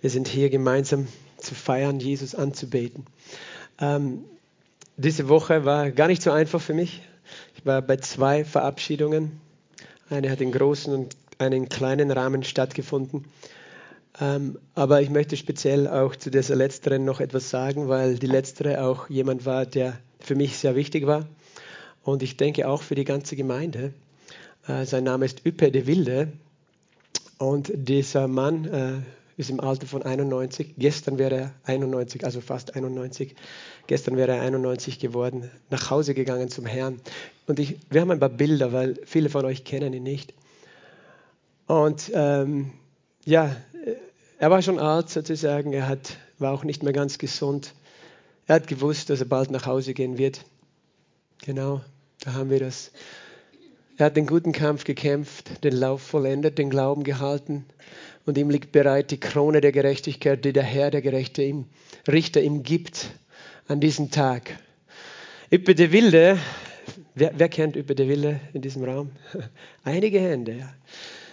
Wir 0.00 0.10
sind 0.10 0.28
hier 0.28 0.50
gemeinsam 0.50 1.08
zu 1.38 1.54
feiern, 1.54 2.00
Jesus 2.00 2.34
anzubeten. 2.34 3.06
Ähm, 3.80 4.24
diese 4.96 5.28
Woche 5.28 5.64
war 5.64 5.90
gar 5.90 6.08
nicht 6.08 6.22
so 6.22 6.30
einfach 6.30 6.60
für 6.60 6.74
mich. 6.74 7.02
Ich 7.56 7.66
war 7.66 7.82
bei 7.82 7.96
zwei 7.96 8.44
Verabschiedungen. 8.44 9.40
Eine 10.08 10.30
hat 10.30 10.40
in 10.40 10.52
großen 10.52 10.94
und 10.94 11.16
einen 11.38 11.68
kleinen 11.68 12.10
Rahmen 12.10 12.44
stattgefunden. 12.44 13.24
Ähm, 14.20 14.58
aber 14.74 15.02
ich 15.02 15.10
möchte 15.10 15.36
speziell 15.36 15.88
auch 15.88 16.16
zu 16.16 16.30
dieser 16.30 16.56
letzteren 16.56 17.04
noch 17.04 17.20
etwas 17.20 17.50
sagen, 17.50 17.88
weil 17.88 18.18
die 18.18 18.26
letztere 18.26 18.82
auch 18.82 19.10
jemand 19.10 19.44
war, 19.44 19.66
der 19.66 19.98
für 20.20 20.34
mich 20.34 20.56
sehr 20.56 20.74
wichtig 20.74 21.06
war. 21.06 21.26
Und 22.02 22.22
ich 22.22 22.36
denke 22.36 22.68
auch 22.68 22.82
für 22.82 22.94
die 22.94 23.04
ganze 23.04 23.36
Gemeinde. 23.36 23.92
Äh, 24.66 24.84
sein 24.84 25.04
Name 25.04 25.26
ist 25.26 25.44
Üppe 25.44 25.70
de 25.70 25.86
Wilde. 25.86 26.32
Und 27.38 27.70
dieser 27.74 28.28
Mann 28.28 28.64
äh, 28.64 28.92
ist 29.36 29.50
im 29.50 29.60
Alter 29.60 29.86
von 29.86 30.02
91. 30.02 30.74
Gestern 30.78 31.18
wäre 31.18 31.36
er 31.36 31.54
91, 31.64 32.24
also 32.24 32.40
fast 32.40 32.74
91. 32.74 33.34
Gestern 33.86 34.16
wäre 34.16 34.32
er 34.32 34.42
91 34.42 34.98
geworden, 34.98 35.50
nach 35.70 35.90
Hause 35.90 36.14
gegangen 36.14 36.48
zum 36.48 36.64
Herrn. 36.64 37.00
Und 37.46 37.58
ich, 37.58 37.76
wir 37.90 38.00
haben 38.00 38.10
ein 38.10 38.20
paar 38.20 38.30
Bilder, 38.30 38.72
weil 38.72 38.98
viele 39.04 39.28
von 39.28 39.44
euch 39.44 39.64
kennen 39.64 39.92
ihn 39.92 40.02
nicht. 40.02 40.32
Und 41.66 42.10
ähm, 42.14 42.72
ja, 43.24 43.54
er 44.38 44.50
war 44.50 44.62
schon 44.62 44.78
alt 44.78 45.10
sozusagen, 45.10 45.72
er 45.72 45.88
hat, 45.88 46.16
war 46.38 46.52
auch 46.52 46.64
nicht 46.64 46.82
mehr 46.82 46.92
ganz 46.92 47.18
gesund. 47.18 47.74
Er 48.46 48.56
hat 48.56 48.68
gewusst, 48.68 49.10
dass 49.10 49.20
er 49.20 49.26
bald 49.26 49.50
nach 49.50 49.66
Hause 49.66 49.92
gehen 49.92 50.16
wird. 50.16 50.44
Genau, 51.44 51.82
da 52.20 52.32
haben 52.32 52.48
wir 52.48 52.60
das. 52.60 52.90
Er 53.98 54.06
hat 54.06 54.16
den 54.16 54.26
guten 54.26 54.52
Kampf 54.52 54.84
gekämpft, 54.84 55.64
den 55.64 55.74
Lauf 55.74 56.02
vollendet, 56.02 56.58
den 56.58 56.70
Glauben 56.70 57.02
gehalten 57.02 57.66
und 58.26 58.36
ihm 58.36 58.50
liegt 58.50 58.72
bereit 58.72 59.10
die 59.12 59.20
Krone 59.20 59.60
der 59.60 59.72
Gerechtigkeit, 59.72 60.44
die 60.44 60.52
der 60.52 60.64
Herr, 60.64 60.90
der 60.90 61.00
Gerechte 61.00 61.42
ihm, 61.42 61.64
Richter 62.06 62.42
ihm 62.42 62.62
gibt 62.62 63.10
an 63.68 63.80
diesem 63.80 64.10
Tag. 64.10 64.58
Üppe 65.50 65.74
de 65.74 65.92
Wilde, 65.92 66.38
wer, 67.14 67.32
wer 67.36 67.48
kennt 67.48 67.76
Üppe 67.76 67.94
de 67.94 68.08
Wilde 68.08 68.40
in 68.52 68.62
diesem 68.62 68.84
Raum? 68.84 69.12
Einige 69.84 70.20
Hände, 70.20 70.56
ja. 70.58 70.74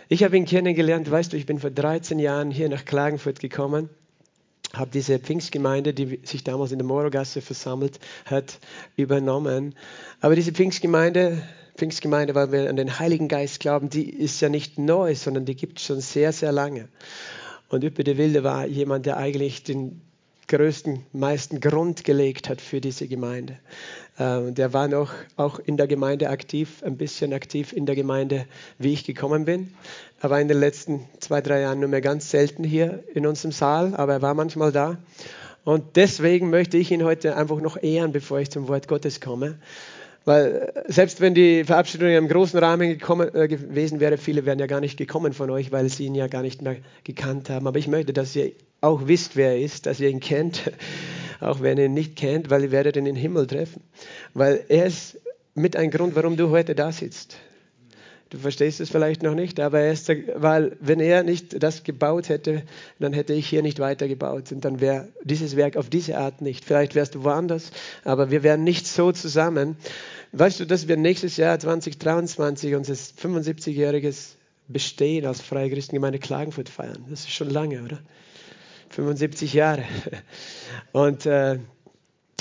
Ich 0.08 0.24
habe 0.24 0.38
ihn 0.38 0.46
kennengelernt, 0.46 1.10
weißt 1.10 1.34
du, 1.34 1.38
ich 1.38 1.48
bin 1.48 1.60
vor 1.60 1.72
13 1.72 2.20
Jahren 2.20 2.52
hier 2.52 2.70
nach 2.70 2.86
Klagenfurt 2.86 3.40
gekommen, 3.40 3.90
habe 4.74 4.92
diese 4.92 5.18
Pfingstgemeinde, 5.18 5.94
die 5.96 6.20
sich 6.24 6.44
damals 6.44 6.72
in 6.72 6.78
der 6.78 6.86
Morogasse 6.86 7.42
versammelt 7.42 8.00
hat, 8.26 8.60
übernommen. 8.96 9.74
Aber 10.22 10.36
diese 10.36 10.52
Pfingstgemeinde, 10.52 11.42
Pfingstgemeinde, 11.76 12.36
weil 12.36 12.52
wir 12.52 12.70
an 12.70 12.76
den 12.76 13.00
Heiligen 13.00 13.28
Geist 13.28 13.60
glauben, 13.60 13.90
die 13.90 14.10
ist 14.10 14.42
ja 14.42 14.50
nicht 14.50 14.78
neu, 14.78 15.16
sondern 15.16 15.46
die 15.46 15.56
gibt 15.56 15.80
es 15.80 15.86
schon 15.86 16.02
sehr, 16.02 16.32
sehr 16.32 16.52
lange. 16.52 16.88
Und 17.70 17.84
Üppe 17.84 18.04
de 18.04 18.18
Wilde 18.18 18.44
war 18.44 18.68
jemand, 18.68 19.06
der 19.06 19.18
eigentlich 19.18 19.64
den 19.64 20.02
größten, 20.48 21.06
meisten 21.14 21.60
Grund 21.60 22.04
gelegt 22.04 22.50
hat 22.50 22.62
für 22.62 22.82
diese 22.82 23.08
Gemeinde. 23.08 23.58
Äh, 24.18 24.52
der 24.52 24.74
war 24.74 24.88
noch 24.88 25.12
auch 25.36 25.60
in 25.60 25.78
der 25.78 25.88
Gemeinde 25.88 26.30
aktiv, 26.30 26.84
ein 26.84 26.98
bisschen 26.98 27.34
aktiv 27.34 27.74
in 27.74 27.86
der 27.86 27.96
Gemeinde, 27.96 28.46
wie 28.78 28.94
ich 28.94 29.04
gekommen 29.04 29.46
bin. 29.46 29.74
Er 30.22 30.30
war 30.30 30.40
in 30.40 30.48
den 30.48 30.60
letzten 30.60 31.08
zwei, 31.20 31.42
drei 31.42 31.62
Jahren 31.62 31.80
nur 31.80 31.90
mehr 31.90 32.02
ganz 32.02 32.30
selten 32.30 32.64
hier 32.64 33.04
in 33.14 33.26
unserem 33.26 33.52
Saal, 33.52 33.96
aber 33.96 34.14
er 34.14 34.22
war 34.22 34.34
manchmal 34.34 34.72
da. 34.72 34.98
Und 35.64 35.96
deswegen 35.96 36.50
möchte 36.50 36.78
ich 36.78 36.92
ihn 36.92 37.04
heute 37.04 37.38
einfach 37.38 37.62
noch 37.62 37.82
ehren, 37.82 38.12
bevor 38.12 38.40
ich 38.40 38.52
zum 38.52 38.68
Wort 38.68 38.88
Gottes 38.88 39.22
komme. 39.22 39.58
Weil 40.26 40.72
äh, 40.74 40.92
selbst 40.92 41.22
wenn 41.22 41.34
die 41.34 41.64
Verabschiedung 41.64 42.10
einem 42.10 42.28
großen 42.28 42.60
Rahmen 42.60 42.90
gekommen, 42.90 43.34
äh, 43.34 43.48
gewesen 43.48 44.00
wäre, 44.00 44.18
viele 44.18 44.46
wären 44.46 44.60
ja 44.60 44.68
gar 44.68 44.80
nicht 44.80 44.98
gekommen 44.98 45.34
von 45.34 45.50
euch, 45.50 45.72
weil 45.72 45.90
sie 45.90 46.06
ihn 46.06 46.16
ja 46.16 46.28
gar 46.28 46.42
nicht 46.42 46.62
mehr 46.62 46.78
gekannt 47.04 47.50
haben. 47.50 47.68
Aber 47.68 47.80
ich 47.80 47.88
möchte, 47.88 48.14
dass 48.14 48.36
ihr 48.36 48.52
auch 48.82 49.08
wisst, 49.08 49.36
wer 49.36 49.52
er 49.52 49.60
ist, 49.60 49.86
dass 49.86 50.00
ihr 50.00 50.10
ihn 50.10 50.20
kennt, 50.20 50.72
auch 51.40 51.62
wenn 51.62 51.78
ihr 51.78 51.86
ihn 51.86 51.94
nicht 51.94 52.16
kennt, 52.16 52.50
weil 52.50 52.64
ihr 52.64 52.72
werdet 52.72 52.96
ihn 52.96 53.06
im 53.06 53.16
Himmel 53.16 53.48
treffen. 53.48 53.82
Weil 54.34 54.64
er 54.70 54.86
ist 54.86 55.20
mit 55.56 55.76
ein 55.76 55.92
Grund, 55.92 56.16
warum 56.16 56.38
du 56.38 56.50
heute 56.50 56.76
da 56.76 56.92
sitzt. 56.92 57.38
Du 58.34 58.40
verstehst 58.40 58.80
es 58.80 58.90
vielleicht 58.90 59.22
noch 59.22 59.36
nicht, 59.36 59.60
aber 59.60 59.82
er 59.82 59.92
ist, 59.92 60.10
weil 60.34 60.76
wenn 60.80 61.00
er 61.00 61.22
nicht 61.22 61.62
das 61.62 61.84
gebaut 61.84 62.30
hätte, 62.30 62.64
dann 62.98 63.14
hätte 63.14 63.34
ich 63.34 63.48
hier 63.48 63.62
nicht 63.62 63.78
weitergebaut 63.78 64.52
und 64.52 64.66
dann 64.66 64.82
wäre 64.82 65.10
dieses 65.24 65.56
Werk 65.56 65.78
auf 65.78 65.88
diese 65.88 66.18
Art 66.18 66.42
nicht. 66.42 66.66
Vielleicht 66.66 66.96
wärst 66.96 67.14
du 67.14 67.24
woanders, 67.24 67.70
aber 68.04 68.32
wir 68.32 68.42
wären 68.42 68.64
nicht 68.64 68.88
so 68.88 69.12
zusammen. 69.12 69.78
Weißt 70.32 70.60
du, 70.60 70.66
dass 70.66 70.88
wir 70.88 70.98
nächstes 70.98 71.38
Jahr 71.38 71.60
2023 71.60 72.74
unser 72.74 72.94
75-jähriges 72.96 74.30
Bestehen 74.68 75.28
als 75.28 75.40
Freie 75.40 75.70
Christengemeinde 75.70 76.18
Klagenfurt 76.18 76.70
feiern? 76.70 77.06
Das 77.12 77.20
ist 77.20 77.34
schon 77.34 77.52
lange, 77.52 77.84
oder? 77.84 78.00
75 78.90 79.54
Jahre. 79.54 79.84
Und 80.92 81.28
äh, 81.28 81.60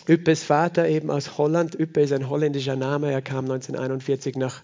Üppes 0.08 0.42
Vater 0.42 0.88
eben 0.88 1.10
aus 1.10 1.36
Holland. 1.36 1.78
Üppe 1.78 2.00
ist 2.00 2.14
ein 2.14 2.30
holländischer 2.30 2.76
Name. 2.76 3.12
Er 3.12 3.20
kam 3.20 3.44
1941 3.44 4.36
nach 4.36 4.62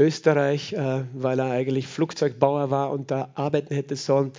Österreich, 0.00 0.72
äh, 0.72 1.04
weil 1.12 1.38
er 1.38 1.50
eigentlich 1.50 1.86
Flugzeugbauer 1.86 2.70
war 2.70 2.90
und 2.90 3.10
da 3.10 3.30
arbeiten 3.34 3.74
hätte 3.74 3.96
sollen. 3.96 4.32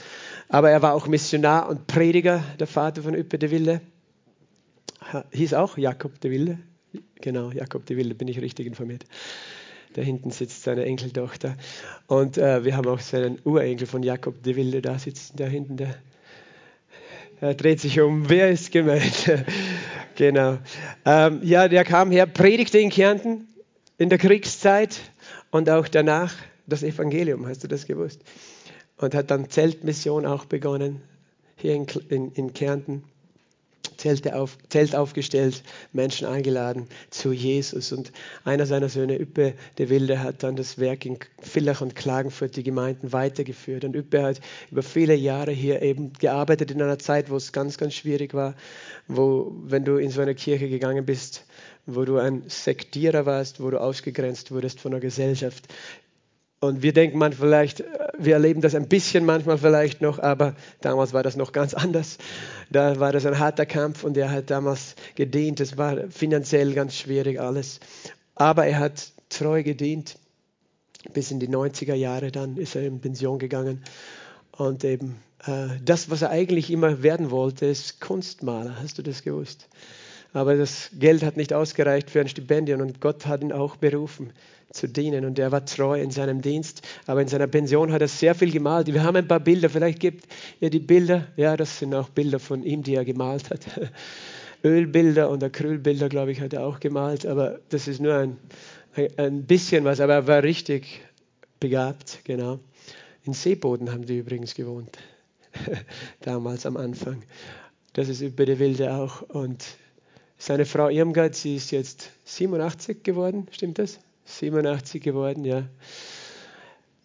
Aber 0.49 0.71
er 0.71 0.81
war 0.81 0.93
auch 0.93 1.07
Missionar 1.07 1.69
und 1.69 1.87
Prediger, 1.87 2.43
der 2.59 2.67
Vater 2.67 3.03
von 3.03 3.13
Üppe 3.13 3.37
de 3.37 3.51
Wilde. 3.51 3.81
Hieß 5.31 5.53
auch 5.53 5.77
Jakob 5.77 6.19
de 6.19 6.31
Wilde. 6.31 6.57
Genau, 7.21 7.51
Jakob 7.51 7.85
de 7.85 7.97
Wilde, 7.97 8.15
bin 8.15 8.27
ich 8.27 8.41
richtig 8.41 8.65
informiert. 8.65 9.05
Da 9.93 10.01
hinten 10.01 10.31
sitzt 10.31 10.63
seine 10.63 10.85
Enkeltochter. 10.85 11.55
Und 12.07 12.37
äh, 12.37 12.65
wir 12.65 12.75
haben 12.75 12.87
auch 12.87 12.99
seinen 12.99 13.39
Urenkel 13.43 13.87
von 13.87 14.03
Jakob 14.03 14.41
de 14.43 14.55
Wilde 14.55 14.81
da 14.81 14.97
sitzen, 14.97 15.37
da 15.37 15.45
hinten, 15.45 15.77
der 15.77 15.95
er 17.41 17.55
dreht 17.55 17.79
sich 17.79 17.99
um. 17.99 18.29
Wer 18.29 18.51
ist 18.51 18.71
gemeint? 18.71 19.31
genau. 20.15 20.59
Ähm, 21.05 21.39
ja, 21.41 21.67
der 21.67 21.83
kam 21.83 22.11
her, 22.11 22.27
predigte 22.27 22.77
in 22.77 22.91
Kärnten 22.91 23.47
in 23.97 24.09
der 24.09 24.19
Kriegszeit 24.19 25.10
und 25.51 25.69
auch 25.69 25.87
danach 25.87 26.33
das 26.65 26.83
Evangelium. 26.83 27.47
Hast 27.47 27.63
du 27.63 27.67
das 27.67 27.85
gewusst? 27.85 28.21
Und 28.97 29.15
hat 29.15 29.31
dann 29.31 29.49
Zeltmission 29.49 30.25
auch 30.25 30.45
begonnen 30.45 31.01
hier 31.55 31.75
in, 31.75 31.85
in, 32.09 32.31
in 32.31 32.53
Kärnten. 32.53 33.03
Zelte 33.97 34.35
auf, 34.35 34.57
Zelt 34.69 34.95
aufgestellt, 34.95 35.63
Menschen 35.93 36.27
eingeladen 36.27 36.87
zu 37.11 37.31
Jesus. 37.31 37.91
Und 37.91 38.11
einer 38.43 38.65
seiner 38.65 38.89
Söhne, 38.89 39.19
Üppe 39.19 39.53
de 39.77 39.89
Wilde, 39.89 40.23
hat 40.23 40.41
dann 40.41 40.55
das 40.55 40.79
Werk 40.79 41.05
in 41.05 41.19
Villach 41.39 41.81
und 41.81 41.95
Klagenfurt, 41.95 42.55
die 42.55 42.63
Gemeinden, 42.63 43.13
weitergeführt. 43.13 43.85
Und 43.85 43.95
Üppe 43.95 44.23
hat 44.23 44.41
über 44.71 44.81
viele 44.81 45.13
Jahre 45.13 45.51
hier 45.51 45.83
eben 45.83 46.13
gearbeitet 46.13 46.71
in 46.71 46.81
einer 46.81 46.97
Zeit, 46.97 47.29
wo 47.29 47.35
es 47.35 47.51
ganz, 47.51 47.77
ganz 47.77 47.93
schwierig 47.93 48.33
war, 48.33 48.55
wo, 49.07 49.51
wenn 49.63 49.85
du 49.85 49.97
in 49.97 50.09
so 50.09 50.21
eine 50.21 50.33
Kirche 50.33 50.67
gegangen 50.67 51.05
bist, 51.05 51.45
wo 51.85 52.05
du 52.05 52.17
ein 52.17 52.43
Sektierer 52.47 53.25
warst, 53.25 53.61
wo 53.61 53.69
du 53.69 53.79
ausgegrenzt 53.79 54.51
wurdest 54.51 54.79
von 54.79 54.91
der 54.91 54.99
Gesellschaft, 55.01 55.67
und 56.63 56.83
wir 56.83 56.93
denken 56.93 57.17
man 57.17 57.33
vielleicht, 57.33 57.79
äh, 57.79 57.85
wir 58.19 58.35
erleben 58.35 58.61
das 58.61 58.75
ein 58.75 58.87
bisschen 58.87 59.25
manchmal 59.25 59.57
vielleicht 59.57 59.99
noch, 60.01 60.19
aber 60.19 60.55
damals 60.81 61.11
war 61.11 61.23
das 61.23 61.35
noch 61.35 61.53
ganz 61.53 61.73
anders. 61.73 62.19
Da 62.69 62.99
war 62.99 63.11
das 63.11 63.25
ein 63.25 63.39
harter 63.39 63.65
Kampf 63.65 64.03
und 64.03 64.15
er 64.15 64.29
hat 64.29 64.51
damals 64.51 64.95
gedient. 65.15 65.59
Es 65.59 65.77
war 65.77 66.09
finanziell 66.09 66.73
ganz 66.73 66.95
schwierig 66.95 67.41
alles. 67.41 67.79
Aber 68.35 68.67
er 68.67 68.77
hat 68.77 69.11
treu 69.29 69.63
gedient. 69.63 70.19
Bis 71.13 71.31
in 71.31 71.39
die 71.39 71.49
90er 71.49 71.95
Jahre 71.95 72.31
dann 72.31 72.57
ist 72.57 72.75
er 72.75 72.83
in 72.83 73.01
Pension 73.01 73.39
gegangen. 73.39 73.83
Und 74.51 74.83
eben 74.83 75.17
äh, 75.47 75.79
das, 75.83 76.11
was 76.11 76.21
er 76.21 76.29
eigentlich 76.29 76.69
immer 76.69 77.01
werden 77.01 77.31
wollte, 77.31 77.65
ist 77.65 77.99
Kunstmaler. 78.01 78.79
Hast 78.79 78.99
du 78.99 79.01
das 79.01 79.23
gewusst? 79.23 79.67
Aber 80.33 80.55
das 80.55 80.89
Geld 80.97 81.23
hat 81.23 81.35
nicht 81.35 81.53
ausgereicht 81.53 82.09
für 82.09 82.21
ein 82.21 82.27
Stipendium 82.27 82.81
und 82.81 83.01
Gott 83.01 83.25
hat 83.25 83.41
ihn 83.41 83.51
auch 83.51 83.75
berufen 83.75 84.31
zu 84.71 84.87
dienen 84.87 85.25
und 85.25 85.37
er 85.37 85.51
war 85.51 85.65
treu 85.65 85.99
in 85.99 86.11
seinem 86.11 86.41
Dienst, 86.41 86.87
aber 87.05 87.21
in 87.21 87.27
seiner 87.27 87.47
Pension 87.47 87.91
hat 87.91 88.01
er 88.01 88.07
sehr 88.07 88.35
viel 88.35 88.51
gemalt. 88.51 88.87
Wir 88.87 89.03
haben 89.03 89.17
ein 89.17 89.27
paar 89.27 89.39
Bilder, 89.39 89.69
vielleicht 89.69 89.99
gibt 89.99 90.25
ihr 90.59 90.69
die 90.69 90.79
Bilder, 90.79 91.27
ja, 91.35 91.57
das 91.57 91.79
sind 91.79 91.93
auch 91.93 92.09
Bilder 92.09 92.39
von 92.39 92.63
ihm, 92.63 92.81
die 92.83 92.95
er 92.95 93.05
gemalt 93.05 93.49
hat. 93.49 93.65
Ölbilder 94.63 95.29
und 95.29 95.43
Acrylbilder, 95.43 96.07
glaube 96.07 96.31
ich, 96.31 96.39
hat 96.39 96.53
er 96.53 96.65
auch 96.65 96.79
gemalt, 96.79 97.25
aber 97.25 97.59
das 97.69 97.87
ist 97.87 97.99
nur 97.99 98.15
ein, 98.15 98.37
ein 99.17 99.43
bisschen 99.43 99.83
was, 99.83 99.99
aber 99.99 100.13
er 100.13 100.27
war 100.27 100.43
richtig 100.43 101.01
begabt, 101.59 102.19
genau. 102.23 102.59
In 103.23 103.33
Seeboden 103.33 103.91
haben 103.91 104.05
die 104.05 104.19
übrigens 104.19 104.53
gewohnt, 104.53 104.97
damals 106.21 106.65
am 106.65 106.77
Anfang. 106.77 107.23
Das 107.93 108.07
ist 108.07 108.21
über 108.21 108.45
die 108.45 108.59
Wilde 108.59 108.93
auch 108.93 109.21
und 109.23 109.65
seine 110.41 110.65
Frau 110.65 110.89
Irmgard, 110.89 111.35
sie 111.35 111.55
ist 111.55 111.69
jetzt 111.69 112.09
87 112.25 113.03
geworden, 113.03 113.47
stimmt 113.51 113.77
das? 113.77 113.99
87 114.25 115.03
geworden, 115.03 115.45
ja. 115.45 115.65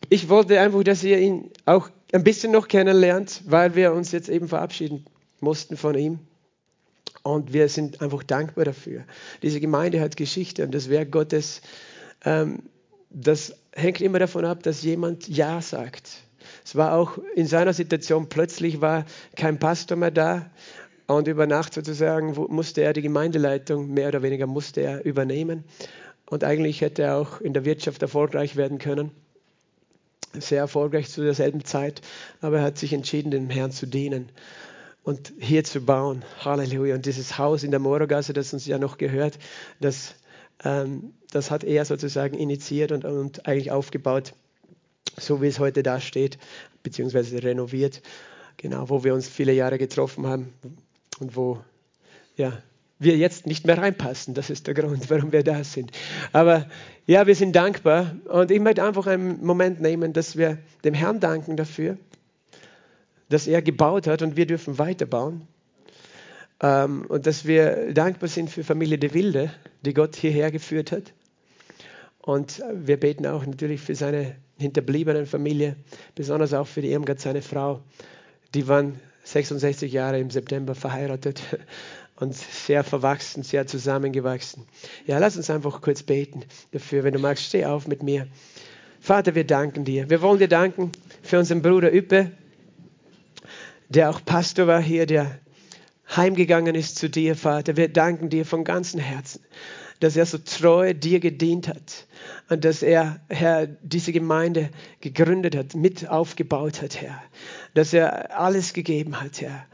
Ich 0.09 0.31
wollte 0.31 0.59
einfach, 0.59 0.83
dass 0.83 1.05
ihr 1.05 1.19
ihn 1.19 1.51
auch 1.67 1.91
ein 2.13 2.25
bisschen 2.25 2.53
noch 2.53 2.67
kennenlernt, 2.67 3.43
weil 3.45 3.75
wir 3.75 3.93
uns 3.93 4.11
jetzt 4.13 4.31
eben 4.31 4.49
verabschieden 4.49 5.05
mussten 5.41 5.77
von 5.77 5.99
ihm. 5.99 6.21
Und 7.25 7.53
wir 7.53 7.69
sind 7.69 8.01
einfach 8.01 8.23
dankbar 8.23 8.65
dafür. 8.65 9.05
Diese 9.43 9.61
Gemeinde 9.61 10.01
hat 10.01 10.17
Geschichte 10.17 10.65
und 10.65 10.73
das 10.73 10.89
Werk 10.89 11.11
Gottes, 11.11 11.61
ähm, 12.25 12.63
das 13.11 13.55
hängt 13.73 14.01
immer 14.01 14.19
davon 14.19 14.47
ab, 14.47 14.63
dass 14.63 14.83
jemand 14.83 15.29
Ja 15.29 15.61
sagt. 15.61 16.23
Es 16.65 16.75
war 16.75 16.95
auch 16.95 17.19
in 17.35 17.47
seiner 17.47 17.75
Situation, 17.75 18.31
plötzlich 18.31 18.81
war 18.81 19.05
kein 19.35 19.59
Pastor 19.59 19.99
mehr 19.99 20.11
da 20.11 20.51
und 21.07 21.29
über 21.29 21.47
Nacht 21.47 21.75
sozusagen 21.75 22.35
musste 22.49 22.83
er 22.83 22.93
die 22.93 23.03
Gemeindeleitung, 23.03 23.93
mehr 23.93 24.09
oder 24.09 24.23
weniger 24.23 24.47
musste 24.47 24.81
er 24.81 25.05
übernehmen. 25.05 25.65
Und 26.29 26.43
eigentlich 26.43 26.81
hätte 26.81 27.03
er 27.03 27.17
auch 27.17 27.41
in 27.41 27.55
der 27.55 27.65
Wirtschaft 27.65 28.03
erfolgreich 28.03 28.57
werden 28.57 28.79
können. 28.79 29.13
Sehr 30.33 30.59
erfolgreich 30.59 31.09
zu 31.09 31.23
derselben 31.23 31.65
Zeit. 31.65 32.01
Aber 32.41 32.59
er 32.59 32.65
hat 32.65 32.79
sich 32.79 32.93
entschieden, 32.93 33.31
dem 33.31 33.49
Herrn 33.49 33.71
zu 33.71 33.87
dienen 33.87 34.31
und 35.05 35.33
hier 35.39 35.63
zu 35.63 35.81
bauen. 35.81 36.25
Halleluja. 36.41 36.97
Und 36.97 37.07
dieses 37.07 37.39
Haus 37.39 37.63
in 37.63 37.71
der 37.71 37.79
Morogasse, 37.79 38.33
das 38.33 38.53
uns 38.53 38.67
ja 38.67 38.79
noch 38.79 38.99
gehört, 38.99 39.39
das, 39.81 40.17
ähm, 40.65 41.15
das 41.31 41.53
hat 41.53 41.63
er 41.63 41.85
sozusagen 41.85 42.37
initiiert 42.37 42.91
und, 42.91 43.05
und 43.05 43.47
eigentlich 43.47 43.71
aufgebaut, 43.71 44.35
so 45.17 45.41
wie 45.41 45.47
es 45.47 45.61
heute 45.61 45.85
da 45.85 46.01
steht, 46.01 46.39
beziehungsweise 46.83 47.41
renoviert. 47.41 48.03
Genau, 48.57 48.89
wo 48.89 49.05
wir 49.05 49.15
uns 49.15 49.29
viele 49.29 49.53
Jahre 49.53 49.79
getroffen 49.79 50.27
haben 50.27 50.53
und 51.21 51.37
wo 51.37 51.61
ja, 52.37 52.53
wir 52.99 53.17
jetzt 53.17 53.47
nicht 53.47 53.67
mehr 53.67 53.79
reinpassen. 53.79 54.35
Das 54.35 54.51
ist 54.51 54.67
der 54.67 54.75
Grund, 54.75 55.11
warum 55.11 55.33
wir 55.33 55.43
da 55.43 55.65
sind. 55.65 55.93
Aber 56.33 56.67
ja, 57.07 57.27
wir 57.27 57.35
sind 57.35 57.55
dankbar 57.55 58.17
und 58.29 58.51
ich 58.51 58.61
möchte 58.61 58.85
einfach 58.85 59.07
einen 59.07 59.45
Moment 59.45 59.81
nehmen, 59.81 60.13
dass 60.13 60.37
wir 60.37 60.59
dem 60.85 60.95
Herrn 60.95 61.21
danken 61.21 61.57
dafür, 61.57 61.99
dass 63.29 63.47
er 63.47 63.63
gebaut 63.63 64.07
hat 64.07 64.23
und 64.23 64.37
wir 64.37 64.47
dürfen 64.47 64.79
weiterbauen. 64.79 65.47
Ähm, 66.61 67.05
und 67.09 67.27
dass 67.27 67.45
wir 67.45 67.93
dankbar 67.93 68.29
sind 68.29 68.49
für 68.49 68.65
Familie 68.65 68.99
De 68.99 69.13
Wilde, 69.13 69.53
die 69.83 69.93
Gott 69.93 70.17
hierher 70.17 70.51
geführt 70.51 70.91
hat. 70.91 71.13
Und 72.19 72.63
wir 72.73 72.99
beten 72.99 73.27
auch 73.27 73.45
natürlich 73.45 73.81
für 73.81 73.95
seine 73.95 74.37
hinterbliebenen 74.59 75.27
Familie, 75.27 75.77
besonders 76.15 76.55
auch 76.55 76.67
für 76.67 76.81
die 76.81 76.91
Irmgard, 76.91 77.21
seine 77.21 77.43
Frau. 77.43 77.83
Die 78.55 78.67
waren 78.67 78.99
66 79.27 79.93
Jahre 79.93 80.21
im 80.21 80.31
September 80.31 80.75
verheiratet 80.75 81.43
und 82.17 82.35
sehr 82.35 82.85
verwachsen, 82.85 83.43
sehr 83.43 83.67
zusammengewachsen. 83.67 84.65
Ja, 85.07 85.19
lass 85.19 85.37
uns 85.37 85.51
einfach 85.51 85.81
kurz 85.81 86.03
beten 86.03 86.45
dafür. 86.71 87.03
Wenn 87.03 87.13
du 87.13 87.19
magst, 87.19 87.45
steh 87.45 87.65
auf 87.65 87.89
mit 87.89 88.03
mir. 88.03 88.29
Vater, 89.01 89.35
wir 89.35 89.45
danken 89.45 89.85
dir. 89.85 90.09
Wir 90.09 90.23
wollen 90.23 90.39
dir 90.39 90.49
danken 90.49 90.93
für 91.23 91.39
unseren 91.39 91.61
Bruder 91.61 91.93
Üppe, 91.93 92.31
der 93.89 94.11
auch 94.11 94.25
Pastor 94.25 94.67
war 94.67 94.81
hier, 94.81 95.07
der 95.07 95.39
heimgegangen 96.15 96.75
ist 96.75 96.97
zu 96.97 97.11
dir, 97.11 97.35
Vater. 97.35 97.77
Wir 97.77 97.89
danken 97.89 98.31
dir 98.31 98.47
von 98.47 98.63
ganzem 98.63 99.01
Herzen, 99.01 99.43
dass 100.01 100.17
er 100.17 100.27
so 100.27 100.39
treu 100.39 100.95
dir 100.95 101.21
gedient 101.21 101.69
hat 101.69 102.07
und 102.49 102.65
dass 102.65 102.83
er, 102.83 103.21
Herr, 103.29 103.67
diese 103.67 104.13
Gemeinde 104.13 104.71
gegründet 105.01 105.57
hat, 105.57 105.75
mit 105.75 106.09
aufgebaut 106.09 106.83
hat, 106.83 107.01
Herr. 107.01 107.23
Dass 107.77 107.93
er 107.93 108.41
alles 108.41 108.73
gegeben 108.73 109.21
hat, 109.21 109.43
Herr. 109.43 109.67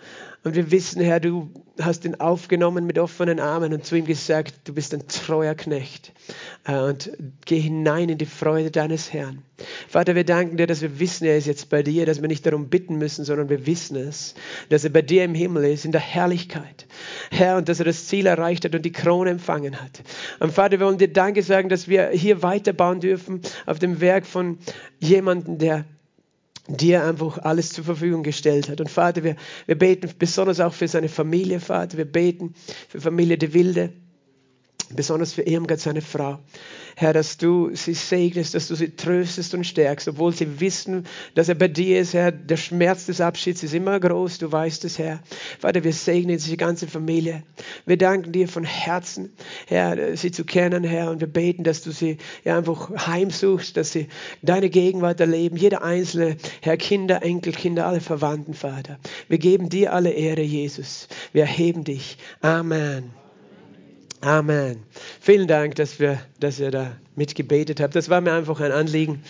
Und 0.43 0.57
wir 0.57 0.73
wissen, 0.73 1.01
Herr, 1.01 1.21
du 1.21 1.51
hast 1.81 2.05
ihn 2.05 2.17
aufgenommen 2.17 2.85
mit 2.85 2.99
offenen 2.99 3.39
Armen 3.39 3.73
und 3.73 3.85
zu 3.85 3.95
ihm 3.95 4.07
gesagt, 4.07 4.55
du 4.65 4.75
bist 4.75 4.93
ein 4.93 5.07
treuer 5.07 5.55
Knecht. 5.55 6.13
Äh, 6.65 6.79
und 6.79 7.13
geh 7.45 7.61
hinein 7.61 8.09
in 8.09 8.19
die 8.19 8.27
Freude 8.27 8.73
deines 8.73 9.13
Herrn. 9.13 9.45
Vater, 9.89 10.17
wir 10.17 10.25
danken 10.25 10.57
dir, 10.57 10.67
dass 10.67 10.83
wir 10.83 10.99
wissen, 10.99 11.27
er 11.27 11.37
ist 11.37 11.47
jetzt 11.47 11.69
bei 11.69 11.85
dir, 11.85 12.05
dass 12.05 12.21
wir 12.21 12.27
nicht 12.27 12.45
darum 12.45 12.71
bitten 12.71 12.97
müssen, 12.97 13.25
sondern 13.25 13.49
wir 13.51 13.67
wissen 13.67 13.97
es, 13.97 14.35
dass 14.69 14.83
er 14.83 14.91
bei 14.91 15.03
dir 15.03 15.23
im 15.23 15.37
Himmel 15.37 15.65
ist, 15.67 15.85
in 15.85 15.93
der 15.93 16.01
Herrlichkeit. 16.01 16.89
Herr, 17.31 17.57
und 17.57 17.69
dass 17.69 17.79
er 17.79 17.85
das 17.85 18.09
Ziel 18.09 18.27
erreicht 18.27 18.65
hat 18.65 18.75
und 18.75 18.85
die 18.85 18.91
Krone 18.91 19.31
empfangen 19.31 19.81
hat. 19.81 20.03
Und 20.41 20.53
Vater, 20.53 20.81
wir 20.81 20.87
wollen 20.87 20.99
dir 20.99 21.13
Danke 21.13 21.45
sagen, 21.45 21.69
dass 21.69 21.87
wir 21.87 22.09
hier 22.09 22.43
weiterbauen 22.43 22.99
dürfen 22.99 23.43
auf 23.65 23.79
dem 23.79 24.01
Werk 24.01 24.27
von 24.27 24.59
jemandem, 24.99 25.59
der 25.59 25.85
dir 26.69 27.05
einfach 27.05 27.39
alles 27.39 27.71
zur 27.71 27.85
Verfügung 27.85 28.23
gestellt 28.23 28.69
hat. 28.69 28.81
Und 28.81 28.91
Vater, 28.91 29.25
wir, 29.25 29.37
wir 29.67 29.77
beten 29.77 30.11
besonders 30.19 30.61
auch 30.61 30.73
für 30.73 30.89
seine 30.89 31.09
Familie, 31.09 31.61
Vater. 31.61 31.99
Wir 31.99 32.05
beten 32.05 32.55
für 32.89 33.01
Familie 33.01 33.39
De 33.39 33.53
Wilde, 33.53 33.93
besonders 34.95 35.33
für 35.33 35.43
Irmgard, 35.43 35.81
seine 35.81 36.03
Frau. 36.03 36.39
Herr, 36.97 37.13
dass 37.13 37.39
du 37.39 37.75
sie 37.75 37.95
segnest, 37.95 38.55
dass 38.55 38.69
du 38.69 38.75
sie 38.75 38.95
tröstest 38.95 39.55
und 39.55 39.65
stärkst, 39.65 40.09
obwohl 40.09 40.33
sie 40.35 40.61
wissen, 40.61 41.07
dass 41.35 41.49
er 41.49 41.55
bei 41.55 41.69
dir 41.69 42.01
ist, 42.01 42.15
Herr. 42.15 42.33
Der 42.33 42.57
Schmerz 42.57 43.07
des 43.07 43.21
Abschieds 43.21 43.63
ist 43.63 43.75
immer 43.75 43.99
groß, 43.99 44.39
du 44.39 44.53
weißt 44.53 44.85
es, 44.85 44.99
Herr. 44.99 45.21
Vater, 45.59 45.85
wir 45.85 45.93
segnen 45.93 46.37
diese 46.37 46.57
ganze 46.57 46.87
Familie. 46.87 47.43
Wir 47.87 47.97
danken 47.97 48.33
dir 48.33 48.49
von 48.49 48.65
Herzen, 48.65 49.33
Herr, 49.67 50.17
sie 50.17 50.31
zu 50.31 50.45
kennen, 50.45 50.85
Herr, 50.85 51.11
und 51.11 51.21
wir 51.21 51.29
beten, 51.29 51.65
dass 51.65 51.83
du 51.83 51.93
sie 51.93 52.19
ja, 52.45 52.59
einfach 52.59 52.91
heimsuchst, 53.07 53.77
dass 53.77 53.93
sie 53.93 54.09
deine 54.43 54.69
Gegenwart 54.69 55.21
erleben, 55.21 55.57
jeder 55.57 55.83
einzelne, 55.83 56.37
Herr, 56.61 56.77
Kinder, 56.77 57.23
Enkelkinder, 57.23 57.87
alle 57.87 58.01
Verwandten, 58.01 58.55
Vater. 58.55 58.99
Wir 59.29 59.39
geben 59.39 59.69
dir 59.69 59.93
alle 59.93 60.11
Ehre, 60.11 60.43
Jesus. 60.43 61.09
Wir 61.33 61.43
erheben 61.43 61.85
dich. 61.85 62.19
Amen. 62.41 63.22
Amen. 64.23 64.85
Vielen 65.21 65.49
Dank, 65.49 65.75
dass, 65.75 65.99
wir, 65.99 66.21
dass 66.39 66.61
ihr 66.61 66.71
da 66.71 66.93
mitgebetet 67.17 67.81
habt. 67.81 67.97
Das 67.97 68.09
war 68.09 68.21
mir 68.21 68.33
einfach 68.33 68.61
ein 68.61 68.71
Anliegen, 68.71 69.25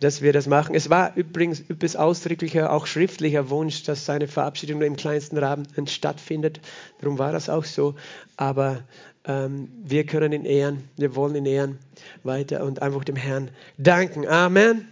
dass 0.00 0.20
wir 0.20 0.32
das 0.32 0.48
machen. 0.48 0.74
Es 0.74 0.90
war 0.90 1.16
übrigens 1.16 1.60
übrigens 1.60 1.94
ausdrücklicher, 1.94 2.72
auch 2.72 2.88
schriftlicher 2.88 3.50
Wunsch, 3.50 3.84
dass 3.84 4.04
seine 4.04 4.26
Verabschiedung 4.26 4.80
nur 4.80 4.88
im 4.88 4.96
kleinsten 4.96 5.38
Rahmen 5.38 5.68
stattfindet. 5.86 6.60
Darum 7.00 7.20
war 7.20 7.30
das 7.30 7.48
auch 7.48 7.64
so. 7.64 7.94
Aber 8.36 8.82
ähm, 9.26 9.68
wir 9.84 10.04
können 10.04 10.32
ihn 10.32 10.44
ehren, 10.44 10.88
wir 10.96 11.14
wollen 11.14 11.36
ihn 11.36 11.46
ehren 11.46 11.78
weiter 12.24 12.64
und 12.64 12.82
einfach 12.82 13.04
dem 13.04 13.16
Herrn 13.16 13.52
danken. 13.78 14.26
Amen. 14.26 14.88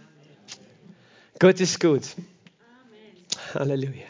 Gott 1.39 1.59
ist 1.59 1.81
gut. 1.81 2.03
Halleluja. 3.53 4.07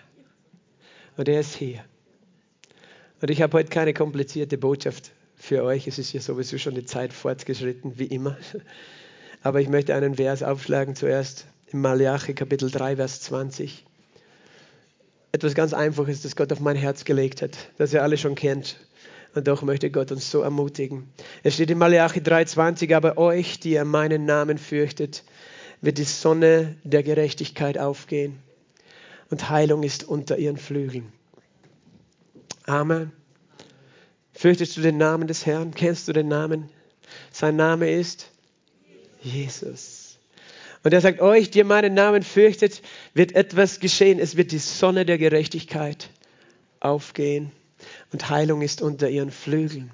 Und 1.17 1.27
er 1.27 1.39
ist 1.39 1.55
hier. 1.55 1.83
Und 3.21 3.31
ich 3.31 3.41
habe 3.41 3.57
heute 3.57 3.69
keine 3.69 3.93
komplizierte 3.93 4.57
Botschaft 4.57 5.11
für 5.35 5.63
euch. 5.63 5.87
Es 5.87 5.99
ist 5.99 6.13
ja 6.13 6.19
sowieso 6.19 6.57
schon 6.57 6.75
die 6.75 6.85
Zeit 6.85 7.13
fortgeschritten, 7.13 7.97
wie 7.97 8.05
immer. 8.05 8.37
Aber 9.41 9.61
ich 9.61 9.69
möchte 9.69 9.95
einen 9.95 10.15
Vers 10.15 10.43
aufschlagen 10.43 10.95
zuerst 10.95 11.45
im 11.71 11.81
Malachi 11.81 12.33
Kapitel 12.33 12.69
3, 12.69 12.97
Vers 12.97 13.21
20. 13.21 13.85
Etwas 15.31 15.55
ganz 15.55 15.73
Einfaches, 15.73 16.23
das 16.23 16.35
Gott 16.35 16.51
auf 16.51 16.59
mein 16.59 16.75
Herz 16.75 17.05
gelegt 17.05 17.41
hat, 17.41 17.57
das 17.77 17.93
ihr 17.93 18.03
alle 18.03 18.17
schon 18.17 18.35
kennt. 18.35 18.77
Und 19.33 19.47
doch 19.47 19.61
möchte 19.61 19.91
Gott 19.91 20.11
uns 20.11 20.31
so 20.31 20.41
ermutigen. 20.41 21.09
Es 21.43 21.55
steht 21.55 21.69
in 21.69 21.77
Malachi 21.77 22.21
3,20, 22.21 22.95
aber 22.95 23.17
euch, 23.17 23.59
die 23.59 23.71
ihr 23.71 23.85
meinen 23.85 24.25
Namen 24.25 24.57
fürchtet, 24.57 25.23
wird 25.81 25.97
die 25.97 26.03
Sonne 26.03 26.75
der 26.83 27.03
Gerechtigkeit 27.03 27.77
aufgehen 27.77 28.39
und 29.29 29.49
Heilung 29.49 29.83
ist 29.83 30.03
unter 30.05 30.37
ihren 30.37 30.57
Flügeln. 30.57 31.11
Amen. 32.65 33.11
Fürchtest 34.33 34.75
du 34.75 34.81
den 34.81 34.97
Namen 34.97 35.27
des 35.27 35.45
Herrn? 35.45 35.73
Kennst 35.73 36.07
du 36.07 36.13
den 36.13 36.27
Namen? 36.27 36.69
Sein 37.31 37.55
Name 37.55 37.91
ist 37.91 38.31
Jesus. 39.21 40.17
Und 40.83 40.93
er 40.93 41.01
sagt, 41.01 41.19
euch, 41.19 41.49
die 41.49 41.63
meinen 41.63 41.93
Namen 41.93 42.21
fürchtet, 42.21 42.81
wird 43.13 43.33
etwas 43.33 43.79
geschehen. 43.79 44.19
Es 44.19 44.35
wird 44.35 44.51
die 44.51 44.59
Sonne 44.59 45.05
der 45.05 45.17
Gerechtigkeit 45.17 46.09
aufgehen 46.79 47.51
und 48.11 48.29
Heilung 48.29 48.61
ist 48.61 48.81
unter 48.81 49.09
ihren 49.09 49.31
Flügeln. 49.31 49.91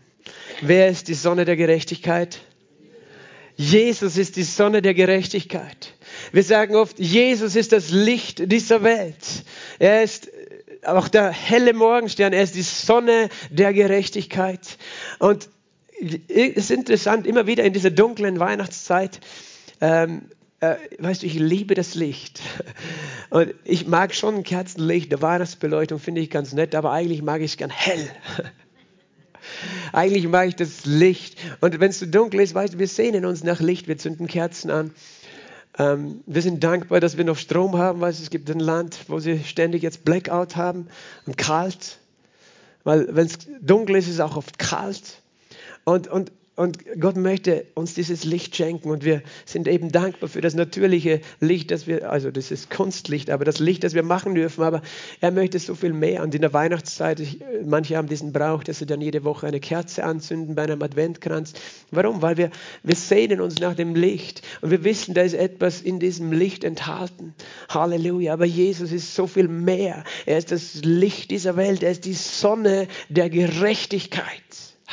Wer 0.62 0.90
ist 0.90 1.08
die 1.08 1.14
Sonne 1.14 1.46
der 1.46 1.56
Gerechtigkeit? 1.56 2.42
Jesus 3.56 4.18
ist 4.18 4.38
die 4.38 4.44
Sonne 4.44 4.82
der 4.82 4.94
Gerechtigkeit. 4.94 5.94
Wir 6.32 6.44
sagen 6.44 6.76
oft, 6.76 7.00
Jesus 7.00 7.56
ist 7.56 7.72
das 7.72 7.90
Licht 7.90 8.52
dieser 8.52 8.84
Welt. 8.84 9.44
Er 9.80 10.04
ist 10.04 10.30
auch 10.86 11.08
der 11.08 11.32
helle 11.32 11.74
Morgenstern, 11.74 12.34
er 12.34 12.44
ist 12.44 12.56
die 12.56 12.62
Sonne 12.62 13.30
der 13.50 13.74
Gerechtigkeit. 13.74 14.78
Und 15.20 15.50
es 16.00 16.18
ist 16.28 16.72
interessant, 16.72 17.28
immer 17.28 17.48
wieder 17.48 17.64
in 17.64 17.74
dieser 17.74 17.92
dunklen 17.92 18.40
Weihnachtszeit, 18.40 19.20
ähm, 19.82 20.24
äh, 20.60 20.76
weißt 21.00 21.24
du, 21.24 21.28
ich 21.28 21.36
liebe 21.36 21.76
das 21.76 21.96
Licht. 21.96 22.42
Und 23.30 23.54
ich 23.64 23.88
mag 23.88 24.14
schon 24.14 24.44
Kerzenlicht, 24.44 25.12
der 25.12 25.22
Weihnachtsbeleuchtung 25.22 26.00
finde 26.00 26.22
ich 26.22 26.30
ganz 26.30 26.54
nett, 26.54 26.76
aber 26.76 26.92
eigentlich 26.92 27.22
mag 27.22 27.42
ich 27.42 27.52
es 27.52 27.58
gern 27.58 27.70
hell. 27.70 28.10
Eigentlich 29.92 30.28
mag 30.28 30.48
ich 30.48 30.56
das 30.56 30.86
Licht. 30.86 31.38
Und 31.62 31.80
wenn 31.80 31.90
es 31.90 32.00
so 32.00 32.06
dunkel 32.06 32.40
ist, 32.42 32.54
weißt 32.54 32.76
du, 32.76 32.80
wir 32.80 32.88
sehnen 32.88 33.26
uns 33.26 33.44
nach 33.44 33.60
Licht, 33.60 33.88
wir 33.88 33.98
zünden 33.98 34.28
Kerzen 34.28 34.70
an. 34.70 34.92
Ähm, 35.78 36.22
wir 36.26 36.42
sind 36.42 36.64
dankbar, 36.64 37.00
dass 37.00 37.18
wir 37.18 37.24
noch 37.24 37.38
Strom 37.38 37.78
haben, 37.78 38.02
weil 38.02 38.12
es 38.12 38.30
gibt 38.30 38.50
ein 38.50 38.60
Land, 38.60 39.06
wo 39.08 39.20
sie 39.20 39.44
ständig 39.44 39.84
jetzt 39.84 40.04
Blackout 40.04 40.56
haben 40.56 40.88
und 41.26 41.38
kalt. 41.38 42.00
Weil 42.84 43.16
wenn 43.16 43.28
es 43.28 43.40
dunkel 43.62 43.96
ist, 43.98 44.08
ist 44.08 44.16
es 44.16 44.20
auch 44.20 44.36
oft 44.36 44.60
kalt. 44.60 45.22
Und, 45.84 46.08
und, 46.08 46.32
und 46.62 46.78
Gott 47.00 47.18
möchte 47.18 47.66
uns 47.74 47.96
dieses 47.96 48.24
Licht 48.24 48.56
schenken 48.56 48.92
und 48.92 49.04
wir 49.04 49.24
sind 49.46 49.68
eben 49.68 49.92
dankbar 49.92 50.30
für 50.30 50.42
das 50.42 50.54
natürliche 50.54 51.22
Licht, 51.40 51.72
das 51.72 51.88
wir, 51.88 52.12
also 52.12 52.30
das 52.30 52.52
ist 52.52 52.70
Kunstlicht, 52.70 53.32
aber 53.32 53.46
das 53.46 53.58
Licht, 53.58 53.84
das 53.84 53.96
wir 53.96 54.04
machen 54.04 54.36
dürfen. 54.36 54.64
Aber 54.64 54.84
er 55.22 55.32
möchte 55.32 55.58
so 55.58 55.74
viel 55.74 55.92
mehr. 55.92 56.22
Und 56.22 56.36
in 56.36 56.42
der 56.42 56.54
Weihnachtszeit, 56.54 57.20
ich, 57.20 57.40
manche 57.66 57.98
haben 57.98 58.08
diesen 58.08 58.32
Brauch, 58.32 58.64
dass 58.64 58.78
sie 58.78 58.86
dann 58.86 59.02
jede 59.02 59.24
Woche 59.24 59.48
eine 59.48 59.60
Kerze 59.60 60.04
anzünden 60.04 60.54
bei 60.54 60.62
einem 60.62 60.84
Adventkranz. 60.84 61.54
Warum? 61.90 62.22
Weil 62.22 62.38
wir, 62.38 62.52
wir 62.84 62.96
sehnen 62.96 63.42
uns 63.42 63.60
nach 63.60 63.74
dem 63.74 63.96
Licht 63.96 64.44
und 64.62 64.70
wir 64.70 64.84
wissen, 64.84 65.16
da 65.16 65.24
ist 65.24 65.34
etwas 65.34 65.82
in 65.82 66.00
diesem 66.00 66.32
Licht 66.32 66.64
enthalten. 66.64 67.34
Halleluja. 67.70 68.34
Aber 68.34 68.46
Jesus 68.46 68.92
ist 68.92 69.16
so 69.16 69.26
viel 69.26 69.48
mehr. 69.48 70.04
Er 70.28 70.38
ist 70.38 70.52
das 70.52 70.76
Licht 70.84 71.32
dieser 71.32 71.56
Welt. 71.56 71.82
Er 71.82 71.90
ist 71.90 72.06
die 72.06 72.14
Sonne 72.14 72.88
der 73.10 73.32
Gerechtigkeit. 73.32 74.44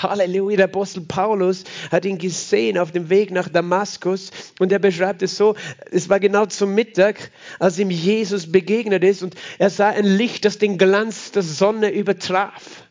Halleluja, 0.02 0.56
der 0.56 0.66
Apostel 0.66 1.02
Paulus 1.02 1.64
hat 1.90 2.04
ihn 2.04 2.18
gesehen 2.18 2.78
auf 2.78 2.92
dem 2.92 3.10
Weg 3.10 3.30
nach 3.30 3.48
Damaskus 3.48 4.30
und 4.58 4.72
er 4.72 4.78
beschreibt 4.78 5.22
es 5.22 5.36
so, 5.36 5.54
es 5.90 6.08
war 6.08 6.20
genau 6.20 6.46
zum 6.46 6.74
Mittag, 6.74 7.30
als 7.58 7.78
ihm 7.78 7.90
Jesus 7.90 8.50
begegnet 8.50 9.04
ist 9.04 9.22
und 9.22 9.34
er 9.58 9.70
sah 9.70 9.88
ein 9.88 10.04
Licht, 10.04 10.44
das 10.44 10.58
den 10.58 10.78
Glanz 10.78 11.32
der 11.32 11.42
Sonne 11.42 11.90
übertraf. 11.90 12.84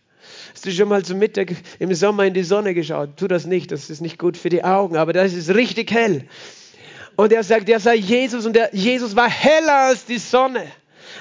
Hast 0.53 0.65
du 0.65 0.71
schon 0.71 0.89
mal 0.89 1.05
zum 1.05 1.19
Mittag 1.19 1.53
im 1.79 1.93
Sommer 1.93 2.25
in 2.25 2.33
die 2.33 2.43
Sonne 2.43 2.73
geschaut? 2.73 3.17
Tu 3.17 3.27
das 3.27 3.45
nicht, 3.45 3.71
das 3.71 3.89
ist 3.89 4.01
nicht 4.01 4.17
gut 4.17 4.37
für 4.37 4.49
die 4.49 4.63
Augen, 4.63 4.97
aber 4.97 5.13
das 5.13 5.33
ist 5.33 5.53
richtig 5.53 5.91
hell. 5.91 6.25
Und 7.15 7.31
er 7.31 7.43
sagt, 7.43 7.69
er 7.69 7.79
sei 7.79 7.95
Jesus 7.95 8.45
und 8.45 8.55
der 8.55 8.73
Jesus 8.73 9.15
war 9.15 9.29
heller 9.29 9.87
als 9.87 10.05
die 10.05 10.17
Sonne. 10.17 10.65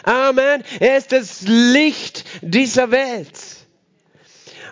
Amen. 0.05 0.63
Er 0.81 0.99
ist 0.99 1.13
das 1.13 1.43
Licht 1.43 2.25
dieser 2.43 2.91
Welt. 2.91 3.56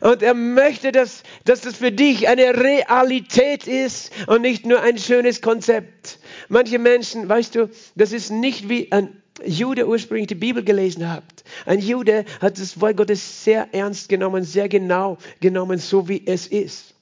Und 0.00 0.22
er 0.22 0.34
möchte, 0.34 0.92
dass, 0.92 1.22
dass 1.44 1.60
das 1.62 1.76
für 1.76 1.92
dich 1.92 2.28
eine 2.28 2.56
Realität 2.56 3.66
ist 3.66 4.10
und 4.26 4.42
nicht 4.42 4.66
nur 4.66 4.80
ein 4.80 4.98
schönes 4.98 5.40
Konzept. 5.40 6.18
Manche 6.48 6.78
Menschen, 6.78 7.28
weißt 7.28 7.54
du, 7.54 7.70
das 7.94 8.12
ist 8.12 8.30
nicht 8.30 8.68
wie 8.68 8.90
ein 8.92 9.22
Jude 9.44 9.88
ursprünglich 9.88 10.28
die 10.28 10.34
Bibel 10.34 10.62
gelesen 10.62 11.10
hat. 11.10 11.24
Ein 11.66 11.80
Jude 11.80 12.24
hat 12.40 12.58
das 12.58 12.80
Wort 12.80 12.96
Gottes 12.96 13.44
sehr 13.44 13.68
ernst 13.72 14.08
genommen, 14.08 14.44
sehr 14.44 14.68
genau 14.68 15.18
genommen, 15.40 15.78
so 15.78 16.08
wie 16.08 16.22
es 16.26 16.46
ist. 16.46 16.93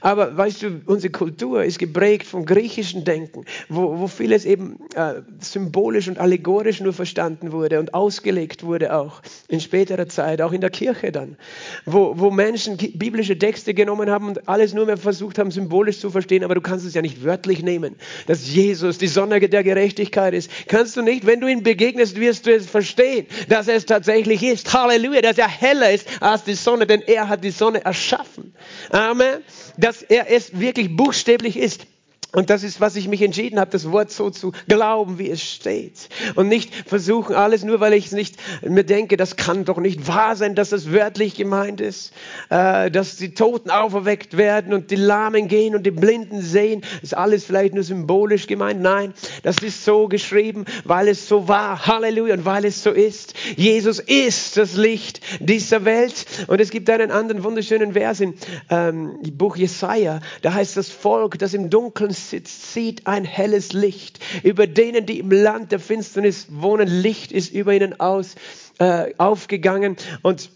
Aber 0.00 0.36
weißt 0.36 0.62
du, 0.62 0.80
unsere 0.86 1.10
Kultur 1.10 1.64
ist 1.64 1.80
geprägt 1.80 2.26
vom 2.26 2.46
griechischen 2.46 3.04
Denken, 3.04 3.44
wo, 3.68 3.98
wo 3.98 4.06
vieles 4.06 4.44
eben 4.44 4.78
äh, 4.94 5.14
symbolisch 5.40 6.06
und 6.06 6.18
allegorisch 6.18 6.80
nur 6.80 6.92
verstanden 6.92 7.50
wurde 7.50 7.80
und 7.80 7.92
ausgelegt 7.92 8.62
wurde 8.62 8.94
auch 8.94 9.20
in 9.48 9.60
späterer 9.60 10.08
Zeit, 10.08 10.42
auch 10.42 10.52
in 10.52 10.60
der 10.60 10.70
Kirche 10.70 11.10
dann, 11.10 11.36
wo, 11.86 12.16
wo 12.16 12.30
Menschen 12.30 12.76
biblische 12.76 13.36
Texte 13.36 13.74
genommen 13.74 14.10
haben 14.10 14.28
und 14.28 14.48
alles 14.48 14.74
nur 14.74 14.86
mehr 14.86 14.96
versucht 14.96 15.38
haben, 15.40 15.50
symbolisch 15.50 15.98
zu 15.98 16.10
verstehen, 16.10 16.44
aber 16.44 16.54
du 16.54 16.60
kannst 16.60 16.86
es 16.86 16.94
ja 16.94 17.02
nicht 17.02 17.24
wörtlich 17.24 17.62
nehmen, 17.64 17.96
dass 18.26 18.48
Jesus 18.48 18.98
die 18.98 19.08
Sonne 19.08 19.40
der 19.40 19.64
Gerechtigkeit 19.64 20.34
ist. 20.34 20.50
Kannst 20.68 20.96
du 20.96 21.02
nicht, 21.02 21.26
wenn 21.26 21.40
du 21.40 21.48
ihm 21.48 21.64
begegnest, 21.64 22.20
wirst 22.20 22.46
du 22.46 22.54
es 22.54 22.66
verstehen, 22.66 23.26
dass 23.48 23.66
er 23.66 23.74
es 23.74 23.86
tatsächlich 23.86 24.44
ist. 24.44 24.72
Halleluja, 24.72 25.20
dass 25.20 25.38
er 25.38 25.48
heller 25.48 25.90
ist 25.90 26.06
als 26.20 26.44
die 26.44 26.54
Sonne, 26.54 26.86
denn 26.86 27.02
er 27.02 27.28
hat 27.28 27.42
die 27.42 27.50
Sonne 27.50 27.84
erschaffen. 27.84 28.54
Amen 28.90 29.42
dass 29.76 30.02
er 30.02 30.30
es 30.30 30.58
wirklich 30.58 30.96
buchstäblich 30.96 31.56
ist. 31.56 31.86
Und 32.34 32.50
das 32.50 32.64
ist, 32.64 32.80
was 32.80 32.96
ich 32.96 33.06
mich 33.06 33.22
entschieden 33.22 33.60
habe, 33.60 33.70
das 33.70 33.90
Wort 33.92 34.10
so 34.10 34.28
zu 34.28 34.52
glauben, 34.68 35.18
wie 35.18 35.30
es 35.30 35.42
steht. 35.42 36.08
Und 36.34 36.48
nicht 36.48 36.74
versuchen, 36.74 37.36
alles 37.36 37.62
nur, 37.62 37.78
weil 37.78 37.92
ich 37.92 38.06
es 38.06 38.12
nicht 38.12 38.36
mir 38.62 38.84
denke, 38.84 39.16
das 39.16 39.36
kann 39.36 39.64
doch 39.64 39.78
nicht 39.78 40.08
wahr 40.08 40.34
sein, 40.34 40.56
dass 40.56 40.72
es 40.72 40.90
wörtlich 40.92 41.36
gemeint 41.36 41.80
ist, 41.80 42.12
äh, 42.50 42.90
dass 42.90 43.16
die 43.16 43.34
Toten 43.34 43.70
auferweckt 43.70 44.36
werden 44.36 44.72
und 44.74 44.90
die 44.90 44.96
Lahmen 44.96 45.46
gehen 45.46 45.76
und 45.76 45.84
die 45.84 45.92
Blinden 45.92 46.42
sehen. 46.42 46.82
Ist 47.02 47.16
alles 47.16 47.44
vielleicht 47.44 47.74
nur 47.74 47.84
symbolisch 47.84 48.48
gemeint? 48.48 48.82
Nein, 48.82 49.14
das 49.44 49.58
ist 49.58 49.84
so 49.84 50.08
geschrieben, 50.08 50.64
weil 50.84 51.08
es 51.08 51.28
so 51.28 51.46
war. 51.46 51.86
Halleluja. 51.86 52.34
Und 52.34 52.44
weil 52.44 52.64
es 52.64 52.82
so 52.82 52.90
ist. 52.90 53.34
Jesus 53.56 54.00
ist 54.00 54.56
das 54.56 54.74
Licht 54.74 55.20
dieser 55.38 55.84
Welt. 55.84 56.26
Und 56.48 56.60
es 56.60 56.70
gibt 56.70 56.90
einen 56.90 57.12
anderen 57.12 57.44
wunderschönen 57.44 57.92
Vers 57.92 58.18
im 58.18 58.34
ähm, 58.70 59.20
Buch 59.34 59.56
Jesaja. 59.56 60.18
Da 60.42 60.52
heißt 60.52 60.76
das 60.76 60.88
Volk, 60.88 61.38
das 61.38 61.54
im 61.54 61.70
Dunkeln 61.70 62.10
sitzt, 62.30 62.72
sieht 62.72 63.06
ein 63.06 63.24
helles 63.24 63.72
Licht. 63.72 64.20
Über 64.42 64.66
denen, 64.66 65.06
die 65.06 65.18
im 65.18 65.30
Land 65.30 65.72
der 65.72 65.80
Finsternis 65.80 66.46
wohnen, 66.50 66.88
Licht 66.88 67.32
ist 67.32 67.52
über 67.52 67.72
ihnen 67.74 68.00
aus, 68.00 68.34
äh, 68.78 69.12
aufgegangen. 69.18 69.96
Und 70.22 70.50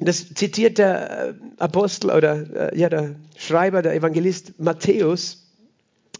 das 0.00 0.32
zitiert 0.34 0.78
der 0.78 1.28
äh, 1.28 1.34
Apostel 1.58 2.10
oder 2.10 2.72
äh, 2.72 2.78
ja, 2.78 2.88
der 2.88 3.16
Schreiber, 3.36 3.82
der 3.82 3.94
Evangelist 3.94 4.58
Matthäus. 4.58 5.44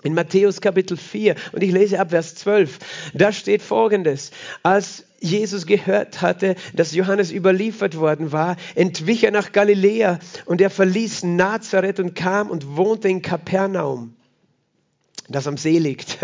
In 0.05 0.15
Matthäus 0.15 0.61
Kapitel 0.61 0.97
4 0.97 1.35
und 1.51 1.61
ich 1.61 1.73
lese 1.73 1.99
ab 1.99 2.11
Vers 2.11 2.37
12, 2.37 2.79
da 3.15 3.33
steht 3.33 3.63
folgendes, 3.63 4.31
als 4.63 5.05
Jesus 5.19 5.67
gehört 5.67 6.23
hatte, 6.23 6.55
dass 6.73 6.95
Johannes 6.95 7.33
überliefert 7.33 7.97
worden 7.97 8.31
war, 8.31 8.57
entwich 8.77 9.25
er 9.25 9.33
nach 9.33 9.51
Galiläa 9.51 10.21
und 10.45 10.61
er 10.61 10.71
verließ 10.71 11.25
Nazareth 11.25 11.99
und 11.99 12.15
kam 12.15 12.49
und 12.49 12.77
wohnte 12.77 13.09
in 13.09 13.23
Kapernaum 13.23 14.15
das 15.29 15.47
am 15.47 15.57
See 15.57 15.79
liegt. 15.79 16.19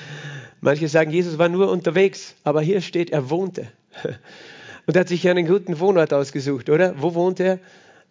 Manche 0.60 0.88
sagen, 0.88 1.10
Jesus 1.10 1.38
war 1.38 1.48
nur 1.48 1.70
unterwegs, 1.70 2.34
aber 2.44 2.60
hier 2.60 2.80
steht, 2.80 3.10
er 3.10 3.30
wohnte. 3.30 3.68
Und 4.86 4.96
er 4.96 5.00
hat 5.00 5.08
sich 5.08 5.28
einen 5.28 5.46
guten 5.46 5.78
Wohnort 5.80 6.14
ausgesucht, 6.14 6.70
oder? 6.70 6.94
Wo 6.96 7.14
wohnt 7.14 7.40
er? 7.40 7.58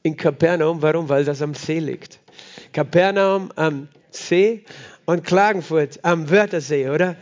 In 0.04 0.16
Kapernaum. 0.16 0.82
Warum? 0.82 1.10
Weil 1.10 1.26
das 1.26 1.42
am 1.42 1.56
See 1.56 1.80
liegt. 1.80 2.20
Kapernaum 2.72 3.52
am 3.56 3.88
See 4.12 4.64
und 5.06 5.24
Klagenfurt 5.24 6.00
am 6.04 6.30
Wörthersee, 6.30 6.90
oder? 6.90 7.16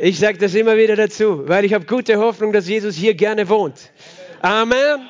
Ich 0.00 0.18
sage 0.18 0.36
das 0.38 0.54
immer 0.54 0.76
wieder 0.76 0.96
dazu, 0.96 1.48
weil 1.48 1.64
ich 1.64 1.72
habe 1.72 1.86
gute 1.86 2.18
Hoffnung, 2.18 2.52
dass 2.52 2.68
Jesus 2.68 2.94
hier 2.94 3.14
gerne 3.14 3.48
wohnt. 3.48 3.90
Amen 4.42 5.08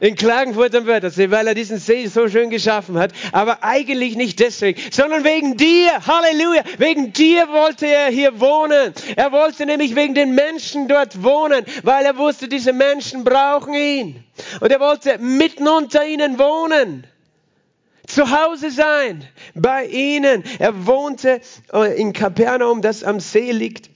in 0.00 0.14
Klagenfurt 0.14 0.74
am 0.74 0.86
Wörthersee, 0.86 1.30
weil 1.30 1.46
er 1.46 1.54
diesen 1.54 1.78
See 1.78 2.06
so 2.06 2.28
schön 2.28 2.50
geschaffen 2.50 2.98
hat. 2.98 3.12
Aber 3.32 3.62
eigentlich 3.62 4.16
nicht 4.16 4.40
deswegen, 4.40 4.80
sondern 4.90 5.24
wegen 5.24 5.56
dir. 5.56 5.90
Halleluja. 6.06 6.62
Wegen 6.78 7.12
dir 7.12 7.48
wollte 7.48 7.86
er 7.86 8.08
hier 8.08 8.40
wohnen. 8.40 8.92
Er 9.16 9.32
wollte 9.32 9.66
nämlich 9.66 9.96
wegen 9.96 10.14
den 10.14 10.34
Menschen 10.34 10.88
dort 10.88 11.22
wohnen, 11.22 11.64
weil 11.82 12.04
er 12.04 12.16
wusste, 12.16 12.48
diese 12.48 12.72
Menschen 12.72 13.24
brauchen 13.24 13.74
ihn. 13.74 14.24
Und 14.60 14.70
er 14.70 14.80
wollte 14.80 15.18
mitten 15.18 15.66
unter 15.66 16.06
ihnen 16.06 16.38
wohnen 16.38 17.06
zu 18.06 18.30
Hause 18.30 18.70
sein 18.70 19.24
bei 19.54 19.86
ihnen. 19.86 20.44
Er 20.58 20.86
wohnte 20.86 21.40
äh, 21.72 22.00
in 22.00 22.12
Kapernaum, 22.12 22.82
das 22.82 23.04
am 23.04 23.20
See 23.20 23.52
liegt 23.52 23.90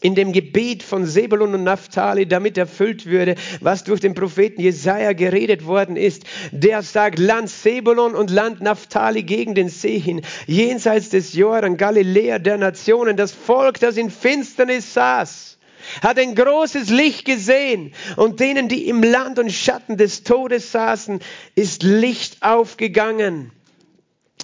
in 0.00 0.14
dem 0.14 0.32
Gebiet 0.32 0.82
von 0.82 1.06
Sebulun 1.06 1.54
und 1.54 1.64
Naphtali, 1.64 2.26
damit 2.26 2.56
erfüllt 2.56 3.06
würde, 3.06 3.34
was 3.60 3.84
durch 3.84 4.00
den 4.00 4.14
Propheten 4.14 4.60
Jesaja 4.60 5.12
geredet 5.12 5.66
worden 5.66 5.96
ist. 5.96 6.24
Der 6.52 6.82
sagt, 6.82 7.18
Land 7.18 7.50
Sebulun 7.50 8.14
und 8.14 8.30
Land 8.30 8.60
Naphtali 8.60 9.24
gegen 9.24 9.54
den 9.54 9.68
See 9.68 9.98
hin, 9.98 10.22
jenseits 10.46 11.10
des 11.10 11.34
Jordan, 11.34 11.76
Galiläa 11.76 12.38
der 12.38 12.58
Nationen, 12.58 13.16
das 13.16 13.32
Volk, 13.32 13.80
das 13.80 13.96
in 13.96 14.10
Finsternis 14.10 14.94
saß, 14.94 15.58
hat 16.02 16.18
ein 16.18 16.34
großes 16.34 16.90
Licht 16.90 17.24
gesehen 17.24 17.92
und 18.16 18.40
denen, 18.40 18.68
die 18.68 18.88
im 18.88 19.02
Land 19.02 19.38
und 19.38 19.52
Schatten 19.52 19.96
des 19.96 20.22
Todes 20.22 20.70
saßen, 20.70 21.20
ist 21.54 21.82
Licht 21.82 22.42
aufgegangen. 22.42 23.52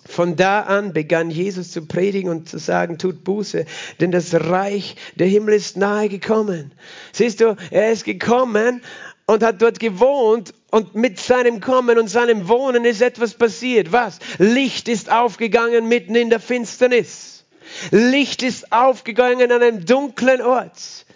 Von 0.07 0.37
da 0.37 0.61
an 0.61 0.93
begann 0.93 1.31
Jesus 1.31 1.73
zu 1.73 1.87
predigen 1.87 2.31
und 2.31 2.49
zu 2.49 2.59
sagen, 2.59 2.99
tut 2.99 3.25
Buße, 3.25 3.65
denn 4.01 4.11
das 4.11 4.35
Reich 4.35 4.97
der 5.17 5.27
Himmel 5.27 5.55
ist 5.55 5.77
nahe 5.77 6.09
gekommen. 6.09 6.73
Siehst 7.13 7.41
du, 7.41 7.57
er 7.71 7.91
ist 7.91 8.05
gekommen 8.05 8.83
und 9.27 9.43
hat 9.43 9.63
dort 9.63 9.81
gewohnt 9.81 10.53
und 10.71 10.95
mit 10.95 11.19
seinem 11.19 11.61
Kommen 11.61 11.99
und 11.99 12.09
seinem 12.09 12.49
Wohnen 12.49 12.85
ist 12.85 13.01
etwas 13.01 13.35
passiert. 13.35 13.93
Was? 13.93 14.19
Licht 14.39 14.89
ist 14.89 15.11
aufgegangen 15.11 15.89
mitten 15.89 16.15
in 16.15 16.31
der 16.31 16.41
Finsternis. 16.41 17.45
Licht 17.91 18.43
ist 18.43 18.73
aufgegangen 18.73 19.51
an 19.51 19.63
einem 19.63 19.87
dunklen 19.87 20.43
Ort. 20.43 21.07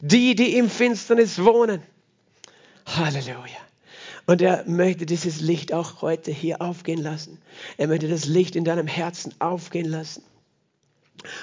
Die, 0.00 0.34
die 0.34 0.56
im 0.56 0.70
Finsternis 0.70 1.42
wohnen. 1.42 1.82
Halleluja. 2.86 3.63
Und 4.26 4.40
er 4.40 4.64
möchte 4.66 5.06
dieses 5.06 5.40
Licht 5.40 5.72
auch 5.72 6.02
heute 6.02 6.30
hier 6.30 6.62
aufgehen 6.62 7.02
lassen. 7.02 7.38
Er 7.76 7.88
möchte 7.88 8.08
das 8.08 8.24
Licht 8.24 8.56
in 8.56 8.64
deinem 8.64 8.86
Herzen 8.86 9.34
aufgehen 9.38 9.86
lassen. 9.86 10.22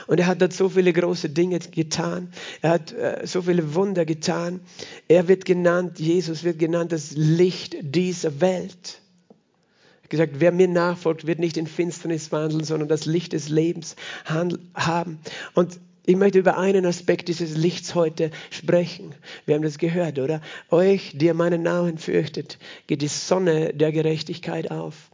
Und 0.07 0.19
er 0.19 0.27
hat 0.27 0.41
dort 0.41 0.53
so 0.53 0.69
viele 0.69 0.93
große 0.93 1.29
Dinge 1.29 1.59
getan. 1.59 2.31
Er 2.61 2.71
hat 2.71 2.91
äh, 2.91 3.21
so 3.25 3.41
viele 3.43 3.73
Wunder 3.73 4.05
getan. 4.05 4.61
Er 5.07 5.27
wird 5.27 5.45
genannt, 5.45 6.00
Jesus 6.00 6.43
wird 6.43 6.59
genannt, 6.59 6.91
das 6.91 7.11
Licht 7.11 7.75
dieser 7.81 8.41
Welt. 8.41 9.01
Er 9.29 10.03
hat 10.03 10.09
gesagt, 10.09 10.33
wer 10.39 10.51
mir 10.51 10.67
nachfolgt, 10.67 11.25
wird 11.25 11.39
nicht 11.39 11.57
in 11.57 11.67
Finsternis 11.67 12.31
wandeln, 12.31 12.63
sondern 12.63 12.89
das 12.89 13.05
Licht 13.05 13.33
des 13.33 13.50
Lebens 13.50 13.95
haben. 14.25 15.19
Und 15.53 15.79
ich 16.05 16.15
möchte 16.15 16.39
über 16.39 16.58
einen 16.58 16.86
Aspekt 16.86 17.27
dieses 17.27 17.55
Lichts 17.55 17.93
heute 17.93 18.31
sprechen. 18.50 19.13
Wir 19.46 19.55
haben 19.55 19.62
das 19.62 19.77
gehört, 19.77 20.17
oder? 20.17 20.41
Euch, 20.70 21.13
die 21.15 21.31
meinen 21.34 21.62
Namen 21.62 21.98
fürchtet, 21.98 22.58
geht 22.88 23.01
die 23.01 23.08
Sonne 23.08 23.74
der 23.74 23.91
Gerechtigkeit 23.91 24.72
auf 24.72 25.12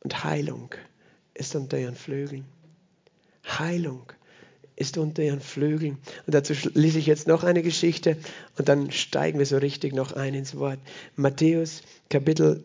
und 0.00 0.24
Heilung 0.24 0.74
ist 1.34 1.54
unter 1.54 1.78
ihren 1.78 1.96
Flügeln. 1.96 2.44
Heilung 3.46 4.04
ist 4.76 4.98
unter 4.98 5.22
ihren 5.22 5.40
Flügeln. 5.40 5.98
Und 6.26 6.34
dazu 6.34 6.54
lese 6.74 6.98
ich 6.98 7.06
jetzt 7.06 7.28
noch 7.28 7.44
eine 7.44 7.62
Geschichte 7.62 8.16
und 8.58 8.68
dann 8.68 8.90
steigen 8.90 9.38
wir 9.38 9.46
so 9.46 9.58
richtig 9.58 9.94
noch 9.94 10.12
ein 10.12 10.34
ins 10.34 10.56
Wort. 10.56 10.78
Matthäus 11.14 11.82
Kapitel 12.08 12.64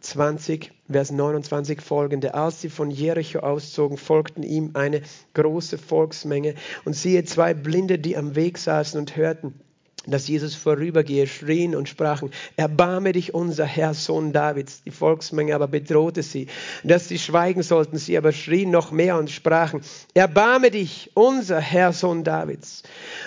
20, 0.00 0.72
Vers 0.90 1.10
29 1.10 1.80
folgende. 1.80 2.34
Als 2.34 2.60
sie 2.60 2.68
von 2.68 2.90
Jericho 2.90 3.38
auszogen, 3.38 3.96
folgten 3.96 4.42
ihm 4.42 4.70
eine 4.74 5.00
große 5.32 5.78
Volksmenge 5.78 6.54
und 6.84 6.94
siehe 6.94 7.24
zwei 7.24 7.54
Blinde, 7.54 7.98
die 7.98 8.16
am 8.16 8.34
Weg 8.36 8.58
saßen 8.58 9.00
und 9.00 9.16
hörten 9.16 9.54
dass 10.06 10.28
Jesus 10.28 10.54
vorübergehe, 10.54 11.26
schrien 11.26 11.74
und 11.74 11.88
sprachen, 11.88 12.30
erbarme 12.56 13.12
dich 13.12 13.34
unser 13.34 13.64
Herr, 13.64 13.94
Sohn 13.94 14.32
Davids. 14.32 14.82
Die 14.82 14.90
Volksmenge 14.90 15.54
aber 15.54 15.68
bedrohte 15.68 16.22
sie, 16.22 16.46
dass 16.82 17.08
sie 17.08 17.18
schweigen 17.18 17.62
sollten. 17.62 17.98
Sie 17.98 18.16
aber 18.16 18.32
schrien 18.32 18.70
noch 18.70 18.92
mehr 18.92 19.18
und 19.18 19.30
sprachen, 19.30 19.80
erbarme 20.14 20.70
dich 20.70 21.10
unser 21.14 21.60
Herr, 21.60 21.92
Sohn 21.92 22.24
Davids. 22.24 22.82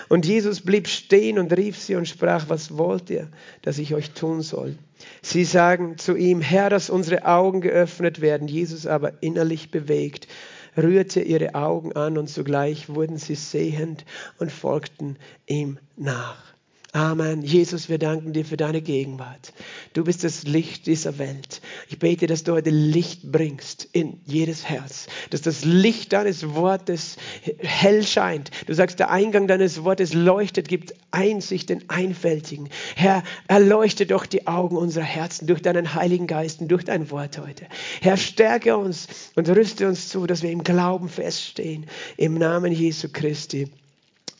Und 0.08 0.26
Jesus 0.26 0.60
blieb 0.60 0.88
stehen 0.88 1.38
und 1.38 1.56
rief 1.56 1.78
sie 1.78 1.96
und 1.96 2.08
sprach, 2.08 2.48
was 2.48 2.76
wollt 2.76 3.10
ihr, 3.10 3.28
dass 3.62 3.78
ich 3.78 3.94
euch 3.94 4.10
tun 4.12 4.42
soll? 4.42 4.76
Sie 5.22 5.44
sagen 5.44 5.96
zu 5.98 6.16
ihm, 6.16 6.40
Herr, 6.40 6.70
dass 6.70 6.90
unsere 6.90 7.24
Augen 7.24 7.60
geöffnet 7.60 8.20
werden. 8.20 8.48
Jesus 8.48 8.86
aber 8.86 9.22
innerlich 9.22 9.70
bewegt 9.70 10.28
rührte 10.76 11.20
ihre 11.20 11.54
Augen 11.54 11.92
an 11.92 12.18
und 12.18 12.30
sogleich 12.30 12.88
wurden 12.88 13.18
sie 13.18 13.34
sehend 13.34 14.04
und 14.38 14.52
folgten 14.52 15.16
ihm 15.46 15.78
nach. 15.96 16.57
Amen. 16.92 17.42
Jesus, 17.42 17.90
wir 17.90 17.98
danken 17.98 18.32
dir 18.32 18.46
für 18.46 18.56
deine 18.56 18.80
Gegenwart. 18.80 19.52
Du 19.92 20.04
bist 20.04 20.24
das 20.24 20.44
Licht 20.44 20.86
dieser 20.86 21.18
Welt. 21.18 21.60
Ich 21.90 21.98
bete, 21.98 22.26
dass 22.26 22.44
du 22.44 22.52
heute 22.52 22.70
Licht 22.70 23.30
bringst 23.30 23.86
in 23.92 24.20
jedes 24.24 24.64
Herz, 24.64 25.06
dass 25.28 25.42
das 25.42 25.66
Licht 25.66 26.14
deines 26.14 26.54
Wortes 26.54 27.18
hell 27.58 28.02
scheint. 28.04 28.50
Du 28.66 28.72
sagst, 28.72 28.98
der 29.00 29.10
Eingang 29.10 29.46
deines 29.48 29.84
Wortes 29.84 30.14
leuchtet, 30.14 30.66
gibt 30.66 30.94
Einsicht 31.10 31.68
den 31.68 31.90
Einfältigen. 31.90 32.70
Herr, 32.96 33.22
erleuchte 33.48 34.06
doch 34.06 34.24
die 34.24 34.46
Augen 34.46 34.78
unserer 34.78 35.04
Herzen 35.04 35.46
durch 35.46 35.60
deinen 35.60 35.94
Heiligen 35.94 36.26
Geist 36.26 36.62
und 36.62 36.68
durch 36.68 36.84
dein 36.84 37.10
Wort 37.10 37.38
heute. 37.38 37.66
Herr, 38.00 38.16
stärke 38.16 38.78
uns 38.78 39.08
und 39.34 39.46
rüste 39.50 39.88
uns 39.88 40.08
zu, 40.08 40.26
dass 40.26 40.42
wir 40.42 40.50
im 40.50 40.64
Glauben 40.64 41.10
feststehen. 41.10 41.84
Im 42.16 42.38
Namen 42.38 42.72
Jesu 42.72 43.08
Christi. 43.12 43.68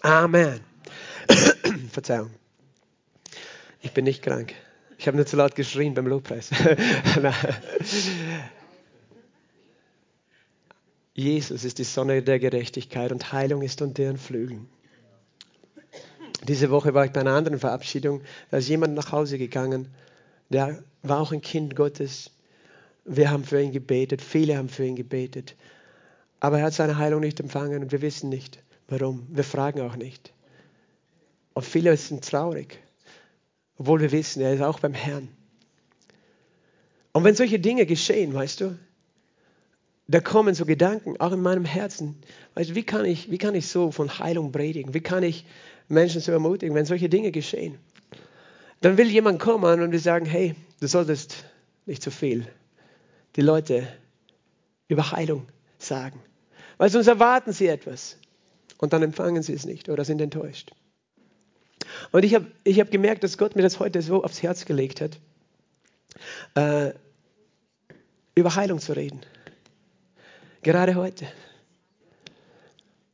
Amen. 0.01 0.61
Verzeihung. 1.91 2.31
Ich 3.81 3.93
bin 3.93 4.05
nicht 4.05 4.23
krank. 4.23 4.55
Ich 4.99 5.07
habe 5.07 5.17
nur 5.17 5.27
zu 5.27 5.37
laut 5.37 5.55
geschrien 5.55 5.95
beim 5.95 6.09
Lobpreis. 6.09 6.51
Jesus 11.15 11.65
ist 11.65 11.79
die 11.79 11.85
Sonne 11.85 12.23
der 12.23 12.39
Gerechtigkeit 12.39 13.13
und 13.13 13.33
Heilung 13.33 13.63
ist 13.63 13.81
unter 13.83 14.03
ihren 14.03 14.19
Flügeln. 14.19 14.69
Diese 16.45 16.71
Woche 16.71 16.95
war 16.95 17.05
ich 17.05 17.13
bei 17.13 17.21
einer 17.21 17.35
anderen 17.35 17.59
Verabschiedung. 17.59 18.23
Da 18.51 18.59
ist 18.59 18.69
jemand 18.69 18.95
nach 18.95 19.13
Hause 19.13 19.39
gegangen, 19.39 19.89
der 20.49 20.83
war 21.03 21.21
auch 21.21 21.33
ein 21.33 21.43
Kind 21.43 21.77
Gottes. 21.77 22.31
Wir 23.05 23.31
haben 23.31 23.45
für 23.45 23.61
ihn 23.61 23.73
gebetet, 23.73 24.23
viele 24.23 24.57
haben 24.57 24.69
für 24.69 24.85
ihn 24.85 24.97
gebetet. 24.97 25.57
Aber 26.41 26.59
er 26.59 26.67
hat 26.67 26.75
seine 26.75 26.99
Heilung 26.99 27.21
nicht 27.21 27.41
empfangen 27.41 27.83
und 27.83 27.93
wir 27.93 28.03
wissen 28.03 28.29
nicht, 28.29 28.63
warum. 28.89 29.27
Wir 29.31 29.45
fragen 29.45 29.81
auch 29.81 29.97
nicht. 29.97 30.33
Und 31.59 31.65
viele 31.65 31.97
sind 31.97 32.25
traurig, 32.25 32.79
obwohl 33.79 34.01
wir 34.01 34.13
wissen, 34.13 34.41
er 34.43 34.55
ist 34.55 34.63
auch 34.63 34.79
beim 34.79 34.95
Herrn. 34.95 35.29
Und 37.11 37.25
wenn 37.25 37.35
solche 37.35 37.59
Dinge 37.59 37.85
geschehen, 37.85 38.33
weißt 38.33 38.61
du, 38.61 38.79
da 40.07 40.21
kommen 40.21 40.55
so 40.55 40.65
Gedanken, 40.65 41.19
auch 41.19 41.33
in 41.33 41.41
meinem 41.41 41.65
Herzen, 41.65 42.15
weißt 42.55 42.71
du, 42.71 42.75
wie 42.77 42.85
kann 42.85 43.05
ich, 43.05 43.33
wie 43.33 43.39
kann 43.39 43.57
ich 43.57 43.67
so 43.67 43.91
von 43.91 44.21
Heilung 44.21 44.53
predigen? 44.53 44.95
Wie 44.95 45.01
kann 45.01 45.25
ich 45.25 45.47
Menschen 45.89 46.21
so 46.21 46.31
ermutigen, 46.31 46.77
wenn 46.77 46.87
solche 46.87 47.09
Dinge 47.09 47.33
geschehen? 47.33 47.77
Dann 48.81 48.97
will 48.97 49.09
jemand 49.09 49.41
kommen 49.41 49.83
und 49.83 49.91
wir 49.91 49.99
sagen, 49.99 50.27
hey, 50.27 50.55
du 50.79 50.87
solltest 50.87 51.45
nicht 51.87 52.05
zu 52.05 52.13
viel 52.13 52.47
die 53.35 53.43
Leute 53.43 53.89
über 54.87 55.11
Heilung 55.11 55.49
sagen. 55.79 56.23
Weil 56.77 56.91
sonst 56.91 57.09
erwarten 57.09 57.53
sie 57.53 57.67
etwas 57.67 58.17
und 58.77 58.93
dann 58.93 59.03
empfangen 59.03 59.43
sie 59.43 59.55
es 59.55 59.67
nicht 59.67 59.89
oder 59.89 60.05
sind 60.05 60.21
enttäuscht. 60.21 60.71
Und 62.13 62.25
ich 62.25 62.35
habe 62.35 62.47
ich 62.65 62.81
hab 62.81 62.91
gemerkt, 62.91 63.25
dass 63.25 63.39
Gott 63.39 63.57
mir 63.57 63.63
das 63.63 63.81
heute 63.81 64.03
so 64.03 64.25
aufs 64.25 64.43
Herz 64.43 64.65
gelegt 64.65 65.01
hat, 65.01 65.19
äh, 66.55 66.93
über 68.35 68.55
Heilung 68.55 68.79
zu 68.79 68.95
reden. 68.95 69.21
Gerade 70.63 70.95
heute. 70.95 71.27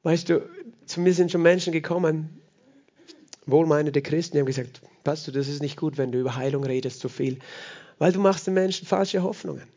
Weißt 0.03 0.29
du, 0.29 0.49
zu 0.87 1.01
mir 1.01 1.15
sind 1.15 1.31
schon 1.31 1.43
Menschen 1.43 1.73
gekommen, 1.73 2.41
wohlmeinende 3.47 4.03
Christen, 4.03 4.37
die 4.37 4.41
haben 4.41 4.47
gesagt, 4.47 4.83
Pastor, 5.03 5.33
das 5.33 5.49
ist 5.49 5.63
nicht 5.63 5.77
gut, 5.77 5.99
wenn 5.99 6.13
du 6.13 6.21
über 6.21 6.37
Heilung 6.37 6.65
redest 6.65 7.01
zu 7.01 7.09
viel, 7.09 7.39
weil 7.99 8.13
du 8.13 8.21
machst 8.21 8.47
den 8.47 8.55
Menschen 8.55 8.87
falsche 8.87 9.23
Hoffnungen. 9.23 9.69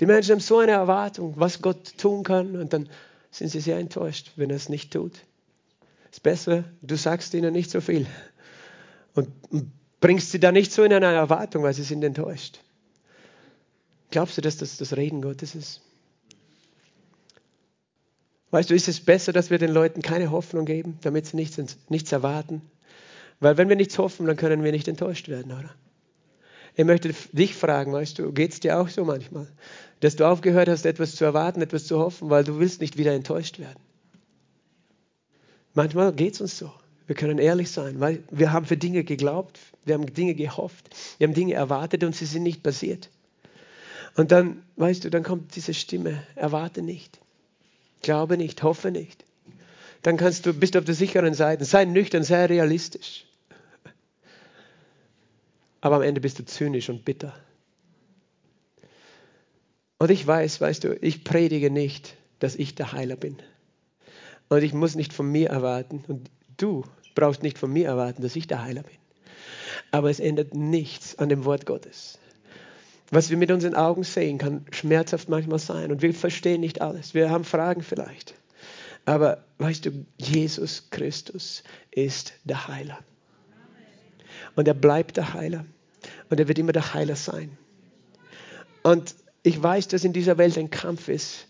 Die 0.00 0.06
Menschen 0.06 0.32
haben 0.32 0.40
so 0.40 0.58
eine 0.58 0.72
Erwartung, 0.72 1.34
was 1.36 1.62
Gott 1.62 1.96
tun 1.98 2.22
kann, 2.22 2.56
und 2.56 2.72
dann 2.72 2.88
sind 3.30 3.48
sie 3.48 3.60
sehr 3.60 3.78
enttäuscht, 3.78 4.32
wenn 4.36 4.50
er 4.50 4.56
es 4.56 4.68
nicht 4.68 4.92
tut. 4.92 5.12
Ist 6.16 6.22
besser, 6.22 6.64
du 6.80 6.96
sagst 6.96 7.34
ihnen 7.34 7.52
nicht 7.52 7.70
so 7.70 7.82
viel 7.82 8.06
und 9.12 9.28
bringst 10.00 10.30
sie 10.30 10.40
da 10.40 10.50
nicht 10.50 10.72
so 10.72 10.82
in 10.82 10.94
eine 10.94 11.04
Erwartung, 11.04 11.62
weil 11.62 11.74
sie 11.74 11.82
sind 11.82 12.02
enttäuscht. 12.02 12.60
Glaubst 14.10 14.38
du, 14.38 14.40
dass 14.40 14.56
das 14.56 14.78
das 14.78 14.96
Reden 14.96 15.20
Gottes 15.20 15.54
ist? 15.54 15.82
Weißt 18.50 18.70
du, 18.70 18.74
ist 18.74 18.88
es 18.88 18.98
besser, 18.98 19.34
dass 19.34 19.50
wir 19.50 19.58
den 19.58 19.70
Leuten 19.70 20.00
keine 20.00 20.30
Hoffnung 20.30 20.64
geben, 20.64 20.98
damit 21.02 21.26
sie 21.26 21.36
nichts, 21.36 21.60
nichts 21.90 22.12
erwarten? 22.12 22.62
Weil 23.38 23.58
wenn 23.58 23.68
wir 23.68 23.76
nichts 23.76 23.98
hoffen, 23.98 24.24
dann 24.24 24.38
können 24.38 24.64
wir 24.64 24.72
nicht 24.72 24.88
enttäuscht 24.88 25.28
werden, 25.28 25.52
oder? 25.52 25.74
Ich 26.76 26.86
möchte 26.86 27.14
dich 27.32 27.54
fragen, 27.54 27.92
weißt 27.92 28.20
du, 28.20 28.32
geht 28.32 28.54
es 28.54 28.60
dir 28.60 28.80
auch 28.80 28.88
so 28.88 29.04
manchmal, 29.04 29.52
dass 30.00 30.16
du 30.16 30.26
aufgehört 30.26 30.70
hast, 30.70 30.86
etwas 30.86 31.14
zu 31.14 31.26
erwarten, 31.26 31.60
etwas 31.60 31.86
zu 31.86 31.98
hoffen, 31.98 32.30
weil 32.30 32.42
du 32.42 32.58
willst 32.58 32.80
nicht 32.80 32.96
wieder 32.96 33.12
enttäuscht 33.12 33.58
werden? 33.58 33.85
Manchmal 35.76 36.14
geht 36.14 36.32
es 36.32 36.40
uns 36.40 36.56
so. 36.56 36.72
Wir 37.06 37.14
können 37.14 37.38
ehrlich 37.38 37.70
sein, 37.70 38.00
weil 38.00 38.24
wir 38.30 38.50
haben 38.50 38.64
für 38.64 38.78
Dinge 38.78 39.04
geglaubt, 39.04 39.60
wir 39.84 39.94
haben 39.94 40.12
Dinge 40.12 40.34
gehofft, 40.34 40.88
wir 41.18 41.28
haben 41.28 41.34
Dinge 41.34 41.52
erwartet 41.52 42.02
und 42.02 42.16
sie 42.16 42.24
sind 42.24 42.44
nicht 42.44 42.62
passiert. 42.62 43.10
Und 44.16 44.32
dann, 44.32 44.62
weißt 44.76 45.04
du, 45.04 45.10
dann 45.10 45.22
kommt 45.22 45.54
diese 45.54 45.74
Stimme, 45.74 46.22
erwarte 46.34 46.80
nicht, 46.80 47.20
glaube 48.00 48.38
nicht, 48.38 48.62
hoffe 48.62 48.90
nicht. 48.90 49.24
Dann 50.00 50.16
kannst 50.16 50.46
du, 50.46 50.54
bist 50.54 50.74
du 50.74 50.78
auf 50.78 50.86
der 50.86 50.94
sicheren 50.94 51.34
Seite, 51.34 51.66
sei 51.66 51.84
nüchtern, 51.84 52.24
sei 52.24 52.46
realistisch. 52.46 53.26
Aber 55.82 55.96
am 55.96 56.02
Ende 56.02 56.22
bist 56.22 56.38
du 56.38 56.44
zynisch 56.46 56.88
und 56.88 57.04
bitter. 57.04 57.38
Und 59.98 60.10
ich 60.10 60.26
weiß, 60.26 60.58
weißt 60.58 60.84
du, 60.84 60.96
ich 61.02 61.22
predige 61.22 61.70
nicht, 61.70 62.16
dass 62.38 62.56
ich 62.56 62.74
der 62.74 62.92
Heiler 62.92 63.16
bin. 63.16 63.36
Und 64.48 64.62
ich 64.62 64.72
muss 64.72 64.94
nicht 64.94 65.12
von 65.12 65.30
mir 65.30 65.50
erwarten. 65.50 66.04
Und 66.06 66.30
Du 66.56 66.84
brauchst 67.14 67.42
nicht 67.42 67.58
von 67.58 67.72
mir 67.72 67.86
erwarten, 67.86 68.22
dass 68.22 68.36
ich 68.36 68.46
der 68.46 68.62
Heiler 68.62 68.82
bin. 68.82 68.96
Aber 69.90 70.10
es 70.10 70.20
ändert 70.20 70.54
nichts 70.54 71.18
an 71.18 71.28
dem 71.28 71.44
Wort 71.44 71.66
Gottes. 71.66 72.18
Was 73.10 73.30
wir 73.30 73.36
mit 73.36 73.50
unseren 73.50 73.74
Augen 73.74 74.02
sehen, 74.02 74.38
kann 74.38 74.66
schmerzhaft 74.70 75.28
manchmal 75.28 75.58
sein. 75.58 75.92
Und 75.92 76.02
wir 76.02 76.12
verstehen 76.12 76.60
nicht 76.60 76.80
alles. 76.80 77.14
Wir 77.14 77.30
haben 77.30 77.44
Fragen 77.44 77.82
vielleicht. 77.82 78.34
Aber 79.04 79.44
weißt 79.58 79.86
du, 79.86 80.06
Jesus 80.18 80.90
Christus 80.90 81.62
ist 81.92 82.32
der 82.44 82.66
Heiler. 82.66 82.98
Und 84.56 84.66
er 84.66 84.74
bleibt 84.74 85.16
der 85.16 85.34
Heiler. 85.34 85.64
Und 86.30 86.40
er 86.40 86.48
wird 86.48 86.58
immer 86.58 86.72
der 86.72 86.94
Heiler 86.94 87.16
sein. 87.16 87.56
Und 88.82 89.14
ich 89.42 89.62
weiß, 89.62 89.88
dass 89.88 90.04
in 90.04 90.12
dieser 90.12 90.38
Welt 90.38 90.58
ein 90.58 90.70
Kampf 90.70 91.08
ist. 91.08 91.46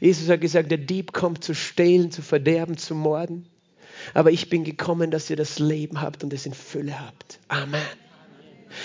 Jesus 0.00 0.28
hat 0.28 0.40
gesagt, 0.40 0.70
der 0.70 0.78
Dieb 0.78 1.12
kommt 1.12 1.44
zu 1.44 1.54
stehlen, 1.54 2.10
zu 2.10 2.22
verderben, 2.22 2.76
zu 2.76 2.94
morden. 2.94 3.46
Aber 4.14 4.30
ich 4.30 4.48
bin 4.48 4.64
gekommen, 4.64 5.10
dass 5.10 5.30
ihr 5.30 5.36
das 5.36 5.58
Leben 5.58 6.00
habt 6.00 6.22
und 6.22 6.32
es 6.32 6.46
in 6.46 6.54
Fülle 6.54 7.00
habt. 7.00 7.38
Amen. 7.48 7.82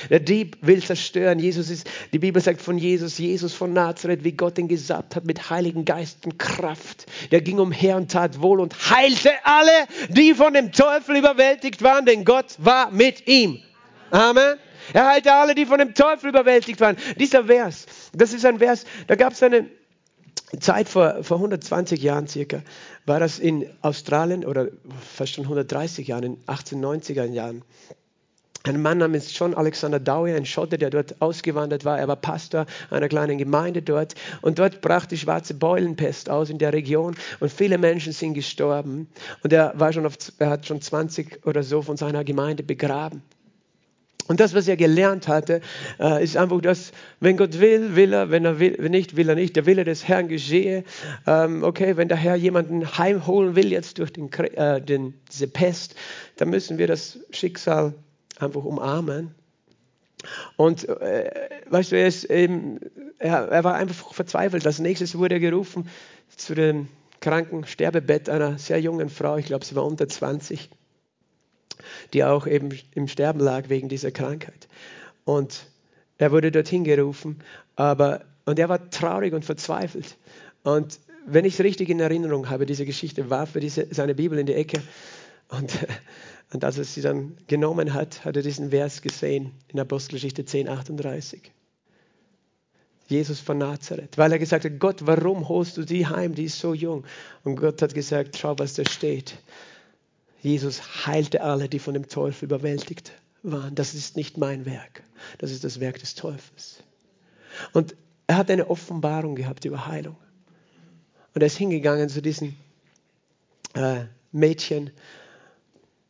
Der 0.10 0.20
Dieb 0.20 0.58
will 0.62 0.82
zerstören. 0.82 1.40
Jesus 1.40 1.70
ist, 1.70 1.90
die 2.14 2.20
Bibel 2.20 2.42
sagt 2.42 2.62
von 2.62 2.78
Jesus, 2.78 3.18
Jesus 3.18 3.54
von 3.54 3.74
Nazareth, 3.74 4.24
wie 4.24 4.32
Gott 4.32 4.58
ihn 4.58 4.68
gesabt 4.68 5.16
hat 5.16 5.26
mit 5.26 5.50
Heiligen 5.50 5.86
Geist 5.86 6.26
und 6.26 6.40
Kraft. 6.40 7.06
Der 7.32 7.42
ging 7.42 7.60
umher 7.60 7.98
und 7.98 8.12
tat 8.12 8.42
wohl 8.42 8.60
und 8.60 8.74
heilte 8.90 9.32
alle, 9.44 9.72
die 10.10 10.34
von 10.34 10.54
dem 10.54 10.72
Teufel 10.72 11.18
überwältigt 11.18 11.82
waren, 11.82 12.06
denn 12.06 12.26
Gott 12.26 12.56
war 12.58 12.92
mit 12.92 13.28
ihm. 13.28 13.60
Amen. 14.12 14.58
Er 14.94 15.08
heilte 15.08 15.34
alle, 15.34 15.56
die 15.56 15.66
von 15.66 15.80
dem 15.80 15.94
Teufel 15.94 16.30
überwältigt 16.30 16.80
waren. 16.80 16.98
Dieser 17.18 17.46
Vers, 17.46 17.86
das 18.14 18.34
ist 18.34 18.46
ein 18.46 18.60
Vers, 18.60 18.86
da 19.08 19.16
gab 19.16 19.34
es 19.34 19.44
eine, 19.44 19.70
Zeit 20.60 20.90
vor, 20.90 21.24
vor 21.24 21.38
120 21.38 22.02
Jahren 22.02 22.28
circa 22.28 22.62
war 23.06 23.20
das 23.20 23.40
in 23.40 23.66
Australien 23.82 24.46
oder 24.46 24.68
fast 25.00 25.34
schon 25.34 25.46
130 25.46 26.08
Jahren, 26.08 26.24
in 26.24 26.38
1890er 26.46 27.26
Jahren, 27.26 27.64
ein 28.64 28.80
Mann 28.80 29.00
namens 29.00 29.36
John 29.38 29.56
Alexander 29.56 30.00
Dowie, 30.00 30.34
ein 30.34 30.46
Schotte, 30.46 30.78
der 30.78 30.92
dort 30.92 31.20
ausgewandert 31.20 31.84
war. 31.84 31.98
Er 31.98 32.08
war 32.08 32.16
Pastor 32.16 32.68
einer 32.92 33.10
kleinen 33.10 33.40
Gemeinde 33.40 33.82
dort. 33.82 34.14
Und 34.42 34.60
dort 34.60 34.82
brach 34.82 35.08
die 35.08 35.18
schwarze 35.18 35.56
Beulenpest 35.56 36.30
aus 36.30 36.52
in 36.52 36.60
der 36.60 36.72
Region 36.72 37.16
und 37.40 37.52
viele 37.52 37.80
Menschen 37.80 38.14
sind 38.14 38.36
gestorben. 38.36 39.10
Und 39.44 39.52
er, 39.52 39.74
war 39.80 39.92
schon 39.92 40.06
auf, 40.06 40.16
er 40.38 40.52
hat 40.52 40.68
schon 40.68 40.80
20 40.80 41.46
oder 41.48 41.64
so 41.64 41.82
von 41.82 41.98
seiner 41.98 42.24
Gemeinde 42.24 42.62
begraben. 42.62 43.24
Und 44.32 44.40
das, 44.40 44.54
was 44.54 44.66
er 44.70 44.78
gelernt 44.78 45.28
hatte, 45.28 45.60
äh, 46.00 46.24
ist 46.24 46.38
einfach, 46.38 46.62
dass, 46.62 46.94
wenn 47.20 47.36
Gott 47.36 47.60
will, 47.60 47.98
will 47.98 48.14
er, 48.14 48.32
wenn 48.32 48.46
er 48.46 48.60
will, 48.60 48.78
wenn 48.80 48.92
nicht, 48.92 49.18
will 49.18 49.28
er 49.28 49.36
nicht. 49.36 49.58
Der 49.58 49.66
Wille 49.66 49.84
des 49.84 50.08
Herrn 50.08 50.30
geschehe. 50.30 50.86
Ähm, 51.28 51.64
okay, 51.64 51.98
wenn 51.98 52.08
der 52.08 52.16
Herr 52.16 52.38
jemanden 52.38 52.98
heimholen 52.98 53.58
will 53.58 53.74
jetzt 53.74 54.00
durch 54.00 54.14
den, 54.14 54.32
äh, 54.32 54.80
den, 54.82 55.16
diese 55.30 55.50
Pest, 55.50 55.96
dann 56.38 56.50
müssen 56.50 56.78
wir 56.78 56.88
das 56.88 57.20
Schicksal 57.32 57.94
einfach 58.40 58.64
umarmen. 58.64 59.36
Und 60.56 60.88
äh, 60.88 61.30
weißt 61.70 61.92
du, 61.92 61.98
er, 61.98 62.08
ist 62.08 62.24
eben, 62.24 62.80
er, 63.20 63.50
er, 63.50 63.66
war 63.66 63.76
einfach 63.76 64.14
verzweifelt. 64.14 64.66
Als 64.66 64.80
nächstes 64.80 65.18
wurde 65.18 65.36
er 65.36 65.42
gerufen 65.42 65.90
zu 66.38 66.56
dem 66.56 66.88
kranken 67.20 67.66
Sterbebett 67.66 68.30
einer 68.30 68.58
sehr 68.58 68.80
jungen 68.80 69.10
Frau, 69.10 69.36
ich 69.36 69.48
glaube, 69.48 69.66
sie 69.66 69.76
war 69.76 69.86
unter 69.86 70.08
20, 70.08 70.70
die 72.14 72.24
auch 72.24 72.48
eben 72.48 72.70
im 72.94 73.08
Sterben 73.08 73.40
lag 73.40 73.70
wegen 73.70 73.90
dieser 73.90 74.12
Krankheit. 74.12 74.68
Und 75.26 75.66
er 76.18 76.32
wurde 76.32 76.52
dorthin 76.52 76.84
gerufen, 76.84 77.40
aber, 77.76 78.26
und 78.46 78.60
er 78.60 78.70
war 78.70 78.90
traurig 78.90 79.34
und 79.34 79.46
verzweifelt. 79.46 80.18
Und 80.64 81.00
wenn 81.26 81.46
ich 81.46 81.56
es 81.56 81.64
richtig 81.64 81.90
in 81.90 82.00
Erinnerung 82.00 82.50
habe, 82.50 82.66
diese 82.66 82.86
Geschichte 82.86 83.30
warf 83.30 83.56
er 83.56 83.62
diese, 83.62 83.88
seine 83.92 84.16
Bibel 84.16 84.38
in 84.38 84.46
die 84.46 84.56
Ecke 84.56 84.82
und 85.50 85.72
und 86.54 86.66
als 86.66 86.78
er 86.78 86.84
sie 86.84 87.02
dann 87.02 87.38
genommen 87.48 87.94
hat, 87.94 88.26
hat 88.26 88.36
er 88.36 88.44
diesen 88.44 88.72
Vers 88.72 89.02
gesehen 89.02 89.54
in 89.70 89.80
Apostelgeschichte 89.80 90.46
10, 90.46 90.68
38. 90.68 91.52
Jesus 93.08 93.40
von 93.40 93.58
Nazareth, 93.58 94.18
weil 94.18 94.32
er 94.32 94.40
gesagt 94.40 94.64
hat, 94.64 94.80
Gott, 94.80 95.06
warum 95.06 95.50
holst 95.50 95.76
du 95.76 95.84
die 95.84 96.08
heim, 96.08 96.34
die 96.34 96.46
ist 96.46 96.60
so 96.60 96.74
jung? 96.74 97.04
Und 97.44 97.58
Gott 97.58 97.82
hat 97.82 97.94
gesagt, 97.94 98.38
schau, 98.38 98.58
was 98.58 98.76
da 98.76 98.86
steht. 98.86 99.38
Jesus 100.42 101.06
heilte 101.06 101.42
alle, 101.42 101.70
die 101.70 101.80
von 101.80 101.94
dem 101.94 102.08
Teufel 102.08 102.46
überwältigt 102.46 103.12
waren. 103.44 103.76
Das 103.76 103.94
ist 103.94 104.18
nicht 104.18 104.38
mein 104.38 104.66
Werk, 104.66 105.04
das 105.38 105.52
ist 105.52 105.64
das 105.64 105.80
Werk 105.80 106.00
des 106.00 106.16
Teufels. 106.16 106.84
Und 107.74 107.96
er 108.28 108.38
hat 108.38 108.50
eine 108.50 108.70
Offenbarung 108.70 109.36
gehabt 109.36 109.66
über 109.66 109.88
Heilung. 109.88 110.18
Und 111.34 111.42
er 111.42 111.48
ist 111.48 111.58
hingegangen 111.58 112.10
zu 112.10 112.22
diesem 112.22 112.56
äh, 113.74 114.06
Mädchen 114.32 114.92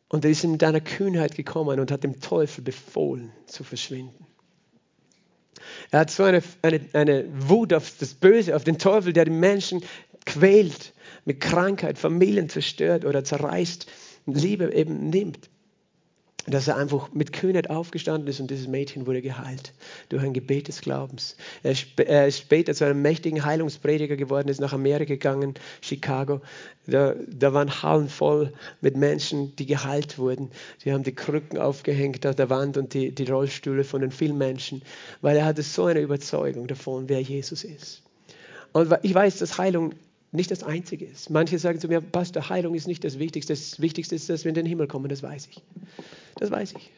und 0.08 0.24
er 0.24 0.30
ist 0.30 0.44
in 0.44 0.58
deiner 0.58 0.80
Kühnheit 0.80 1.34
gekommen 1.34 1.80
und 1.80 1.90
hat 1.90 2.04
dem 2.04 2.20
Teufel 2.20 2.62
befohlen 2.62 3.32
zu 3.46 3.64
verschwinden. 3.64 4.26
Er 5.90 6.00
hat 6.00 6.10
so 6.10 6.22
eine, 6.24 6.42
eine, 6.62 6.80
eine 6.92 7.24
Wut 7.48 7.72
auf 7.72 7.92
das 7.98 8.14
Böse, 8.14 8.56
auf 8.56 8.64
den 8.64 8.78
Teufel, 8.78 9.12
der 9.12 9.24
die 9.24 9.30
Menschen 9.30 9.82
quält, 10.24 10.92
mit 11.24 11.40
Krankheit, 11.40 11.98
Familien 11.98 12.48
zerstört 12.48 13.04
oder 13.04 13.24
zerreißt, 13.24 13.86
Liebe 14.26 14.72
eben 14.72 15.10
nimmt 15.10 15.50
dass 16.46 16.66
er 16.66 16.76
einfach 16.76 17.12
mit 17.12 17.32
Kühnheit 17.32 17.70
aufgestanden 17.70 18.28
ist 18.28 18.40
und 18.40 18.50
dieses 18.50 18.66
Mädchen 18.66 19.06
wurde 19.06 19.22
geheilt 19.22 19.72
durch 20.08 20.22
ein 20.24 20.32
Gebet 20.32 20.68
des 20.68 20.80
Glaubens. 20.80 21.36
Er 21.62 22.26
ist 22.26 22.38
später 22.38 22.74
zu 22.74 22.84
einem 22.84 23.00
mächtigen 23.02 23.44
Heilungsprediger 23.44 24.16
geworden, 24.16 24.48
ist 24.48 24.60
nach 24.60 24.72
Amerika 24.72 25.14
gegangen, 25.14 25.54
Chicago. 25.80 26.40
Da, 26.86 27.14
da 27.28 27.52
waren 27.52 27.82
Hallen 27.82 28.08
voll 28.08 28.52
mit 28.80 28.96
Menschen, 28.96 29.54
die 29.56 29.66
geheilt 29.66 30.18
wurden. 30.18 30.50
Die 30.84 30.92
haben 30.92 31.04
die 31.04 31.14
Krücken 31.14 31.58
aufgehängt 31.58 32.26
an 32.26 32.34
der 32.34 32.50
Wand 32.50 32.76
und 32.76 32.94
die, 32.94 33.14
die 33.14 33.24
Rollstühle 33.24 33.84
von 33.84 34.00
den 34.00 34.10
vielen 34.10 34.38
Menschen, 34.38 34.82
weil 35.20 35.36
er 35.36 35.44
hatte 35.44 35.62
so 35.62 35.84
eine 35.84 36.00
Überzeugung 36.00 36.66
davon, 36.66 37.08
wer 37.08 37.20
Jesus 37.20 37.62
ist. 37.62 38.02
Und 38.72 38.92
ich 39.02 39.14
weiß, 39.14 39.38
dass 39.38 39.58
Heilung 39.58 39.94
nicht 40.32 40.50
das 40.50 40.62
Einzige 40.62 41.04
ist. 41.04 41.28
Manche 41.30 41.58
sagen 41.58 41.78
zu 41.78 41.88
mir, 41.88 42.00
Pastor, 42.00 42.48
Heilung 42.48 42.74
ist 42.74 42.86
nicht 42.86 43.04
das 43.04 43.18
Wichtigste. 43.18 43.52
Das 43.52 43.80
Wichtigste 43.80 44.14
ist, 44.14 44.28
dass 44.30 44.44
wir 44.44 44.48
in 44.48 44.54
den 44.54 44.66
Himmel 44.66 44.88
kommen, 44.88 45.08
das 45.08 45.22
weiß 45.22 45.48
ich. 45.50 45.62
Das 46.36 46.50
weiß 46.50 46.72
ich. 46.72 46.90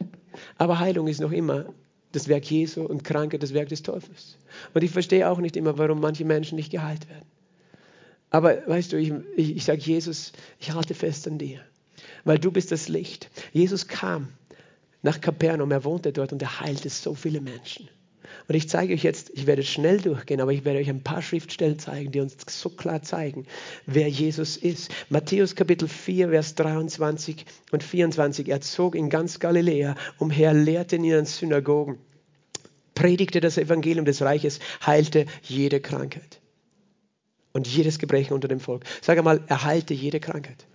Aber 0.56 0.78
Heilung 0.78 1.08
ist 1.08 1.20
noch 1.20 1.32
immer 1.32 1.66
das 2.12 2.28
Werk 2.28 2.48
Jesu 2.48 2.82
und 2.82 3.02
Krankheit 3.02 3.42
das 3.42 3.52
Werk 3.52 3.68
des 3.68 3.82
Teufels. 3.82 4.38
Und 4.72 4.84
ich 4.84 4.92
verstehe 4.92 5.28
auch 5.28 5.38
nicht 5.38 5.56
immer, 5.56 5.76
warum 5.78 6.00
manche 6.00 6.24
Menschen 6.24 6.54
nicht 6.54 6.70
geheilt 6.70 7.08
werden. 7.08 7.26
Aber 8.30 8.66
weißt 8.66 8.92
du, 8.92 8.96
ich, 8.98 9.12
ich, 9.36 9.56
ich 9.56 9.64
sage 9.64 9.80
Jesus, 9.80 10.32
ich 10.60 10.72
halte 10.72 10.94
fest 10.94 11.26
an 11.26 11.38
dir, 11.38 11.60
weil 12.24 12.38
du 12.38 12.52
bist 12.52 12.70
das 12.70 12.88
Licht. 12.88 13.30
Jesus 13.52 13.88
kam 13.88 14.28
nach 15.02 15.20
Kapernaum, 15.20 15.70
er 15.72 15.84
wohnte 15.84 16.12
dort 16.12 16.32
und 16.32 16.40
er 16.40 16.60
heilte 16.60 16.88
so 16.88 17.14
viele 17.14 17.40
Menschen. 17.40 17.88
Und 18.46 18.54
ich 18.54 18.68
zeige 18.68 18.92
euch 18.92 19.02
jetzt, 19.02 19.30
ich 19.30 19.46
werde 19.46 19.62
schnell 19.62 20.00
durchgehen, 20.00 20.40
aber 20.40 20.52
ich 20.52 20.64
werde 20.64 20.78
euch 20.78 20.90
ein 20.90 21.02
paar 21.02 21.22
Schriftstellen 21.22 21.78
zeigen, 21.78 22.12
die 22.12 22.20
uns 22.20 22.36
so 22.46 22.68
klar 22.68 23.02
zeigen, 23.02 23.46
wer 23.86 24.08
Jesus 24.08 24.58
ist. 24.58 24.90
Matthäus 25.08 25.54
Kapitel 25.54 25.88
4, 25.88 26.28
Vers 26.28 26.54
23 26.54 27.46
und 27.72 27.82
24. 27.82 28.48
Er 28.48 28.60
zog 28.60 28.96
in 28.96 29.08
ganz 29.08 29.38
Galiläa 29.38 29.96
umher, 30.18 30.52
lehrte 30.52 30.96
in 30.96 31.04
ihren 31.04 31.24
Synagogen, 31.24 31.98
predigte 32.94 33.40
das 33.40 33.56
Evangelium 33.56 34.04
des 34.04 34.20
Reiches, 34.20 34.60
heilte 34.84 35.24
jede 35.42 35.80
Krankheit 35.80 36.40
und 37.54 37.66
jedes 37.66 37.98
Gebrechen 37.98 38.34
unter 38.34 38.48
dem 38.48 38.60
Volk. 38.60 38.84
Sag 39.00 39.16
einmal, 39.16 39.42
er 39.46 39.64
heilte 39.64 39.94
jede 39.94 40.20
Krankheit. 40.20 40.66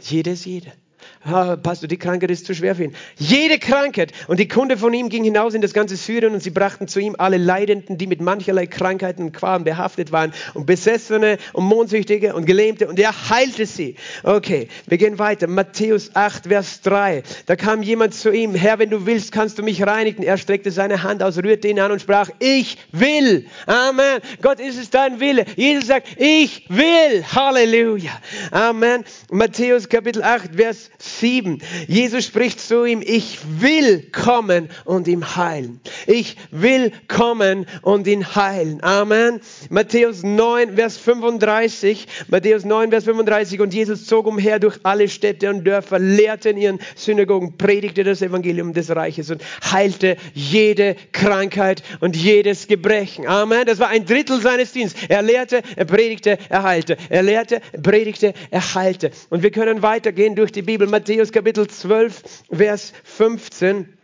Jedes, 0.00 0.44
jede 0.44 0.70
ah, 0.70 0.87
Pastor, 1.24 1.88
die 1.88 1.96
Krankheit 1.96 2.30
ist 2.30 2.46
zu 2.46 2.54
schwer 2.54 2.74
für 2.74 2.84
ihn. 2.84 2.94
Jede 3.16 3.58
Krankheit. 3.58 4.12
Und 4.28 4.38
die 4.38 4.48
Kunde 4.48 4.76
von 4.76 4.94
ihm 4.94 5.08
ging 5.08 5.24
hinaus 5.24 5.54
in 5.54 5.60
das 5.60 5.74
ganze 5.74 5.96
Syrien 5.96 6.32
und 6.32 6.42
sie 6.42 6.50
brachten 6.50 6.88
zu 6.88 7.00
ihm 7.00 7.16
alle 7.18 7.36
Leidenden, 7.36 7.98
die 7.98 8.06
mit 8.06 8.20
mancherlei 8.20 8.66
Krankheiten 8.66 9.22
und 9.22 9.32
Qualen 9.32 9.64
behaftet 9.64 10.12
waren 10.12 10.32
und 10.54 10.66
Besessene 10.66 11.38
und 11.52 11.64
Mondsüchtige 11.64 12.34
und 12.34 12.46
Gelähmte 12.46 12.88
und 12.88 12.98
er 12.98 13.30
heilte 13.30 13.66
sie. 13.66 13.96
Okay, 14.22 14.68
wir 14.86 14.98
gehen 14.98 15.18
weiter. 15.18 15.46
Matthäus 15.48 16.14
8, 16.14 16.46
Vers 16.46 16.80
3. 16.82 17.22
Da 17.46 17.56
kam 17.56 17.82
jemand 17.82 18.14
zu 18.14 18.30
ihm, 18.30 18.54
Herr, 18.54 18.78
wenn 18.78 18.90
du 18.90 19.06
willst, 19.06 19.32
kannst 19.32 19.58
du 19.58 19.62
mich 19.62 19.84
reinigen. 19.84 20.22
Er 20.22 20.38
streckte 20.38 20.70
seine 20.70 21.02
Hand 21.02 21.22
aus, 21.22 21.38
rührte 21.38 21.68
ihn 21.68 21.80
an 21.80 21.92
und 21.92 22.00
sprach, 22.00 22.30
ich 22.38 22.78
will. 22.92 23.46
Amen. 23.66 24.20
Gott, 24.40 24.60
ist 24.60 24.78
es 24.78 24.90
dein 24.90 25.20
Wille? 25.20 25.44
Jesus 25.56 25.88
sagt, 25.88 26.08
ich 26.16 26.64
will. 26.68 27.24
Halleluja. 27.34 28.12
Amen. 28.50 29.04
Matthäus 29.30 29.88
Kapitel 29.88 30.22
8, 30.22 30.54
Vers 30.54 30.90
7. 31.08 31.62
Jesus 31.86 32.24
spricht 32.24 32.60
zu 32.60 32.84
ihm, 32.84 33.02
ich 33.04 33.38
will 33.60 34.02
kommen 34.12 34.68
und 34.84 35.08
ihm 35.08 35.36
heilen. 35.36 35.80
Ich 36.06 36.36
will 36.50 36.92
kommen 37.08 37.66
und 37.82 38.06
ihn 38.06 38.34
heilen. 38.34 38.82
Amen. 38.82 39.40
Matthäus 39.70 40.22
9, 40.22 40.76
Vers 40.76 40.96
35. 40.98 42.06
Matthäus 42.28 42.64
9, 42.64 42.90
Vers 42.90 43.04
35. 43.04 43.60
Und 43.60 43.74
Jesus 43.74 44.06
zog 44.06 44.26
umher 44.26 44.58
durch 44.58 44.78
alle 44.82 45.08
Städte 45.08 45.50
und 45.50 45.64
Dörfer, 45.64 45.98
lehrte 45.98 46.50
in 46.50 46.56
ihren 46.56 46.78
Synagogen, 46.96 47.56
predigte 47.56 48.04
das 48.04 48.22
Evangelium 48.22 48.72
des 48.72 48.94
Reiches 48.94 49.30
und 49.30 49.42
heilte 49.70 50.16
jede 50.34 50.96
Krankheit 51.12 51.82
und 52.00 52.16
jedes 52.16 52.68
Gebrechen. 52.68 53.26
Amen. 53.26 53.64
Das 53.66 53.78
war 53.78 53.88
ein 53.88 54.04
Drittel 54.04 54.40
seines 54.40 54.72
Dienstes. 54.72 55.02
Er 55.08 55.22
lehrte, 55.22 55.62
er 55.76 55.84
predigte, 55.84 56.38
er 56.48 56.62
heilte. 56.62 56.96
Er 57.08 57.22
lehrte, 57.22 57.60
er 57.72 57.80
predigte, 57.82 58.34
er 58.50 58.74
heilte. 58.74 59.10
Und 59.30 59.42
wir 59.42 59.50
können 59.50 59.82
weitergehen 59.82 60.34
durch 60.34 60.52
die 60.52 60.62
Bibel. 60.62 60.86
Matthäus 60.98 61.30
Kapitel 61.30 61.68
12, 61.68 62.22
Vers 62.52 62.92
15. 63.04 63.96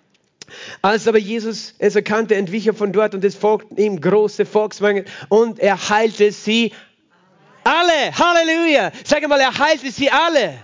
Als 0.80 1.09
aber 1.09 1.18
Jesus 1.18 1.74
es 1.80 1.96
erkannte, 1.96 2.37
entwich 2.37 2.68
er 2.68 2.74
von 2.74 2.92
dort 2.92 3.16
und 3.16 3.24
es 3.24 3.35
folgten 3.35 3.76
ihm 3.78 4.00
große 4.00 4.46
Volksmengen 4.46 5.04
und 5.28 5.59
er 5.59 5.88
heilte 5.88 6.30
sie 6.30 6.72
alle. 7.64 8.16
Halleluja. 8.16 8.92
Sag 9.02 9.26
mal, 9.26 9.40
er 9.40 9.59
heilte 9.59 9.90
sie 9.90 10.09
alle. 10.09 10.54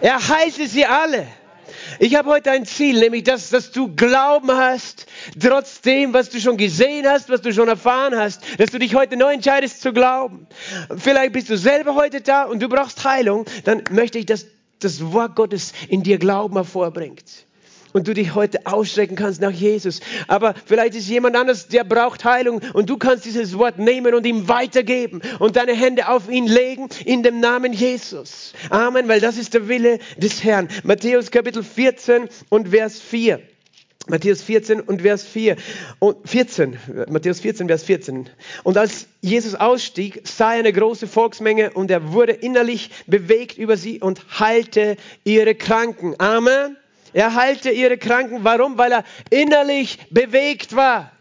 Er 0.00 0.26
heilte 0.26 0.66
sie 0.66 0.86
alle. 0.86 1.26
Ich 1.98 2.14
habe 2.14 2.30
heute 2.30 2.50
ein 2.50 2.64
Ziel, 2.64 3.00
nämlich 3.00 3.24
das, 3.24 3.50
dass 3.50 3.72
du 3.72 3.94
Glauben 3.94 4.50
hast, 4.52 5.04
trotzdem, 5.38 6.14
was 6.14 6.30
du 6.30 6.40
schon 6.40 6.56
gesehen 6.56 7.06
hast, 7.06 7.28
was 7.28 7.42
du 7.42 7.52
schon 7.52 7.68
erfahren 7.68 8.16
hast, 8.16 8.40
dass 8.58 8.70
du 8.70 8.78
dich 8.78 8.94
heute 8.94 9.18
neu 9.18 9.34
entscheidest 9.34 9.82
zu 9.82 9.92
glauben. 9.92 10.46
Vielleicht 10.96 11.34
bist 11.34 11.50
du 11.50 11.58
selber 11.58 11.94
heute 11.94 12.22
da 12.22 12.44
und 12.44 12.62
du 12.62 12.70
brauchst 12.70 13.04
Heilung, 13.04 13.44
dann 13.64 13.84
möchte 13.90 14.16
ich, 14.16 14.24
dass 14.24 14.46
das 14.84 15.12
Wort 15.12 15.36
Gottes 15.36 15.72
in 15.88 16.02
dir 16.02 16.18
Glauben 16.18 16.54
hervorbringt. 16.54 17.46
Und 17.92 18.08
du 18.08 18.14
dich 18.14 18.34
heute 18.34 18.66
ausstrecken 18.66 19.16
kannst 19.16 19.42
nach 19.42 19.50
Jesus. 19.50 20.00
Aber 20.26 20.54
vielleicht 20.64 20.94
ist 20.94 21.08
jemand 21.08 21.36
anders, 21.36 21.68
der 21.68 21.84
braucht 21.84 22.24
Heilung. 22.24 22.62
Und 22.72 22.88
du 22.88 22.96
kannst 22.96 23.26
dieses 23.26 23.58
Wort 23.58 23.78
nehmen 23.78 24.14
und 24.14 24.24
ihm 24.24 24.48
weitergeben 24.48 25.20
und 25.38 25.56
deine 25.56 25.74
Hände 25.74 26.08
auf 26.08 26.30
ihn 26.30 26.46
legen 26.46 26.88
in 27.04 27.22
dem 27.22 27.40
Namen 27.40 27.74
Jesus. 27.74 28.54
Amen, 28.70 29.08
weil 29.08 29.20
das 29.20 29.36
ist 29.36 29.52
der 29.52 29.68
Wille 29.68 29.98
des 30.16 30.42
Herrn. 30.42 30.68
Matthäus 30.84 31.30
Kapitel 31.30 31.62
14 31.62 32.28
und 32.48 32.68
Vers 32.70 32.98
4. 32.98 33.42
Matthäus 34.08 34.42
14 34.42 34.80
und 34.80 35.02
Vers 35.02 35.24
4 35.24 35.56
und 36.00 36.28
14, 36.28 36.76
Matthäus 37.08 37.40
14, 37.40 37.68
Vers 37.68 37.84
14. 37.84 38.28
Und 38.64 38.76
als 38.76 39.06
Jesus 39.20 39.54
ausstieg, 39.54 40.22
sah 40.24 40.54
er 40.54 40.60
eine 40.60 40.72
große 40.72 41.06
Volksmenge 41.06 41.70
und 41.70 41.90
er 41.90 42.12
wurde 42.12 42.32
innerlich 42.32 42.90
bewegt 43.06 43.58
über 43.58 43.76
sie 43.76 44.00
und 44.00 44.40
heilte 44.40 44.96
ihre 45.24 45.54
Kranken. 45.54 46.16
Amen. 46.18 46.76
Er 47.12 47.34
heilte 47.34 47.70
ihre 47.70 47.98
Kranken. 47.98 48.42
Warum? 48.42 48.76
Weil 48.78 48.92
er 48.92 49.04
innerlich 49.30 49.98
bewegt 50.10 50.74
war 50.74 51.12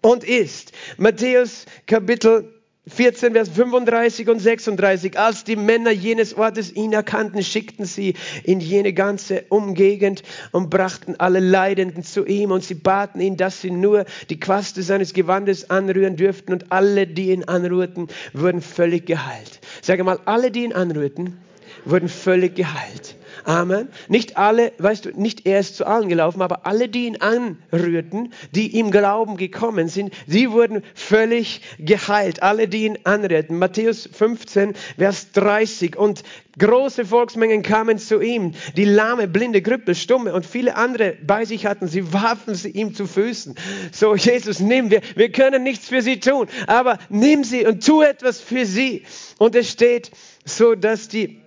und 0.00 0.24
ist. 0.24 0.72
Matthäus 0.96 1.66
Kapitel 1.86 2.59
14, 2.88 3.34
Vers 3.34 3.50
35 3.50 4.28
und 4.30 4.38
36. 4.38 5.18
Als 5.18 5.44
die 5.44 5.56
Männer 5.56 5.90
jenes 5.90 6.34
Ortes 6.34 6.74
ihn 6.74 6.94
erkannten, 6.94 7.42
schickten 7.42 7.84
sie 7.84 8.14
in 8.42 8.58
jene 8.60 8.94
ganze 8.94 9.44
Umgegend 9.50 10.22
und 10.50 10.70
brachten 10.70 11.14
alle 11.18 11.40
Leidenden 11.40 12.02
zu 12.02 12.24
ihm 12.24 12.50
und 12.50 12.64
sie 12.64 12.74
baten 12.74 13.20
ihn, 13.20 13.36
dass 13.36 13.60
sie 13.60 13.70
nur 13.70 14.06
die 14.30 14.40
Quaste 14.40 14.82
seines 14.82 15.12
Gewandes 15.12 15.68
anrühren 15.68 16.16
dürften 16.16 16.52
und 16.52 16.72
alle, 16.72 17.06
die 17.06 17.32
ihn 17.32 17.44
anrührten, 17.44 18.08
wurden 18.32 18.62
völlig 18.62 19.04
geheilt. 19.06 19.60
Sage 19.82 20.02
mal, 20.02 20.18
alle, 20.24 20.50
die 20.50 20.64
ihn 20.64 20.72
anrührten, 20.72 21.38
wurden 21.84 22.08
völlig 22.08 22.54
geheilt. 22.54 23.16
Amen. 23.44 23.88
Nicht 24.08 24.36
alle, 24.36 24.72
weißt 24.78 25.06
du, 25.06 25.10
nicht 25.10 25.46
er 25.46 25.60
ist 25.60 25.76
zu 25.76 25.86
allen 25.86 26.08
gelaufen, 26.08 26.42
aber 26.42 26.66
alle, 26.66 26.88
die 26.88 27.06
ihn 27.06 27.18
anrührten, 27.20 28.32
die 28.52 28.76
ihm 28.76 28.90
Glauben 28.90 29.36
gekommen 29.36 29.88
sind, 29.88 30.12
sie 30.26 30.50
wurden 30.50 30.82
völlig 30.94 31.62
geheilt. 31.78 32.42
Alle, 32.42 32.68
die 32.68 32.84
ihn 32.84 32.98
anrührten. 33.04 33.58
Matthäus 33.58 34.08
15, 34.12 34.74
Vers 34.98 35.32
30. 35.32 35.96
Und 35.96 36.22
große 36.58 37.04
Volksmengen 37.06 37.62
kamen 37.62 37.98
zu 37.98 38.20
ihm, 38.20 38.52
die 38.76 38.84
lahme, 38.84 39.28
blinde, 39.28 39.62
Grüppel, 39.62 39.94
Stumme 39.94 40.34
und 40.34 40.44
viele 40.46 40.76
andere 40.76 41.16
bei 41.26 41.44
sich 41.44 41.66
hatten. 41.66 41.88
Sie 41.88 42.12
warfen 42.12 42.54
sie 42.54 42.70
ihm 42.70 42.94
zu 42.94 43.06
Füßen. 43.06 43.54
So, 43.92 44.14
Jesus, 44.14 44.60
nimm 44.60 44.90
wir. 44.90 45.00
Wir 45.16 45.32
können 45.32 45.62
nichts 45.62 45.88
für 45.88 46.02
sie 46.02 46.20
tun, 46.20 46.48
aber 46.66 46.98
nimm 47.08 47.44
sie 47.44 47.66
und 47.66 47.84
tu 47.84 48.02
etwas 48.02 48.40
für 48.40 48.66
sie. 48.66 49.04
Und 49.38 49.54
es 49.54 49.70
steht 49.70 50.10
so, 50.44 50.74
dass 50.74 51.08
die 51.08 51.40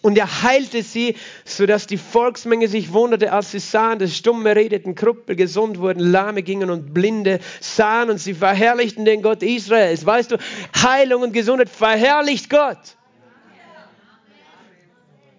und 0.00 0.16
er 0.16 0.42
heilte 0.42 0.82
sie, 0.82 1.16
sodass 1.44 1.86
die 1.86 1.96
Volksmenge 1.96 2.68
sich 2.68 2.92
wunderte, 2.92 3.32
als 3.32 3.50
sie 3.50 3.58
sahen, 3.58 3.98
dass 3.98 4.16
Stumme 4.16 4.54
redeten, 4.54 4.94
Krüppel 4.94 5.34
gesund 5.34 5.78
wurden, 5.78 6.00
Lahme 6.00 6.42
gingen 6.42 6.70
und 6.70 6.94
Blinde 6.94 7.40
sahen 7.60 8.10
und 8.10 8.18
sie 8.18 8.34
verherrlichten 8.34 9.04
den 9.04 9.22
Gott 9.22 9.42
Israels. 9.42 10.06
Weißt 10.06 10.30
du, 10.30 10.36
Heilung 10.82 11.22
und 11.22 11.32
Gesundheit 11.32 11.68
verherrlicht 11.68 12.48
Gott. 12.48 12.78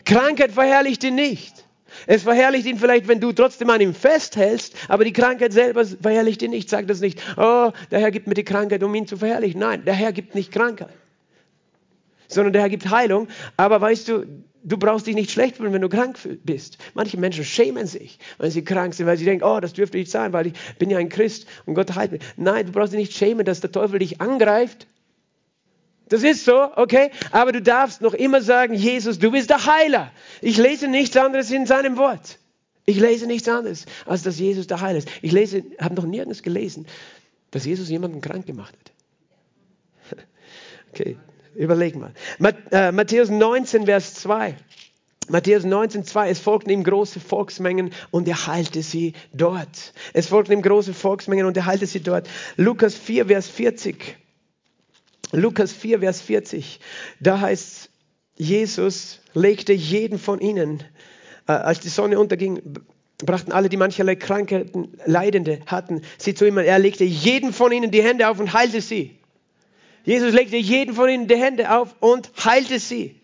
Krankheit 0.04 0.52
verherrlicht 0.52 1.04
ihn 1.04 1.16
nicht. 1.16 1.66
Es 2.08 2.24
verherrlicht 2.24 2.66
ihn 2.66 2.78
vielleicht, 2.78 3.08
wenn 3.08 3.20
du 3.20 3.32
trotzdem 3.32 3.70
an 3.70 3.82
ihm 3.82 3.94
festhältst, 3.94 4.76
aber 4.88 5.04
die 5.04 5.14
Krankheit 5.14 5.54
selber 5.54 5.86
verherrlicht 5.86 6.42
ihn 6.42 6.52
nicht. 6.52 6.70
Sag 6.70 6.88
das 6.88 7.00
nicht, 7.00 7.22
oh, 7.38 7.72
der 7.92 8.00
Herr 8.00 8.12
gibt 8.12 8.28
mir 8.28 8.34
die 8.34 8.44
Krankheit, 8.44 8.84
um 8.84 8.94
ihn 8.94 9.08
zu 9.08 9.18
verherrlichen. 9.18 9.60
Nein, 9.60 9.86
der 9.86 9.94
Herr 9.94 10.12
gibt 10.12 10.36
nicht 10.36 10.52
Krankheit, 10.52 10.90
sondern 12.30 12.54
der 12.54 12.62
Herr 12.62 12.70
gibt 12.70 12.90
Heilung. 12.90 13.28
Aber 13.58 13.82
weißt 13.82 14.08
du, 14.08 14.26
Du 14.64 14.78
brauchst 14.78 15.08
dich 15.08 15.16
nicht 15.16 15.32
schlecht 15.32 15.58
fühlen, 15.58 15.72
wenn 15.72 15.82
du 15.82 15.88
krank 15.88 16.18
bist. 16.44 16.78
Manche 16.94 17.18
Menschen 17.18 17.46
schämen 17.46 17.88
sich, 17.88 18.20
wenn 18.40 18.52
sie 18.52 18.64
krank 18.64 18.94
sind, 18.94 19.06
weil 19.06 19.18
sie 19.18 19.24
denken, 19.24 19.46
oh, 19.46 19.60
das 19.62 19.74
dürfte 19.74 19.98
nicht 19.98 20.12
sein, 20.12 20.34
weil 20.34 20.48
ich 20.48 20.54
bin 20.78 20.90
ja 20.90 20.98
ein 20.98 21.08
Christ 21.08 21.48
und 21.66 21.76
Gott 21.76 21.96
heilt 21.96 22.12
mich. 22.12 22.22
Nein, 22.36 22.66
du 22.66 22.72
brauchst 22.74 22.92
dich 22.92 23.00
nicht 23.00 23.14
schämen, 23.14 23.46
dass 23.46 23.62
der 23.62 23.72
Teufel 23.72 24.00
dich 24.00 24.20
angreift. 24.20 24.88
Das 26.10 26.24
ist 26.24 26.44
so, 26.44 26.76
okay? 26.76 27.12
Aber 27.32 27.52
du 27.52 27.62
darfst 27.62 28.02
noch 28.02 28.14
immer 28.14 28.42
sagen, 28.42 28.74
Jesus, 28.74 29.18
du 29.18 29.32
bist 29.32 29.50
der 29.50 29.66
Heiler. 29.66 30.12
Ich 30.42 30.58
lese 30.58 30.88
nichts 30.88 31.16
anderes 31.16 31.52
in 31.52 31.66
seinem 31.66 31.98
Wort. 31.98 32.38
Ich 32.86 33.00
lese 33.00 33.28
nichts 33.28 33.48
anderes, 33.48 33.86
als 34.06 34.24
dass 34.24 34.40
Jesus 34.40 34.68
der 34.68 34.82
Heiler 34.82 34.98
ist. 34.98 35.08
Ich 35.22 35.32
lese, 35.32 35.64
habe 35.80 35.96
noch 35.96 36.06
nirgends 36.06 36.44
gelesen, 36.44 36.86
dass 37.52 37.66
Jesus 37.66 37.88
jemanden 37.90 38.20
krank 38.20 38.46
gemacht 38.46 38.76
hat. 38.78 40.20
Okay, 40.92 41.18
Überleg 41.60 41.98
mal. 41.98 42.14
Äh, 42.72 42.94
Matthäus 42.94 43.30
19, 43.30 43.86
Vers 43.86 44.14
2. 44.14 44.56
Matthäus 45.28 45.66
19, 45.66 46.06
2, 46.06 46.30
es 46.30 46.40
folgten 46.40 46.70
ihm 46.70 46.86
große 46.86 47.20
Volksmengen 47.20 47.92
und 48.12 48.30
er 48.30 48.48
heilte 48.48 48.82
sie 48.82 49.12
dort. 49.34 49.94
Es 50.14 50.28
folgten 50.28 50.54
ihm 50.54 50.62
große 50.62 50.94
Volksmengen 50.94 51.46
und 51.46 51.58
er 51.58 51.66
heilte 51.66 51.86
sie 51.86 52.00
dort. 52.00 52.30
Lukas 52.56 52.96
4, 52.96 53.26
Vers 53.26 53.50
40. 53.50 54.16
Lukas 55.34 55.74
4, 55.74 56.00
Vers 56.00 56.22
40. 56.22 56.80
Da 57.20 57.42
heißt 57.42 57.90
Jesus 58.38 59.20
legte 59.34 59.74
jeden 59.74 60.18
von 60.18 60.40
ihnen, 60.40 60.82
äh, 61.46 61.52
als 61.52 61.82
die 61.82 61.90
Sonne 61.90 62.18
unterging, 62.18 62.62
brachten 63.18 63.52
alle, 63.52 63.68
die 63.68 63.76
mancherlei 63.76 64.16
Krankheiten, 64.16 64.98
Leidende 65.06 65.60
hatten, 65.66 66.04
sie 66.18 66.34
zu 66.34 66.48
ihm. 66.48 66.58
Er 66.58 66.80
legte 66.80 67.04
jeden 67.04 67.52
von 67.52 67.74
ihnen 67.74 67.92
die 67.92 68.02
Hände 68.02 68.30
auf 68.30 68.40
und 68.40 68.54
heilte 68.54 68.80
sie. 68.80 69.19
Jesus 70.04 70.34
legte 70.34 70.58
jeden 70.58 70.96
von 70.96 71.10
ihnen 71.10 71.28
die 71.28 71.36
Hände 71.36 71.72
auf 71.72 71.96
und 72.00 72.30
heilte 72.44 72.80
sie. 72.80 73.20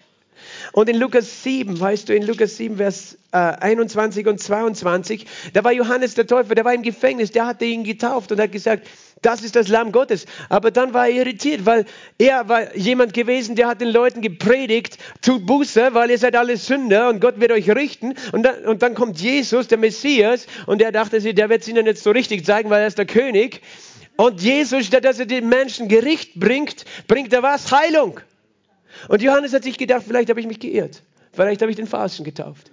Und 0.72 0.90
in 0.90 0.98
Lukas 0.98 1.44
7, 1.44 1.80
weißt 1.80 2.10
du, 2.10 2.16
in 2.16 2.24
Lukas 2.24 2.58
7, 2.58 2.78
Vers 2.78 3.18
äh, 3.32 3.38
21 3.38 4.28
und 4.28 4.40
22, 4.40 5.26
da 5.54 5.64
war 5.64 5.72
Johannes 5.72 6.16
der 6.16 6.28
Täufer, 6.28 6.56
der 6.56 6.66
war 6.66 6.74
im 6.74 6.82
Gefängnis, 6.82 7.32
der 7.32 7.46
hatte 7.46 7.66
ihn 7.66 7.84
getauft 7.84 8.32
und 8.32 8.40
hat 8.40 8.52
gesagt, 8.52 8.88
das 9.22 9.42
ist 9.42 9.56
das 9.56 9.70
Lamm 9.70 9.92
Gottes. 9.92 10.26
Aber 10.50 10.72
dann 10.72 10.94
war 10.94 11.08
er 11.08 11.16
irritiert, 11.16 11.66
weil 11.66 11.86
er 12.18 12.48
war 12.48 12.76
jemand 12.76 13.14
gewesen, 13.14 13.56
der 13.56 13.68
hat 13.68 13.82
den 13.82 13.90
Leuten 13.90 14.22
gepredigt, 14.22 14.98
tut 15.22 15.46
Buße, 15.46 15.94
weil 15.94 16.12
ihr 16.12 16.18
seid 16.18 16.36
alle 16.36 16.58
Sünder 16.58 17.10
und 17.10 17.22
Gott 17.22 17.40
wird 17.40 17.52
euch 17.52 17.70
richten. 17.70 18.14
Und 18.34 18.44
dann, 18.44 18.66
und 18.66 18.82
dann 18.84 18.94
kommt 18.94 19.20
Jesus, 19.20 19.68
der 19.68 19.78
Messias, 19.78 20.46
und 20.68 20.82
er 20.82 20.92
dachte 20.92 21.22
sich, 21.22 21.34
der 21.34 21.50
wird 21.50 21.62
es 21.62 21.68
ihnen 21.68 21.86
jetzt 21.86 22.04
so 22.04 22.12
richtig 22.12 22.46
zeigen, 22.46 22.70
weil 22.70 22.82
er 22.82 22.88
ist 22.88 22.98
der 22.98 23.06
König. 23.06 23.62
Und 24.18 24.42
Jesus, 24.42 24.86
statt 24.86 25.06
dass 25.06 25.20
er 25.20 25.26
den 25.26 25.50
Menschen 25.50 25.88
Gericht 25.88 26.36
bringt, 26.36 26.86
bringt 27.08 27.34
er 27.34 27.44
was? 27.44 27.72
Heilung. 27.72 28.20
Und 29.10 29.22
Johannes 29.22 29.54
hat 29.54 29.64
sich 29.64 29.78
gedacht, 29.78 30.04
vielleicht 30.08 30.30
habe 30.30 30.40
ich 30.40 30.48
mich 30.48 30.60
geirrt. 30.60 31.02
Vielleicht 31.34 31.62
habe 31.62 31.70
ich 31.70 31.76
den 31.76 31.88
Falschen 31.88 32.24
getauft. 32.24 32.72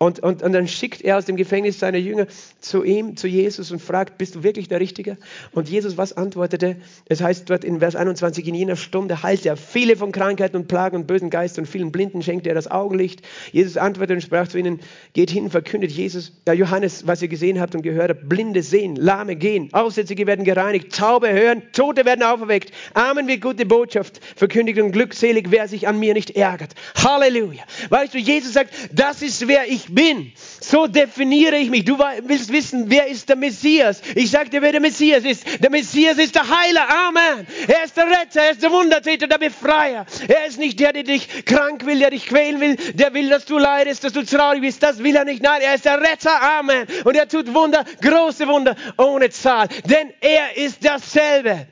Und, 0.00 0.20
und, 0.20 0.44
und 0.44 0.52
dann 0.52 0.68
schickt 0.68 1.02
er 1.02 1.18
aus 1.18 1.24
dem 1.24 1.34
Gefängnis 1.34 1.80
seine 1.80 1.98
Jünger 1.98 2.28
zu 2.60 2.84
ihm, 2.84 3.16
zu 3.16 3.26
Jesus 3.26 3.72
und 3.72 3.82
fragt, 3.82 4.16
bist 4.16 4.36
du 4.36 4.44
wirklich 4.44 4.68
der 4.68 4.78
Richtige? 4.78 5.16
Und 5.50 5.68
Jesus, 5.68 5.96
was 5.96 6.16
antwortete? 6.16 6.76
Es 7.06 7.20
heißt 7.20 7.50
dort 7.50 7.64
in 7.64 7.80
Vers 7.80 7.96
21, 7.96 8.46
in 8.46 8.54
jener 8.54 8.76
Stunde 8.76 9.24
heilte 9.24 9.48
er 9.48 9.56
viele 9.56 9.96
von 9.96 10.12
Krankheiten 10.12 10.56
und 10.56 10.68
Plagen 10.68 10.94
und 10.94 11.08
bösen 11.08 11.30
Geistern 11.30 11.64
und 11.64 11.70
vielen 11.70 11.90
Blinden 11.90 12.22
schenkte 12.22 12.48
er 12.48 12.54
das 12.54 12.70
Augenlicht. 12.70 13.22
Jesus 13.50 13.76
antwortete 13.76 14.14
und 14.14 14.20
sprach 14.20 14.46
zu 14.46 14.56
ihnen, 14.56 14.78
geht 15.14 15.30
hin, 15.30 15.50
verkündet 15.50 15.90
Jesus, 15.90 16.32
ja, 16.46 16.52
Johannes, 16.52 17.08
was 17.08 17.20
ihr 17.20 17.28
gesehen 17.28 17.58
habt 17.58 17.74
und 17.74 17.82
gehört 17.82 18.10
habt, 18.10 18.28
Blinde 18.28 18.62
sehen, 18.62 18.94
Lahme 18.94 19.34
gehen, 19.34 19.68
Aussätzige 19.72 20.28
werden 20.28 20.44
gereinigt, 20.44 20.94
Taube 20.94 21.32
hören, 21.32 21.62
Tote 21.72 22.04
werden 22.04 22.22
auferweckt. 22.22 22.70
Amen 22.94 23.26
wie 23.26 23.40
gute 23.40 23.66
Botschaft 23.66 24.20
verkündigt 24.36 24.78
und 24.78 24.92
glückselig, 24.92 25.46
wer 25.50 25.66
sich 25.66 25.88
an 25.88 25.98
mir 25.98 26.14
nicht 26.14 26.30
ärgert. 26.36 26.74
Halleluja. 26.94 27.64
Weißt 27.88 28.14
du, 28.14 28.18
Jesus 28.18 28.52
sagt, 28.52 28.72
das 28.92 29.22
ist 29.22 29.48
wer 29.48 29.68
ich 29.68 29.87
bin. 29.94 30.32
So 30.60 30.86
definiere 30.86 31.56
ich 31.56 31.70
mich. 31.70 31.84
Du 31.84 31.98
willst 31.98 32.52
wissen, 32.52 32.90
wer 32.90 33.06
ist 33.06 33.28
der 33.28 33.36
Messias? 33.36 34.00
Ich 34.14 34.30
sage 34.30 34.50
dir, 34.50 34.62
wer 34.62 34.72
der 34.72 34.80
Messias 34.80 35.24
ist. 35.24 35.44
Der 35.62 35.70
Messias 35.70 36.18
ist 36.18 36.34
der 36.34 36.48
Heiler. 36.48 36.88
Amen. 36.88 37.46
Er 37.66 37.84
ist 37.84 37.96
der 37.96 38.06
Retter, 38.06 38.42
er 38.42 38.50
ist 38.52 38.62
der 38.62 38.70
Wundertäter, 38.70 39.26
der 39.26 39.38
Befreier. 39.38 40.06
Er 40.26 40.46
ist 40.46 40.58
nicht 40.58 40.78
der, 40.80 40.92
der 40.92 41.02
dich 41.02 41.44
krank 41.44 41.86
will, 41.86 41.98
der 41.98 42.10
dich 42.10 42.26
quälen 42.26 42.60
will, 42.60 42.76
der 42.94 43.14
will, 43.14 43.28
dass 43.28 43.44
du 43.44 43.58
leidest, 43.58 44.04
dass 44.04 44.12
du 44.12 44.24
traurig 44.24 44.60
bist. 44.60 44.82
Das 44.82 45.02
will 45.02 45.16
er 45.16 45.24
nicht. 45.24 45.42
Nein, 45.42 45.60
er 45.62 45.74
ist 45.74 45.84
der 45.84 46.00
Retter. 46.00 46.40
Amen. 46.58 46.86
Und 47.04 47.16
er 47.16 47.28
tut 47.28 47.52
Wunder, 47.54 47.84
große 48.00 48.46
Wunder, 48.46 48.76
ohne 48.96 49.30
Zahl. 49.30 49.68
Denn 49.84 50.12
er 50.20 50.56
ist 50.56 50.84
dasselbe. 50.84 51.66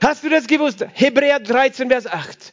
Hast 0.00 0.22
du 0.22 0.28
das 0.28 0.46
gewusst? 0.46 0.84
Hebräer 0.94 1.40
13, 1.40 1.88
Vers 1.88 2.06
8. 2.06 2.52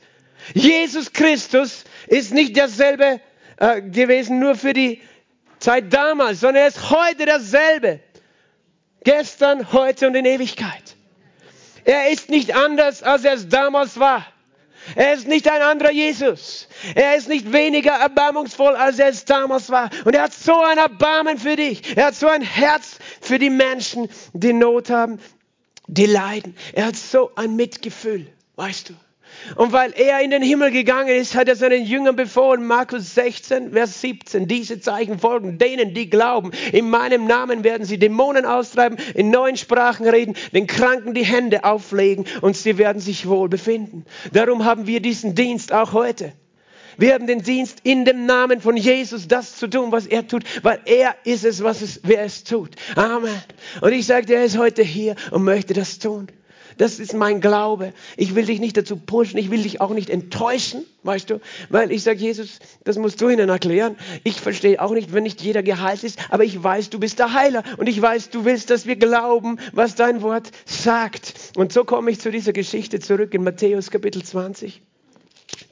Jesus 0.54 1.12
Christus 1.12 1.86
ist 2.08 2.34
nicht 2.34 2.56
derselbe 2.56 3.20
äh, 3.58 3.82
gewesen 3.82 4.40
nur 4.40 4.56
für 4.56 4.74
die 4.74 5.02
Zeit 5.60 5.94
damals, 5.94 6.42
sondern 6.42 6.64
er 6.64 6.68
ist 6.68 6.90
heute 6.90 7.26
dasselbe. 7.26 8.00
Gestern, 9.04 9.72
heute 9.72 10.08
und 10.08 10.16
in 10.16 10.26
Ewigkeit. 10.26 10.96
Er 11.84 12.10
ist 12.10 12.30
nicht 12.30 12.56
anders, 12.56 13.04
als 13.04 13.24
er 13.24 13.34
es 13.34 13.48
damals 13.48 14.00
war. 14.00 14.26
Er 14.96 15.14
ist 15.14 15.28
nicht 15.28 15.50
ein 15.50 15.62
anderer 15.62 15.92
Jesus. 15.92 16.68
Er 16.94 17.16
ist 17.16 17.28
nicht 17.28 17.52
weniger 17.52 17.92
erbarmungsvoll, 17.92 18.76
als 18.76 19.00
er 19.00 19.10
es 19.10 19.26
damals 19.26 19.70
war. 19.70 19.90
Und 20.04 20.16
er 20.16 20.24
hat 20.24 20.34
so 20.34 20.62
ein 20.62 20.78
Erbarmen 20.78 21.38
für 21.38 21.56
dich. 21.56 21.98
Er 21.98 22.08
hat 22.08 22.16
so 22.16 22.28
ein 22.28 22.42
Herz 22.42 23.00
für 23.22 23.40
die 23.40 23.50
Menschen, 23.50 24.10
die 24.34 24.54
Not 24.54 24.90
haben, 24.90 25.20
die 25.88 26.06
leiden. 26.06 26.56
Er 26.74 26.88
hat 26.88 26.96
so 26.96 27.32
ein 27.36 27.56
Mitgefühl, 27.56 28.28
weißt 28.56 28.90
du. 28.90 28.94
Und 29.56 29.72
weil 29.72 29.94
er 29.94 30.22
in 30.22 30.32
den 30.32 30.42
Himmel 30.42 30.72
gegangen 30.72 31.16
ist, 31.16 31.36
hat 31.36 31.48
er 31.48 31.56
seinen 31.56 31.86
Jüngern 31.86 32.16
befohlen, 32.16 32.66
Markus 32.66 33.14
16, 33.16 33.74
Vers 33.74 34.02
17, 34.02 34.48
diese 34.48 34.80
Zeichen 34.80 35.20
folgen 35.20 35.58
denen, 35.58 35.94
die 35.94 36.10
glauben. 36.10 36.52
In 36.72 36.90
meinem 36.90 37.28
Namen 37.28 37.64
werden 37.64 37.86
sie 37.86 38.00
Dämonen 38.00 38.46
austreiben, 38.46 38.98
in 39.14 39.30
neuen 39.30 39.58
Sprachen 39.58 40.08
reden, 40.08 40.36
den 40.54 40.68
Kranken 40.68 41.14
die 41.14 41.26
Hände 41.26 41.64
auflegen 41.64 42.26
und 42.42 42.58
sie 42.58 42.78
werden 42.78 43.02
sich 43.02 43.28
wohl 43.28 43.50
befinden. 43.50 44.06
Darum 44.34 44.66
haben 44.66 44.88
wir 44.88 45.00
diesen 45.00 45.36
Dienst 45.36 45.72
auch 45.72 45.94
heute. 45.94 46.34
Wir 46.98 47.14
haben 47.14 47.28
den 47.28 47.42
Dienst 47.42 47.80
in 47.84 48.06
dem 48.06 48.26
Namen 48.26 48.62
von 48.62 48.78
Jesus, 48.78 49.28
das 49.28 49.58
zu 49.58 49.68
tun, 49.68 49.92
was 49.92 50.08
er 50.08 50.28
tut, 50.28 50.44
weil 50.64 50.80
er 50.86 51.16
ist 51.26 51.44
es, 51.44 51.64
was 51.64 51.82
es, 51.82 52.00
wer 52.04 52.24
es 52.24 52.44
tut. 52.44 52.76
Amen. 52.96 53.36
Und 53.82 53.92
ich 53.92 54.06
sage, 54.06 54.34
er 54.34 54.46
ist 54.46 54.58
heute 54.58 54.82
hier 54.82 55.16
und 55.32 55.44
möchte 55.44 55.74
das 55.74 56.00
tun. 56.00 56.28
Das 56.78 57.00
ist 57.00 57.14
mein 57.14 57.42
Glaube. 57.42 57.94
Ich 58.18 58.36
will 58.36 58.46
dich 58.46 58.60
nicht 58.60 58.76
dazu 58.76 58.98
pushen, 58.98 59.38
ich 59.38 59.52
will 59.52 59.64
dich 59.64 59.82
auch 59.82 59.92
nicht 59.92 60.10
enttäuschen, 60.10 60.86
weißt 61.04 61.30
du? 61.30 61.40
Weil 61.70 61.92
ich 61.92 62.04
sage, 62.04 62.20
Jesus, 62.20 62.60
das 62.84 62.98
musst 62.98 63.22
du 63.22 63.30
ihnen 63.30 63.50
erklären. 63.50 63.96
Ich 64.24 64.42
verstehe 64.42 64.82
auch 64.82 64.92
nicht, 64.92 65.14
wenn 65.14 65.24
nicht 65.24 65.42
jeder 65.42 65.64
geheilt 65.64 66.04
ist, 66.04 66.20
aber 66.30 66.44
ich 66.44 66.62
weiß, 66.62 66.90
du 66.90 67.00
bist 67.00 67.20
der 67.20 67.34
Heiler 67.34 67.64
und 67.78 67.88
ich 67.88 68.02
weiß, 68.02 68.30
du 68.30 68.46
willst, 68.46 68.70
dass 68.70 68.86
wir 68.86 68.98
glauben, 68.98 69.60
was 69.72 69.96
dein 69.96 70.22
Wort 70.22 70.52
sagt. 70.66 71.34
Und 71.56 71.72
so 71.72 71.86
komme 71.86 72.12
ich 72.12 72.20
zu 72.20 72.32
dieser 72.32 72.54
Geschichte 72.54 73.00
zurück 73.00 73.34
in 73.34 73.44
Matthäus 73.44 73.92
Kapitel 73.92 74.24
20 74.24 74.82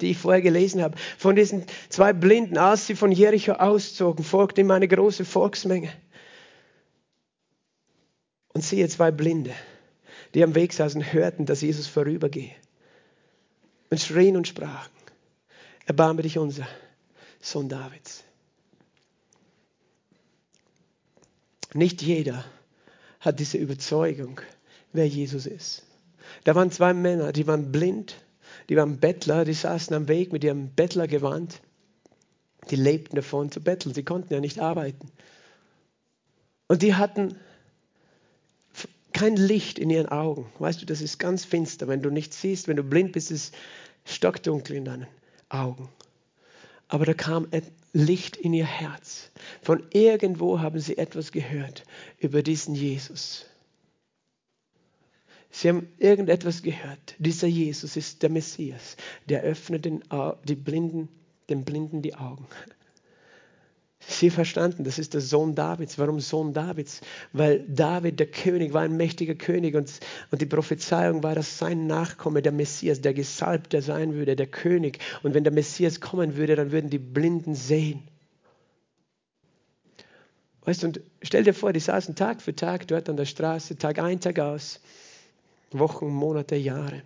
die 0.02 0.12
ich 0.12 0.18
vorher 0.18 0.42
gelesen 0.42 0.82
habe, 0.82 0.98
von 1.18 1.36
diesen 1.36 1.64
zwei 1.90 2.14
Blinden, 2.14 2.58
als 2.58 2.88
sie 2.88 2.96
von 2.96 3.12
Jericho 3.12 3.54
auszogen, 3.54 4.24
folgte 4.24 4.62
ihm 4.62 4.72
eine 4.72 4.88
große 4.88 5.26
Volksmenge. 5.26 5.92
Und 8.54 8.64
siehe 8.64 8.88
zwei 8.88 9.12
Blinde, 9.12 9.52
die 10.34 10.44
am 10.44 10.56
Weg 10.56 10.74
saßen, 10.74 11.14
hörten, 11.14 11.46
dass 11.46 11.62
Jesus 11.62 11.88
vorübergehe 11.88 12.56
und 13.90 14.00
schrien 14.00 14.36
und 14.36 14.48
sprachen, 14.48 14.92
erbarme 15.86 16.22
dich 16.22 16.38
unser, 16.38 16.68
Sohn 17.40 17.70
Davids. 17.70 18.24
Nicht 21.74 22.02
jeder 22.02 22.46
hat 23.20 23.40
diese 23.40 23.58
Überzeugung, 23.58 24.40
wer 24.94 25.08
Jesus 25.08 25.46
ist. 25.46 25.84
Da 26.44 26.56
waren 26.56 26.72
zwei 26.72 26.94
Männer, 26.94 27.32
die 27.32 27.48
waren 27.48 27.72
blind 27.72 28.16
die 28.70 28.76
waren 28.76 29.00
Bettler, 29.00 29.46
die 29.46 29.54
saßen 29.54 29.96
am 29.96 30.08
Weg 30.08 30.32
mit 30.32 30.44
ihrem 30.44 30.70
Bettlergewand. 30.70 31.62
Die 32.70 32.76
lebten 32.76 33.16
davon 33.16 33.52
zu 33.52 33.62
betteln. 33.62 33.94
Sie 33.94 34.04
konnten 34.04 34.34
ja 34.34 34.40
nicht 34.40 34.60
arbeiten. 34.60 35.12
Und 36.68 36.82
die 36.82 36.96
hatten 36.96 37.36
kein 39.14 39.36
Licht 39.36 39.80
in 39.80 39.90
ihren 39.90 40.10
Augen. 40.10 40.52
Weißt 40.60 40.82
du, 40.82 40.86
das 40.86 41.02
ist 41.02 41.20
ganz 41.20 41.46
finster. 41.46 41.88
Wenn 41.88 42.02
du 42.02 42.10
nichts 42.10 42.42
siehst, 42.42 42.68
wenn 42.68 42.78
du 42.78 42.84
blind 42.84 43.12
bist, 43.14 43.32
ist 43.32 43.54
es 44.06 44.14
stockdunkel 44.14 44.76
in 44.76 44.86
deinen 44.86 45.08
Augen. 45.50 45.90
Aber 46.88 47.06
da 47.06 47.14
kam 47.14 47.48
Licht 47.94 48.36
in 48.36 48.54
ihr 48.54 48.66
Herz. 48.66 49.32
Von 49.62 49.84
irgendwo 49.92 50.60
haben 50.60 50.80
sie 50.80 50.98
etwas 50.98 51.32
gehört 51.32 51.84
über 52.20 52.44
diesen 52.44 52.76
Jesus. 52.76 53.46
Sie 55.52 55.70
haben 55.70 55.88
irgendetwas 56.00 56.64
gehört. 56.64 57.16
Dieser 57.20 57.48
Jesus 57.48 57.96
ist 57.96 58.24
der 58.24 58.32
Messias. 58.32 58.98
Der 59.30 59.42
öffnet 59.42 59.86
den, 59.86 60.04
die 60.46 60.56
Blinden, 60.56 61.10
den 61.50 61.64
Blinden 61.64 62.02
die 62.02 62.16
Augen. 62.16 62.48
Sie 64.08 64.30
verstanden, 64.30 64.84
das 64.84 65.00
ist 65.00 65.14
der 65.14 65.22
Sohn 65.22 65.56
Davids. 65.56 65.98
Warum 65.98 66.20
Sohn 66.20 66.54
Davids? 66.54 67.02
Weil 67.32 67.64
David, 67.68 68.20
der 68.20 68.28
König, 68.28 68.74
war 68.74 68.82
ein 68.82 68.98
mächtiger 68.98 69.36
König 69.36 69.76
und, 69.76 69.90
und 70.32 70.42
die 70.42 70.46
Prophezeiung 70.46 71.24
war, 71.24 71.36
dass 71.36 71.58
sein 71.58 71.88
Nachkomme, 71.88 72.42
der 72.42 72.52
Messias, 72.52 73.02
der 73.02 73.14
Gesalbte 73.14 73.82
sein 73.82 74.14
würde, 74.14 74.36
der 74.36 74.48
König. 74.48 75.00
Und 75.24 75.34
wenn 75.34 75.44
der 75.44 75.54
Messias 75.54 76.02
kommen 76.02 76.36
würde, 76.36 76.56
dann 76.56 76.72
würden 76.72 76.90
die 76.90 77.00
Blinden 77.00 77.56
sehen. 77.56 78.04
Weißt 80.66 80.84
du, 80.84 80.88
und 80.88 81.02
stell 81.22 81.44
dir 81.44 81.54
vor, 81.54 81.74
die 81.74 81.80
saßen 81.80 82.16
Tag 82.16 82.42
für 82.42 82.56
Tag 82.56 82.88
dort 82.88 83.10
an 83.10 83.18
der 83.18 83.26
Straße, 83.26 83.78
Tag 83.78 84.00
ein, 84.00 84.20
Tag 84.20 84.40
aus. 84.40 84.80
Wochen, 85.72 86.08
Monate, 86.08 86.56
Jahre. 86.56 87.02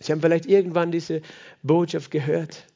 Sie 0.00 0.12
haben 0.12 0.20
vielleicht 0.20 0.46
irgendwann 0.46 0.92
diese 0.92 1.22
Botschaft 1.62 2.10
gehört. 2.10 2.66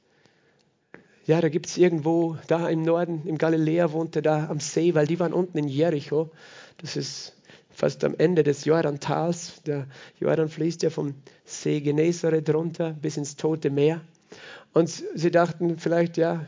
Ja, 1.26 1.40
da 1.40 1.48
gibt 1.48 1.66
es 1.66 1.76
irgendwo, 1.76 2.36
da 2.46 2.68
im 2.68 2.82
Norden, 2.82 3.22
im 3.26 3.36
Galiläa 3.36 3.90
wohnte 3.90 4.22
da 4.22 4.46
am 4.48 4.60
See, 4.60 4.94
weil 4.94 5.08
die 5.08 5.18
waren 5.18 5.32
unten 5.32 5.58
in 5.58 5.66
Jericho. 5.66 6.30
Das 6.78 6.96
ist 6.96 7.34
fast 7.70 8.04
am 8.04 8.14
Ende 8.16 8.44
des 8.44 8.64
Jordantals. 8.64 9.60
Der 9.66 9.88
Jordan 10.20 10.48
fließt 10.48 10.84
ja 10.84 10.90
vom 10.90 11.14
See 11.44 11.80
Genezareth 11.80 12.48
runter 12.54 12.92
bis 12.92 13.16
ins 13.16 13.34
Tote 13.34 13.70
Meer. 13.70 14.02
Und 14.72 14.88
sie 14.88 15.32
dachten 15.32 15.78
vielleicht, 15.78 16.16
ja, 16.16 16.46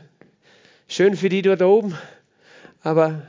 schön 0.87 1.17
für 1.17 1.27
die 1.27 1.41
dort 1.41 1.61
oben, 1.61 1.97
aber 2.81 3.23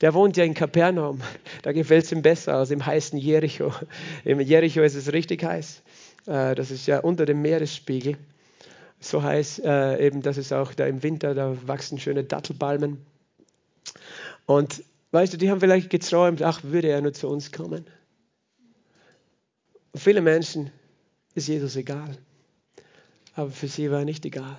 der 0.00 0.14
wohnt 0.14 0.36
ja 0.36 0.44
in 0.44 0.54
Kapernaum. 0.54 1.20
Da 1.62 1.72
gefällt 1.72 2.04
es 2.04 2.12
ihm 2.12 2.22
besser 2.22 2.54
als 2.54 2.70
im 2.70 2.86
heißen 2.86 3.18
Jericho. 3.18 3.74
Im 4.24 4.38
Jericho 4.38 4.82
ist 4.82 4.94
es 4.94 5.12
richtig 5.12 5.42
heiß. 5.42 5.82
Äh, 6.26 6.54
das 6.54 6.70
ist 6.70 6.86
ja 6.86 7.00
unter 7.00 7.26
dem 7.26 7.42
Meeresspiegel. 7.42 8.16
So 9.00 9.22
heiß 9.22 9.60
äh, 9.60 10.06
eben, 10.06 10.22
dass 10.22 10.36
es 10.36 10.52
auch 10.52 10.74
da 10.74 10.86
im 10.86 11.02
Winter, 11.02 11.34
da 11.34 11.56
wachsen 11.66 11.98
schöne 11.98 12.24
Dattelbalmen. 12.24 13.04
Und 14.46 14.82
weißt 15.10 15.32
du, 15.32 15.36
die 15.36 15.50
haben 15.50 15.60
vielleicht 15.60 15.90
geträumt, 15.90 16.42
ach, 16.42 16.62
würde 16.64 16.88
er 16.88 17.00
nur 17.00 17.12
zu 17.12 17.28
uns 17.28 17.52
kommen. 17.52 17.86
Und 19.92 20.00
viele 20.00 20.20
Menschen 20.20 20.70
ist 21.34 21.48
Jesus 21.48 21.76
egal. 21.76 22.16
Aber 23.34 23.50
für 23.50 23.68
sie 23.68 23.90
war 23.90 24.00
er 24.00 24.04
nicht 24.04 24.24
egal. 24.24 24.58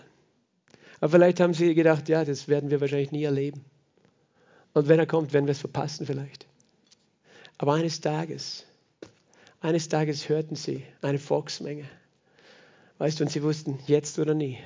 Aber 0.99 1.11
vielleicht 1.11 1.39
haben 1.39 1.53
sie 1.53 1.73
gedacht, 1.75 2.09
ja, 2.09 2.25
das 2.25 2.47
werden 2.47 2.69
wir 2.69 2.81
wahrscheinlich 2.81 3.11
nie 3.11 3.23
erleben. 3.23 3.65
Und 4.73 4.87
wenn 4.87 4.99
er 4.99 5.07
kommt, 5.07 5.33
werden 5.33 5.47
wir 5.47 5.51
es 5.51 5.59
verpassen 5.59 6.05
vielleicht. 6.05 6.45
Aber 7.57 7.73
eines 7.73 8.01
Tages, 8.01 8.65
eines 9.61 9.89
Tages 9.89 10.29
hörten 10.29 10.55
sie 10.55 10.83
eine 11.01 11.17
Volksmenge. 11.17 11.85
Weißt 12.97 13.19
du, 13.19 13.23
und 13.23 13.29
sie 13.29 13.43
wussten, 13.43 13.79
jetzt 13.87 14.17
oder 14.19 14.33
nie. 14.33 14.57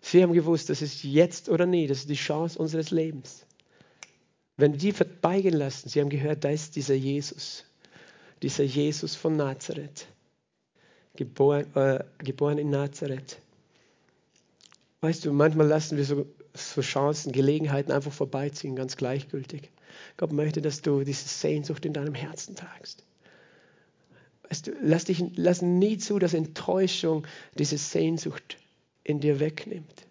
Sie 0.00 0.22
haben 0.22 0.32
gewusst, 0.32 0.68
das 0.68 0.82
ist 0.82 1.04
jetzt 1.04 1.48
oder 1.48 1.64
nie, 1.64 1.86
das 1.86 1.98
ist 1.98 2.10
die 2.10 2.14
Chance 2.14 2.58
unseres 2.58 2.90
Lebens. 2.90 3.46
Wenn 4.56 4.72
wir 4.72 4.78
die 4.78 4.92
vorbeigehen 4.92 5.54
lassen, 5.54 5.88
sie 5.88 6.00
haben 6.00 6.10
gehört, 6.10 6.44
da 6.44 6.50
ist 6.50 6.76
dieser 6.76 6.94
Jesus, 6.94 7.64
dieser 8.42 8.64
Jesus 8.64 9.14
von 9.14 9.36
Nazareth, 9.36 10.06
geboren, 11.16 11.74
äh, 11.76 12.04
geboren 12.18 12.58
in 12.58 12.70
Nazareth. 12.70 13.38
Weißt 15.00 15.24
du, 15.24 15.32
manchmal 15.32 15.68
lassen 15.68 15.96
wir 15.96 16.04
so 16.04 16.26
so 16.54 16.80
Chancen, 16.80 17.32
Gelegenheiten 17.32 17.92
einfach 17.92 18.12
vorbeiziehen, 18.12 18.76
ganz 18.76 18.96
gleichgültig. 18.96 19.70
Gott 20.16 20.32
möchte, 20.32 20.60
dass 20.60 20.82
du 20.82 21.02
diese 21.04 21.28
Sehnsucht 21.28 21.84
in 21.84 21.92
deinem 21.92 22.14
Herzen 22.14 22.56
tragst. 22.56 23.04
Lass, 24.82 25.04
dich, 25.04 25.24
lass 25.36 25.62
nie 25.62 25.98
zu, 25.98 26.18
dass 26.18 26.34
Enttäuschung 26.34 27.26
diese 27.58 27.78
Sehnsucht 27.78 28.58
in 29.04 29.20
dir 29.20 29.40
wegnimmt. 29.40 30.06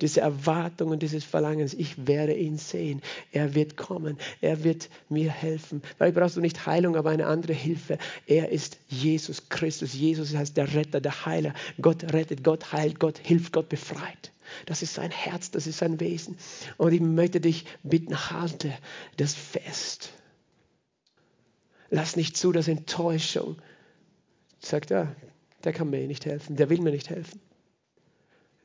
Diese 0.00 0.20
Erwartung 0.20 0.90
und 0.90 1.02
dieses 1.02 1.22
Verlangen, 1.22 1.70
ich 1.76 2.06
werde 2.06 2.34
ihn 2.34 2.58
sehen. 2.58 3.02
Er 3.30 3.54
wird 3.54 3.76
kommen. 3.76 4.18
Er 4.40 4.64
wird 4.64 4.88
mir 5.08 5.30
helfen. 5.30 5.82
Weil 5.98 6.12
brauchst 6.12 6.36
du 6.36 6.40
nicht 6.40 6.66
Heilung, 6.66 6.96
aber 6.96 7.10
eine 7.10 7.26
andere 7.26 7.52
Hilfe. 7.52 7.98
Er 8.26 8.48
ist 8.48 8.78
Jesus 8.88 9.48
Christus. 9.48 9.92
Jesus 9.94 10.34
heißt 10.34 10.56
der 10.56 10.74
Retter, 10.74 11.00
der 11.00 11.26
Heiler. 11.26 11.54
Gott 11.80 12.12
rettet, 12.12 12.42
Gott 12.42 12.72
heilt, 12.72 12.98
Gott 12.98 13.18
hilft, 13.18 13.52
Gott 13.52 13.68
befreit. 13.68 14.32
Das 14.66 14.82
ist 14.82 14.94
sein 14.94 15.10
Herz, 15.10 15.50
das 15.50 15.66
ist 15.66 15.78
sein 15.78 16.00
Wesen. 16.00 16.36
Und 16.78 16.92
ich 16.92 17.00
möchte 17.00 17.40
dich 17.40 17.66
bitten, 17.82 18.30
halte 18.30 18.72
das 19.18 19.34
fest. 19.34 20.12
Lass 21.90 22.16
nicht 22.16 22.36
zu, 22.36 22.52
dass 22.52 22.68
Enttäuschung 22.68 23.56
sagt, 24.64 24.90
ja, 24.90 25.14
der 25.64 25.72
kann 25.72 25.90
mir 25.90 26.06
nicht 26.06 26.26
helfen, 26.26 26.56
der 26.56 26.70
will 26.70 26.80
mir 26.80 26.92
nicht 26.92 27.10
helfen. 27.10 27.40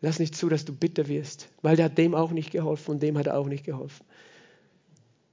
Lass 0.02 0.20
nicht 0.20 0.36
zu, 0.36 0.48
dass 0.50 0.66
du 0.66 0.76
bitter 0.76 1.08
wirst, 1.08 1.50
weil 1.62 1.76
der 1.76 1.86
hat 1.86 1.98
dem 1.98 2.14
auch 2.14 2.32
nicht 2.32 2.52
geholfen 2.52 2.92
und 2.92 3.04
dem 3.04 3.18
hat 3.18 3.28
er 3.28 3.38
auch 3.38 3.48
nicht 3.48 3.66
geholfen. 3.66 4.06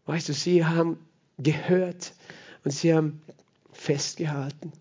Weißt 0.07 0.29
du, 0.29 0.33
sie 0.33 0.65
haben 0.65 0.99
gehört 1.39 2.15
und 2.65 2.71
sie 2.71 2.95
haben 2.95 3.23
festgehalten. 3.73 4.73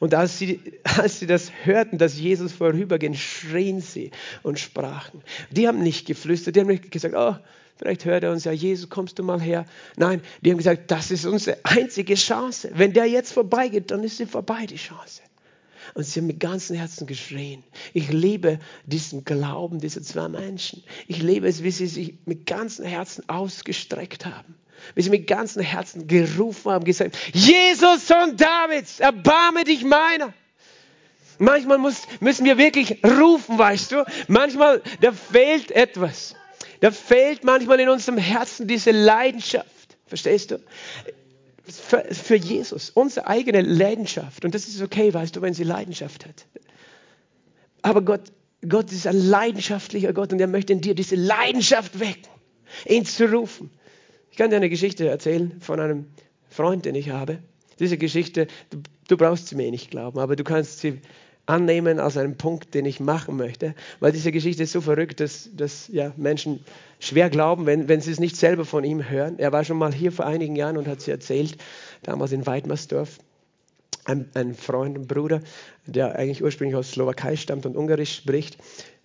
Und 0.00 0.14
als 0.14 0.38
sie, 0.38 0.60
als 0.98 1.18
sie 1.18 1.26
das 1.26 1.50
hörten, 1.64 1.98
dass 1.98 2.18
Jesus 2.18 2.52
vorüberging, 2.52 3.14
schrien 3.14 3.80
sie 3.80 4.10
und 4.42 4.58
sprachen. 4.58 5.22
Die 5.50 5.66
haben 5.66 5.82
nicht 5.82 6.06
geflüstert, 6.06 6.56
die 6.56 6.60
haben 6.60 6.68
nicht 6.68 6.90
gesagt, 6.90 7.14
oh, 7.16 7.36
vielleicht 7.76 8.04
hört 8.04 8.24
er 8.24 8.32
uns 8.32 8.44
ja, 8.44 8.52
Jesus, 8.52 8.88
kommst 8.88 9.18
du 9.18 9.22
mal 9.22 9.40
her. 9.40 9.66
Nein, 9.96 10.22
die 10.40 10.50
haben 10.50 10.58
gesagt, 10.58 10.90
das 10.90 11.10
ist 11.10 11.24
unsere 11.24 11.58
einzige 11.64 12.14
Chance. 12.14 12.70
Wenn 12.74 12.92
der 12.92 13.06
jetzt 13.06 13.32
vorbeigeht, 13.32 13.90
dann 13.90 14.04
ist 14.04 14.18
sie 14.18 14.26
vorbei, 14.26 14.66
die 14.66 14.76
Chance. 14.76 15.22
Und 15.94 16.04
sie 16.04 16.20
haben 16.20 16.26
mit 16.26 16.40
ganzem 16.40 16.76
Herzen 16.76 17.06
geschrien. 17.06 17.62
Ich 17.92 18.10
liebe 18.10 18.58
diesen 18.86 19.24
Glauben 19.24 19.78
dieser 19.78 20.02
zwei 20.02 20.28
Menschen. 20.28 20.82
Ich 21.06 21.22
liebe 21.22 21.46
es, 21.48 21.62
wie 21.62 21.70
sie 21.70 21.86
sich 21.86 22.14
mit 22.24 22.46
ganzem 22.46 22.86
Herzen 22.86 23.28
ausgestreckt 23.28 24.26
haben 24.26 24.54
wie 24.94 25.02
sie 25.02 25.10
mit 25.10 25.26
ganzem 25.26 25.62
Herzen 25.62 26.06
gerufen 26.08 26.72
haben, 26.72 26.84
gesagt, 26.84 27.16
Jesus 27.32 28.08
Sohn 28.08 28.36
Davids, 28.36 29.00
erbarme 29.00 29.62
dich 29.64 29.84
meiner. 29.84 30.34
Manchmal 31.38 31.78
muss, 31.78 32.02
müssen 32.20 32.44
wir 32.44 32.58
wirklich 32.58 32.98
rufen, 33.04 33.58
weißt 33.58 33.92
du. 33.92 34.04
Manchmal, 34.28 34.82
da 35.00 35.12
fehlt 35.12 35.70
etwas. 35.70 36.34
Da 36.80 36.90
fehlt 36.90 37.44
manchmal 37.44 37.80
in 37.80 37.88
unserem 37.88 38.18
Herzen 38.18 38.66
diese 38.66 38.90
Leidenschaft. 38.90 39.66
Verstehst 40.06 40.50
du? 40.50 40.58
Für, 41.64 42.04
für 42.10 42.34
Jesus, 42.34 42.90
unsere 42.90 43.28
eigene 43.28 43.60
Leidenschaft. 43.62 44.44
Und 44.44 44.54
das 44.54 44.66
ist 44.66 44.82
okay, 44.82 45.14
weißt 45.14 45.36
du, 45.36 45.42
wenn 45.42 45.54
sie 45.54 45.62
Leidenschaft 45.62 46.26
hat. 46.26 46.46
Aber 47.82 48.02
Gott, 48.02 48.32
Gott 48.68 48.90
ist 48.92 49.06
ein 49.06 49.16
leidenschaftlicher 49.16 50.12
Gott 50.12 50.32
und 50.32 50.40
er 50.40 50.46
möchte 50.46 50.72
in 50.72 50.80
dir 50.80 50.94
diese 50.94 51.16
Leidenschaft 51.16 52.00
wecken, 52.00 52.30
ihn 52.86 53.04
zu 53.04 53.26
rufen. 53.32 53.70
Ich 54.30 54.38
kann 54.38 54.50
dir 54.50 54.56
eine 54.56 54.70
Geschichte 54.70 55.08
erzählen 55.08 55.60
von 55.60 55.78
einem 55.78 56.06
Freund, 56.48 56.84
den 56.84 56.94
ich 56.94 57.10
habe. 57.10 57.38
Diese 57.78 57.98
Geschichte, 57.98 58.46
du, 58.70 58.78
du 59.08 59.16
brauchst 59.16 59.48
sie 59.48 59.56
mir 59.56 59.70
nicht 59.70 59.90
glauben, 59.90 60.18
aber 60.18 60.36
du 60.36 60.44
kannst 60.44 60.80
sie 60.80 61.00
annehmen 61.46 61.98
als 61.98 62.16
einen 62.16 62.36
Punkt, 62.36 62.74
den 62.74 62.86
ich 62.86 63.00
machen 63.00 63.36
möchte, 63.36 63.74
weil 64.00 64.12
diese 64.12 64.30
Geschichte 64.30 64.62
ist 64.62 64.72
so 64.72 64.80
verrückt, 64.80 65.20
dass, 65.20 65.50
dass 65.54 65.88
ja, 65.88 66.12
Menschen 66.16 66.64
schwer 67.00 67.30
glauben, 67.30 67.66
wenn, 67.66 67.88
wenn 67.88 68.00
sie 68.00 68.12
es 68.12 68.20
nicht 68.20 68.36
selber 68.36 68.64
von 68.64 68.84
ihm 68.84 69.08
hören. 69.08 69.38
Er 69.38 69.52
war 69.52 69.64
schon 69.64 69.78
mal 69.78 69.92
hier 69.92 70.12
vor 70.12 70.26
einigen 70.26 70.56
Jahren 70.56 70.76
und 70.76 70.86
hat 70.86 71.00
sie 71.00 71.10
erzählt, 71.10 71.56
damals 72.02 72.32
in 72.32 72.46
Weidmersdorf. 72.46 73.18
Ein, 74.04 74.28
ein 74.34 74.54
Freund, 74.54 74.98
ein 74.98 75.06
Bruder, 75.06 75.42
der 75.86 76.16
eigentlich 76.16 76.42
ursprünglich 76.42 76.76
aus 76.76 76.90
Slowakei 76.90 77.36
stammt 77.36 77.66
und 77.66 77.76
Ungarisch 77.76 78.16
spricht, 78.16 78.58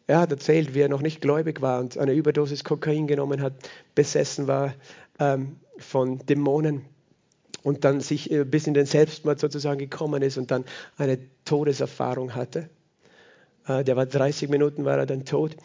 er 0.07 0.21
hat 0.21 0.31
erzählt, 0.31 0.73
wie 0.73 0.79
er 0.79 0.89
noch 0.89 1.01
nicht 1.01 1.21
gläubig 1.21 1.61
war 1.61 1.81
und 1.81 1.97
eine 1.97 2.13
Überdosis 2.13 2.63
Kokain 2.63 3.07
genommen 3.07 3.41
hat, 3.41 3.53
besessen 3.93 4.47
war 4.47 4.73
ähm, 5.19 5.57
von 5.77 6.19
Dämonen 6.25 6.85
und 7.63 7.83
dann 7.83 8.01
sich 8.01 8.31
äh, 8.31 8.43
bis 8.43 8.67
in 8.67 8.73
den 8.73 8.85
Selbstmord 8.85 9.39
sozusagen 9.39 9.79
gekommen 9.79 10.21
ist 10.21 10.37
und 10.37 10.51
dann 10.51 10.65
eine 10.97 11.19
Todeserfahrung 11.45 12.35
hatte. 12.35 12.69
Äh, 13.67 13.83
der 13.83 13.95
war 13.95 14.05
30 14.05 14.49
Minuten, 14.49 14.85
war 14.85 14.97
er 14.97 15.05
dann 15.05 15.25
tot. 15.25 15.55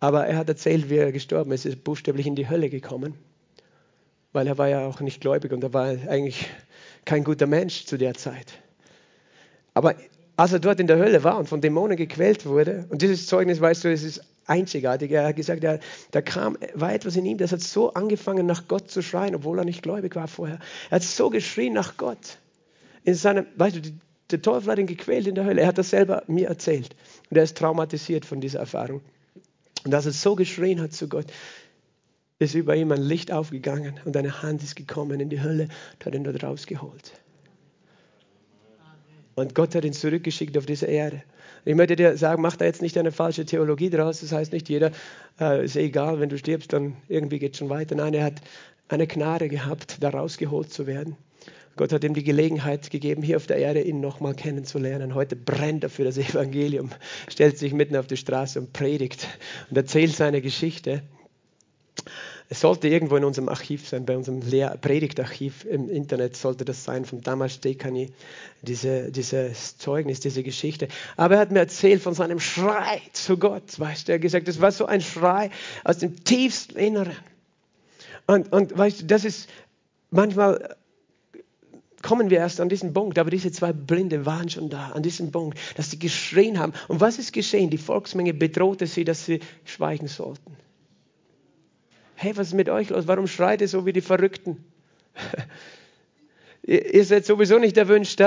Aber 0.00 0.26
er 0.26 0.36
hat 0.36 0.48
erzählt, 0.48 0.90
wie 0.90 0.96
er 0.96 1.12
gestorben 1.12 1.52
ist. 1.52 1.64
Er 1.64 1.72
ist 1.72 1.84
buchstäblich 1.84 2.26
in 2.26 2.36
die 2.36 2.48
Hölle 2.48 2.70
gekommen, 2.70 3.14
weil 4.32 4.46
er 4.46 4.58
war 4.58 4.68
ja 4.68 4.86
auch 4.86 5.00
nicht 5.00 5.20
gläubig 5.20 5.52
und 5.52 5.62
er 5.64 5.72
war 5.72 5.86
eigentlich 5.86 6.46
kein 7.04 7.24
guter 7.24 7.46
Mensch 7.46 7.86
zu 7.86 7.96
der 7.96 8.14
Zeit. 8.14 8.52
Aber 9.74 9.94
als 10.36 10.52
er 10.52 10.60
dort 10.60 10.78
in 10.78 10.86
der 10.86 10.98
Hölle 10.98 11.24
war 11.24 11.38
und 11.38 11.48
von 11.48 11.60
Dämonen 11.60 11.96
gequält 11.96 12.46
wurde, 12.46 12.86
und 12.90 13.02
dieses 13.02 13.26
Zeugnis, 13.26 13.60
weißt 13.60 13.84
du, 13.84 13.92
es 13.92 14.04
ist 14.04 14.22
einzigartig. 14.48 15.10
Er 15.12 15.28
hat 15.28 15.36
gesagt, 15.36 15.62
er, 15.64 15.80
da 16.10 16.22
kam, 16.22 16.56
war 16.74 16.92
etwas 16.92 17.16
in 17.16 17.26
ihm, 17.26 17.38
das 17.38 17.52
hat 17.52 17.60
so 17.60 17.94
angefangen, 17.94 18.46
nach 18.46 18.68
Gott 18.68 18.90
zu 18.90 19.02
schreien, 19.02 19.34
obwohl 19.34 19.58
er 19.58 19.64
nicht 19.64 19.82
gläubig 19.82 20.16
war 20.16 20.28
vorher. 20.28 20.58
Er 20.90 20.96
hat 20.96 21.02
so 21.02 21.30
geschrien 21.30 21.74
nach 21.74 21.96
Gott. 21.96 22.38
In 23.04 23.14
seinem, 23.14 23.46
weißt 23.56 23.76
du, 23.76 23.80
der 24.30 24.42
Teufel 24.42 24.70
hat 24.70 24.78
ihn 24.78 24.86
gequält 24.86 25.26
in 25.26 25.34
der 25.34 25.44
Hölle. 25.44 25.62
Er 25.62 25.68
hat 25.68 25.78
das 25.78 25.90
selber 25.90 26.22
mir 26.26 26.48
erzählt. 26.48 26.94
Und 27.30 27.36
er 27.36 27.44
ist 27.44 27.56
traumatisiert 27.56 28.24
von 28.24 28.40
dieser 28.40 28.58
Erfahrung. 28.60 29.00
Und 29.84 29.94
als 29.94 30.06
er 30.06 30.12
so 30.12 30.34
geschrien 30.34 30.80
hat 30.80 30.92
zu 30.92 31.08
Gott, 31.08 31.26
ist 32.38 32.54
über 32.54 32.76
ihm 32.76 32.92
ein 32.92 33.02
Licht 33.02 33.32
aufgegangen 33.32 33.98
und 34.04 34.16
eine 34.16 34.42
Hand 34.42 34.62
ist 34.62 34.76
gekommen 34.76 35.18
in 35.20 35.28
die 35.28 35.42
Hölle 35.42 35.64
und 35.94 36.06
hat 36.06 36.14
ihn 36.14 36.24
dort 36.24 36.42
rausgeholt. 36.42 37.12
Und 39.34 39.54
Gott 39.54 39.74
hat 39.74 39.84
ihn 39.84 39.92
zurückgeschickt 39.92 40.58
auf 40.58 40.66
diese 40.66 40.86
Erde. 40.86 41.22
Ich 41.64 41.74
möchte 41.74 41.96
dir 41.96 42.16
sagen, 42.16 42.42
mach 42.42 42.56
da 42.56 42.64
jetzt 42.64 42.82
nicht 42.82 42.96
eine 42.98 43.12
falsche 43.12 43.44
Theologie 43.44 43.90
draus. 43.90 44.20
Das 44.20 44.32
heißt 44.32 44.52
nicht, 44.52 44.68
jeder 44.68 44.92
äh, 45.40 45.64
ist 45.64 45.76
egal, 45.76 46.20
wenn 46.20 46.28
du 46.28 46.38
stirbst, 46.38 46.72
dann 46.72 46.96
irgendwie 47.08 47.38
geht 47.38 47.52
es 47.52 47.58
schon 47.58 47.68
weiter. 47.68 47.94
Nein, 47.94 48.14
er 48.14 48.24
hat 48.24 48.40
eine 48.88 49.06
Gnade 49.06 49.48
gehabt, 49.48 49.98
da 50.00 50.10
rausgeholt 50.10 50.72
zu 50.72 50.86
werden. 50.86 51.16
Gott 51.76 51.92
hat 51.92 52.02
ihm 52.02 52.14
die 52.14 52.24
Gelegenheit 52.24 52.90
gegeben, 52.90 53.22
hier 53.22 53.36
auf 53.36 53.46
der 53.46 53.58
Erde 53.58 53.80
ihn 53.80 54.00
nochmal 54.00 54.34
kennenzulernen. 54.34 55.14
Heute 55.14 55.36
brennt 55.36 55.84
er 55.84 55.90
für 55.90 56.04
das 56.04 56.18
Evangelium, 56.18 56.90
stellt 57.28 57.56
sich 57.56 57.72
mitten 57.72 57.96
auf 57.96 58.08
die 58.08 58.16
Straße 58.16 58.58
und 58.58 58.72
predigt 58.72 59.28
und 59.70 59.76
erzählt 59.76 60.12
seine 60.12 60.42
Geschichte. 60.42 61.02
Es 62.50 62.60
sollte 62.60 62.88
irgendwo 62.88 63.16
in 63.16 63.24
unserem 63.24 63.50
Archiv 63.50 63.86
sein, 63.86 64.06
bei 64.06 64.16
unserem 64.16 64.40
Lehr 64.40 64.74
Predigtarchiv 64.80 65.66
im 65.66 65.90
Internet 65.90 66.34
sollte 66.34 66.64
das 66.64 66.82
sein, 66.82 67.04
von 67.04 67.20
damals 67.20 67.60
Dekani, 67.60 68.10
diese, 68.62 69.12
dieses 69.12 69.76
Zeugnis, 69.76 70.20
diese 70.20 70.42
Geschichte. 70.42 70.88
Aber 71.18 71.34
er 71.34 71.40
hat 71.40 71.50
mir 71.50 71.58
erzählt 71.58 72.00
von 72.00 72.14
seinem 72.14 72.40
Schrei 72.40 73.02
zu 73.12 73.36
Gott, 73.36 73.78
weißt 73.78 74.08
du, 74.08 74.12
er 74.12 74.14
hat 74.14 74.22
gesagt, 74.22 74.48
das 74.48 74.62
war 74.62 74.72
so 74.72 74.86
ein 74.86 75.02
Schrei 75.02 75.50
aus 75.84 75.98
dem 75.98 76.24
tiefsten 76.24 76.78
Inneren. 76.78 77.16
Und, 78.26 78.50
und 78.50 78.76
weißt 78.76 79.02
du, 79.02 79.04
das 79.04 79.26
ist 79.26 79.50
manchmal 80.10 80.74
kommen 82.00 82.30
wir 82.30 82.38
erst 82.38 82.60
an 82.60 82.68
diesen 82.68 82.94
Punkt, 82.94 83.18
aber 83.18 83.28
diese 83.28 83.50
zwei 83.50 83.72
Blinde 83.72 84.24
waren 84.24 84.48
schon 84.48 84.70
da, 84.70 84.90
an 84.90 85.02
diesem 85.02 85.32
Punkt, 85.32 85.58
dass 85.76 85.90
sie 85.90 85.98
geschrien 85.98 86.58
haben. 86.58 86.72
Und 86.86 87.00
was 87.00 87.18
ist 87.18 87.32
geschehen? 87.32 87.70
Die 87.70 87.78
Volksmenge 87.78 88.32
bedrohte 88.32 88.86
sie, 88.86 89.04
dass 89.04 89.26
sie 89.26 89.40
schweigen 89.64 90.06
sollten 90.06 90.56
hey, 92.18 92.36
was 92.36 92.48
ist 92.48 92.54
mit 92.54 92.68
euch 92.68 92.90
los? 92.90 93.06
Warum 93.06 93.28
schreit 93.28 93.60
ihr 93.60 93.68
so 93.68 93.86
wie 93.86 93.92
die 93.92 94.00
Verrückten? 94.00 94.64
ihr 96.62 97.04
seid 97.04 97.24
sowieso 97.24 97.58
nicht 97.58 97.76
erwünscht 97.76 98.20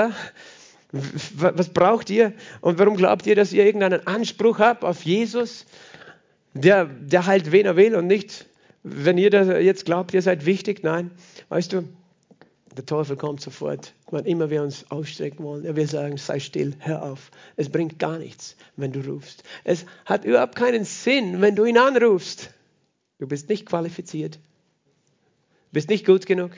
Was 1.34 1.68
braucht 1.68 2.08
ihr? 2.08 2.32
Und 2.62 2.78
warum 2.78 2.96
glaubt 2.96 3.26
ihr, 3.26 3.36
dass 3.36 3.52
ihr 3.52 3.64
irgendeinen 3.66 4.06
Anspruch 4.06 4.58
habt 4.58 4.82
auf 4.82 5.02
Jesus, 5.02 5.66
der, 6.54 6.86
der 6.86 7.26
halt 7.26 7.52
wen 7.52 7.66
er 7.66 7.76
will 7.76 7.94
und 7.94 8.06
nicht, 8.06 8.46
wenn 8.82 9.18
ihr 9.18 9.30
das 9.30 9.48
jetzt 9.62 9.84
glaubt, 9.84 10.14
ihr 10.14 10.22
seid 10.22 10.46
wichtig? 10.46 10.82
Nein, 10.82 11.10
weißt 11.50 11.74
du, 11.74 11.84
der 12.74 12.86
Teufel 12.86 13.16
kommt 13.16 13.42
sofort, 13.42 13.92
wann 14.10 14.24
immer 14.24 14.48
wir 14.48 14.62
uns 14.62 14.90
ausstrecken 14.90 15.44
wollen. 15.44 15.66
Er 15.66 15.76
will 15.76 15.86
sagen, 15.86 16.16
sei 16.16 16.40
still, 16.40 16.74
hör 16.78 17.02
auf. 17.02 17.30
Es 17.56 17.68
bringt 17.68 17.98
gar 17.98 18.18
nichts, 18.18 18.56
wenn 18.76 18.92
du 18.92 19.00
rufst. 19.00 19.44
Es 19.64 19.84
hat 20.06 20.24
überhaupt 20.24 20.56
keinen 20.56 20.84
Sinn, 20.84 21.42
wenn 21.42 21.56
du 21.56 21.66
ihn 21.66 21.76
anrufst. 21.76 22.50
Du 23.22 23.28
bist 23.28 23.48
nicht 23.48 23.66
qualifiziert. 23.66 24.34
Du 24.34 25.74
bist 25.74 25.88
nicht 25.88 26.04
gut 26.04 26.26
genug. 26.26 26.50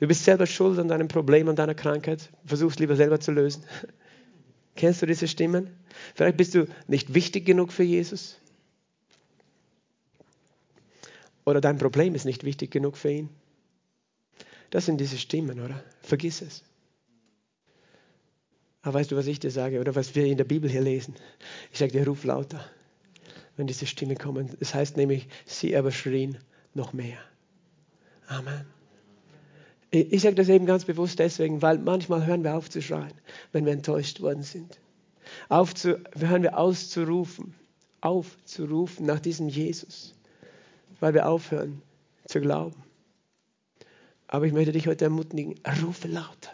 Du 0.00 0.06
bist 0.06 0.22
selber 0.22 0.46
schuld 0.46 0.78
an 0.78 0.88
deinem 0.88 1.08
Problem, 1.08 1.48
an 1.48 1.56
deiner 1.56 1.74
Krankheit. 1.74 2.28
Versuchst 2.44 2.78
lieber 2.78 2.94
selber 2.94 3.18
zu 3.18 3.32
lösen. 3.32 3.64
Kennst 4.76 5.00
du 5.00 5.06
diese 5.06 5.28
Stimmen? 5.28 5.70
Vielleicht 6.14 6.36
bist 6.36 6.54
du 6.54 6.66
nicht 6.88 7.14
wichtig 7.14 7.46
genug 7.46 7.72
für 7.72 7.84
Jesus. 7.84 8.38
Oder 11.46 11.62
dein 11.62 11.78
Problem 11.78 12.14
ist 12.14 12.26
nicht 12.26 12.44
wichtig 12.44 12.70
genug 12.70 12.98
für 12.98 13.10
ihn. 13.10 13.30
Das 14.68 14.84
sind 14.84 15.00
diese 15.00 15.16
Stimmen, 15.16 15.58
oder? 15.58 15.82
Vergiss 16.02 16.42
es. 16.42 16.62
Aber 18.82 18.98
weißt 18.98 19.10
du, 19.10 19.16
was 19.16 19.26
ich 19.26 19.40
dir 19.40 19.50
sage, 19.50 19.80
oder 19.80 19.94
was 19.94 20.14
wir 20.14 20.26
in 20.26 20.36
der 20.36 20.44
Bibel 20.44 20.68
hier 20.68 20.82
lesen? 20.82 21.14
Ich 21.72 21.78
sage 21.78 21.92
dir, 21.92 22.06
ruf 22.06 22.24
lauter 22.24 22.62
wenn 23.56 23.66
diese 23.66 23.86
Stimme 23.86 24.14
kommen. 24.14 24.50
Es 24.60 24.74
heißt 24.74 24.96
nämlich, 24.96 25.28
sie 25.44 25.76
aber 25.76 25.90
schrien 25.90 26.38
noch 26.74 26.92
mehr. 26.92 27.18
Amen. 28.28 28.66
Ich 29.90 30.22
sage 30.22 30.34
das 30.34 30.48
eben 30.48 30.66
ganz 30.66 30.84
bewusst 30.84 31.18
deswegen, 31.18 31.62
weil 31.62 31.78
manchmal 31.78 32.26
hören 32.26 32.44
wir 32.44 32.54
auf 32.54 32.68
zu 32.68 32.82
schreien, 32.82 33.14
wenn 33.52 33.64
wir 33.64 33.72
enttäuscht 33.72 34.20
worden 34.20 34.42
sind. 34.42 34.78
Aufzu, 35.48 35.96
hören 36.14 36.42
wir 36.42 36.58
auszurufen, 36.58 37.54
aufzurufen 38.00 39.06
nach 39.06 39.20
diesem 39.20 39.48
Jesus, 39.48 40.14
weil 41.00 41.14
wir 41.14 41.28
aufhören 41.28 41.82
zu 42.26 42.40
glauben. 42.40 42.82
Aber 44.28 44.46
ich 44.46 44.52
möchte 44.52 44.72
dich 44.72 44.86
heute 44.86 45.04
ermutigen, 45.04 45.54
rufe 45.82 46.08
lauter, 46.08 46.52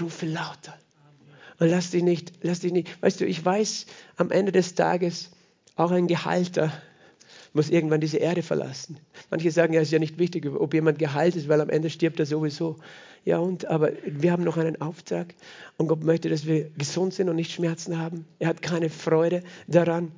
rufe 0.00 0.26
lauter. 0.26 0.76
Und 1.60 1.68
lass 1.68 1.90
dich 1.90 2.02
nicht, 2.02 2.32
lass 2.42 2.60
dich 2.60 2.72
nicht, 2.72 3.00
weißt 3.02 3.20
du, 3.20 3.26
ich 3.26 3.44
weiß, 3.44 3.86
am 4.16 4.30
Ende 4.30 4.50
des 4.50 4.74
Tages 4.74 5.30
auch 5.76 5.90
ein 5.90 6.06
Gehalter 6.06 6.72
muss 7.52 7.70
irgendwann 7.70 8.00
diese 8.00 8.18
Erde 8.18 8.42
verlassen. 8.42 8.98
Manche 9.30 9.50
sagen, 9.50 9.72
ja, 9.74 9.80
es 9.80 9.88
ist 9.88 9.92
ja 9.92 9.98
nicht 9.98 10.18
wichtig, 10.18 10.46
ob 10.46 10.74
jemand 10.74 10.98
geheilt 10.98 11.36
ist, 11.36 11.48
weil 11.48 11.60
am 11.60 11.70
Ende 11.70 11.88
stirbt 11.88 12.18
er 12.18 12.26
sowieso. 12.26 12.78
Ja, 13.24 13.38
und, 13.38 13.66
aber 13.66 13.92
wir 14.04 14.32
haben 14.32 14.44
noch 14.44 14.56
einen 14.56 14.80
Auftrag 14.80 15.34
und 15.78 15.86
Gott 15.86 16.02
möchte, 16.04 16.28
dass 16.28 16.46
wir 16.46 16.68
gesund 16.70 17.14
sind 17.14 17.28
und 17.28 17.36
nicht 17.36 17.52
Schmerzen 17.52 17.98
haben. 17.98 18.26
Er 18.38 18.48
hat 18.48 18.60
keine 18.60 18.90
Freude 18.90 19.42
daran. 19.66 20.12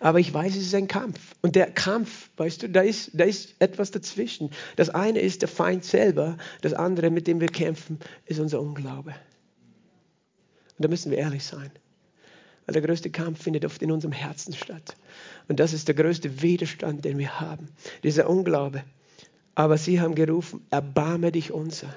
Aber 0.00 0.18
ich 0.18 0.32
weiß, 0.32 0.56
es 0.56 0.62
ist 0.62 0.74
ein 0.74 0.88
Kampf. 0.88 1.18
Und 1.42 1.54
der 1.54 1.70
Kampf, 1.70 2.30
weißt 2.36 2.62
du, 2.62 2.68
da 2.68 2.80
ist, 2.80 3.10
da 3.14 3.24
ist 3.24 3.54
etwas 3.58 3.90
dazwischen. 3.90 4.50
Das 4.76 4.90
eine 4.90 5.20
ist 5.20 5.42
der 5.42 5.48
Feind 5.48 5.84
selber, 5.84 6.38
das 6.62 6.72
andere, 6.72 7.10
mit 7.10 7.26
dem 7.26 7.40
wir 7.40 7.48
kämpfen, 7.48 7.98
ist 8.26 8.40
unser 8.40 8.60
Unglaube. 8.60 9.10
Und 9.10 10.84
da 10.84 10.88
müssen 10.88 11.10
wir 11.10 11.18
ehrlich 11.18 11.44
sein. 11.44 11.70
Weil 12.68 12.74
der 12.74 12.82
größte 12.82 13.08
Kampf 13.08 13.44
findet 13.44 13.64
oft 13.64 13.80
in 13.80 13.90
unserem 13.90 14.12
Herzen 14.12 14.52
statt. 14.52 14.94
Und 15.48 15.58
das 15.58 15.72
ist 15.72 15.88
der 15.88 15.94
größte 15.94 16.42
Widerstand, 16.42 17.02
den 17.06 17.16
wir 17.16 17.40
haben. 17.40 17.70
Dieser 18.02 18.28
Unglaube. 18.28 18.84
Aber 19.54 19.78
sie 19.78 20.02
haben 20.02 20.14
gerufen, 20.14 20.66
erbarme 20.68 21.32
dich 21.32 21.50
unser, 21.50 21.88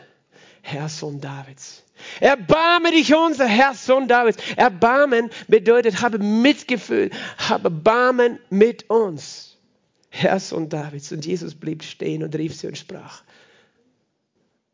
Herr 0.62 0.88
Sohn 0.88 1.20
Davids. 1.20 1.84
Erbarme 2.22 2.92
dich 2.92 3.14
unser, 3.14 3.48
Herr 3.48 3.74
Sohn 3.74 4.08
Davids. 4.08 4.38
Erbarmen 4.56 5.30
bedeutet, 5.50 6.02
habe 6.02 6.20
Mitgefühl, 6.20 7.10
habe 7.38 7.70
Barmen 7.70 8.40
mit 8.50 8.90
uns. 8.90 9.58
Herr 10.08 10.40
Sohn 10.40 10.70
Davids. 10.70 11.12
Und 11.12 11.26
Jesus 11.26 11.54
blieb 11.54 11.84
stehen 11.84 12.24
und 12.24 12.34
rief 12.34 12.56
sie 12.56 12.68
und 12.68 12.78
sprach, 12.78 13.24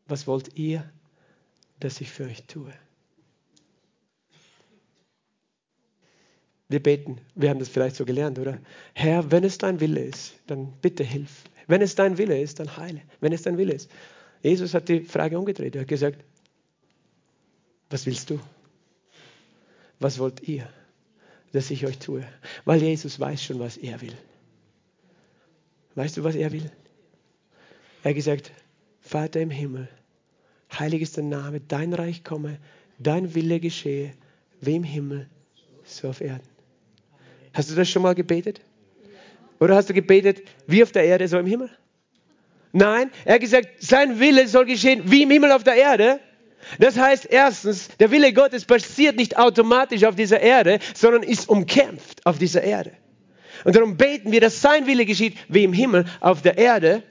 was 0.06 0.28
wollt 0.28 0.56
ihr, 0.56 0.88
dass 1.80 2.00
ich 2.00 2.08
für 2.08 2.26
euch 2.26 2.44
tue? 2.44 2.72
Wir 6.68 6.82
beten, 6.82 7.18
wir 7.34 7.48
haben 7.48 7.58
das 7.58 7.68
vielleicht 7.68 7.96
so 7.96 8.04
gelernt, 8.04 8.38
oder? 8.38 8.58
Herr, 8.94 9.30
wenn 9.30 9.44
es 9.44 9.56
dein 9.56 9.80
Wille 9.80 10.00
ist, 10.00 10.34
dann 10.46 10.72
bitte 10.82 11.02
hilf. 11.02 11.44
Wenn 11.66 11.80
es 11.80 11.94
dein 11.94 12.18
Wille 12.18 12.40
ist, 12.40 12.60
dann 12.60 12.76
heile. 12.76 13.02
Wenn 13.20 13.32
es 13.32 13.42
dein 13.42 13.56
Wille 13.56 13.72
ist. 13.72 13.90
Jesus 14.42 14.74
hat 14.74 14.88
die 14.88 15.00
Frage 15.00 15.38
umgedreht. 15.38 15.74
Er 15.74 15.82
hat 15.82 15.88
gesagt, 15.88 16.22
was 17.90 18.04
willst 18.06 18.30
du? 18.30 18.38
Was 19.98 20.18
wollt 20.18 20.46
ihr, 20.46 20.68
dass 21.52 21.70
ich 21.70 21.86
euch 21.86 21.98
tue? 21.98 22.24
Weil 22.64 22.82
Jesus 22.82 23.18
weiß 23.18 23.42
schon, 23.42 23.58
was 23.58 23.76
er 23.76 24.00
will. 24.00 24.16
Weißt 25.94 26.16
du, 26.16 26.24
was 26.24 26.36
er 26.36 26.52
will? 26.52 26.70
Er 28.02 28.10
hat 28.10 28.14
gesagt, 28.14 28.52
Vater 29.00 29.40
im 29.40 29.50
Himmel, 29.50 29.88
heilig 30.78 31.02
ist 31.02 31.18
dein 31.18 31.30
Name, 31.30 31.60
dein 31.60 31.94
Reich 31.94 32.24
komme, 32.24 32.58
dein 32.98 33.34
Wille 33.34 33.58
geschehe, 33.58 34.14
wie 34.60 34.76
im 34.76 34.84
Himmel, 34.84 35.28
so 35.84 36.08
auf 36.08 36.20
Erden. 36.20 36.57
Hast 37.52 37.70
du 37.70 37.74
das 37.74 37.88
schon 37.88 38.02
mal 38.02 38.14
gebetet? 38.14 38.60
Oder 39.60 39.74
hast 39.74 39.88
du 39.88 39.94
gebetet, 39.94 40.42
wie 40.66 40.82
auf 40.82 40.92
der 40.92 41.04
Erde, 41.04 41.26
so 41.28 41.38
im 41.38 41.46
Himmel? 41.46 41.70
Nein, 42.72 43.10
er 43.24 43.34
hat 43.34 43.40
gesagt, 43.40 43.68
sein 43.80 44.20
Wille 44.20 44.46
soll 44.46 44.66
geschehen, 44.66 45.02
wie 45.06 45.22
im 45.22 45.30
Himmel 45.30 45.52
auf 45.52 45.64
der 45.64 45.74
Erde. 45.74 46.20
Das 46.78 46.98
heißt 46.98 47.26
erstens, 47.26 47.88
der 47.98 48.10
Wille 48.10 48.32
Gottes 48.32 48.64
passiert 48.64 49.16
nicht 49.16 49.38
automatisch 49.38 50.04
auf 50.04 50.16
dieser 50.16 50.40
Erde, 50.40 50.78
sondern 50.94 51.22
ist 51.22 51.48
umkämpft 51.48 52.24
auf 52.26 52.38
dieser 52.38 52.62
Erde. 52.62 52.92
Und 53.64 53.74
darum 53.74 53.96
beten 53.96 54.32
wir, 54.32 54.40
dass 54.40 54.60
sein 54.60 54.86
Wille 54.86 55.06
geschieht, 55.06 55.36
wie 55.48 55.64
im 55.64 55.72
Himmel 55.72 56.04
auf 56.20 56.42
der 56.42 56.58
Erde. 56.58 57.02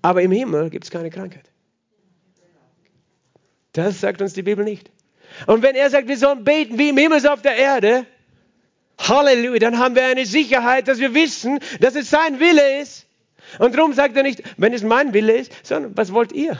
Aber 0.00 0.22
im 0.22 0.30
Himmel 0.30 0.70
gibt 0.70 0.84
es 0.84 0.90
keine 0.90 1.10
Krankheit. 1.10 1.50
Das 3.72 4.00
sagt 4.00 4.22
uns 4.22 4.32
die 4.32 4.42
Bibel 4.42 4.64
nicht. 4.64 4.90
Und 5.46 5.62
wenn 5.62 5.74
er 5.74 5.90
sagt, 5.90 6.08
wir 6.08 6.16
sollen 6.16 6.44
beten 6.44 6.78
wie 6.78 6.88
im 6.88 6.96
Himmel 6.96 7.26
auf 7.28 7.42
der 7.42 7.56
Erde, 7.56 8.06
Halleluja, 8.98 9.58
dann 9.58 9.78
haben 9.78 9.94
wir 9.94 10.04
eine 10.04 10.26
Sicherheit, 10.26 10.88
dass 10.88 10.98
wir 10.98 11.14
wissen, 11.14 11.60
dass 11.80 11.94
es 11.94 12.10
sein 12.10 12.40
Wille 12.40 12.80
ist. 12.80 13.06
Und 13.58 13.74
darum 13.74 13.92
sagt 13.92 14.16
er 14.16 14.22
nicht, 14.22 14.42
wenn 14.56 14.72
es 14.74 14.82
mein 14.82 15.14
Wille 15.14 15.36
ist, 15.36 15.52
sondern 15.62 15.96
was 15.96 16.12
wollt 16.12 16.32
ihr? 16.32 16.58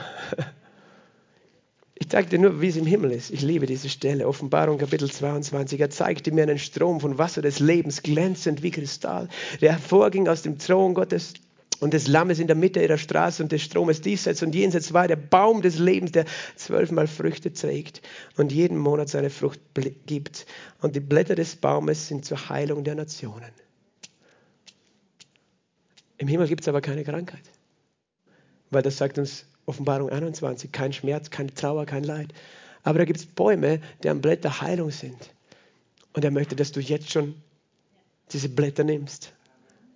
Ich 2.01 2.07
zeige 2.09 2.29
dir 2.29 2.39
nur, 2.39 2.61
wie 2.61 2.69
es 2.69 2.77
im 2.77 2.85
Himmel 2.85 3.11
ist. 3.11 3.29
Ich 3.29 3.41
liebe 3.41 3.65
diese 3.65 3.89
Stelle. 3.89 4.27
Offenbarung 4.27 4.77
Kapitel 4.77 5.11
22. 5.11 5.81
Er 5.81 5.89
zeigte 5.89 6.31
mir 6.31 6.43
einen 6.43 6.57
Strom 6.57 7.01
von 7.01 7.17
Wasser 7.17 7.41
des 7.41 7.59
Lebens, 7.59 8.01
glänzend 8.01 8.63
wie 8.63 8.71
Kristall, 8.71 9.27
der 9.59 9.73
hervorging 9.73 10.29
aus 10.29 10.41
dem 10.41 10.57
Thron 10.57 10.93
Gottes 10.93 11.33
und 11.79 11.93
des 11.93 12.07
Lammes 12.07 12.39
in 12.39 12.47
der 12.47 12.55
Mitte 12.55 12.81
ihrer 12.81 12.97
Straße 12.97 13.41
und 13.41 13.51
des 13.51 13.61
Stromes 13.61 14.01
diesseits 14.01 14.43
und 14.43 14.53
jenseits 14.53 14.93
war 14.93 15.07
der 15.07 15.15
Baum 15.15 15.61
des 15.61 15.79
Lebens, 15.79 16.11
der 16.11 16.25
zwölfmal 16.55 17.07
Früchte 17.07 17.53
trägt 17.53 18.01
und 18.37 18.51
jeden 18.51 18.77
Monat 18.77 19.09
seine 19.09 19.29
Frucht 19.29 19.59
gibt. 20.05 20.45
Und 20.81 20.95
die 20.95 20.99
Blätter 20.99 21.35
des 21.35 21.55
Baumes 21.55 22.07
sind 22.07 22.25
zur 22.25 22.49
Heilung 22.49 22.83
der 22.83 22.95
Nationen. 22.95 23.51
Im 26.17 26.27
Himmel 26.27 26.47
gibt 26.47 26.61
es 26.61 26.67
aber 26.67 26.81
keine 26.81 27.03
Krankheit, 27.03 27.43
weil 28.71 28.81
das 28.81 28.97
sagt 28.97 29.17
uns 29.17 29.45
Offenbarung 29.65 30.09
21, 30.09 30.71
kein 30.71 30.91
Schmerz, 30.91 31.29
keine 31.29 31.53
Trauer, 31.53 31.85
kein 31.85 32.03
Leid. 32.03 32.33
Aber 32.83 32.99
da 32.99 33.05
gibt 33.05 33.19
es 33.19 33.25
Bäume, 33.25 33.79
deren 34.03 34.19
Blätter 34.19 34.61
Heilung 34.61 34.91
sind. 34.91 35.31
Und 36.13 36.25
er 36.25 36.31
möchte, 36.31 36.55
dass 36.55 36.71
du 36.71 36.79
jetzt 36.81 37.11
schon 37.11 37.35
diese 38.31 38.49
Blätter 38.49 38.83
nimmst 38.83 39.31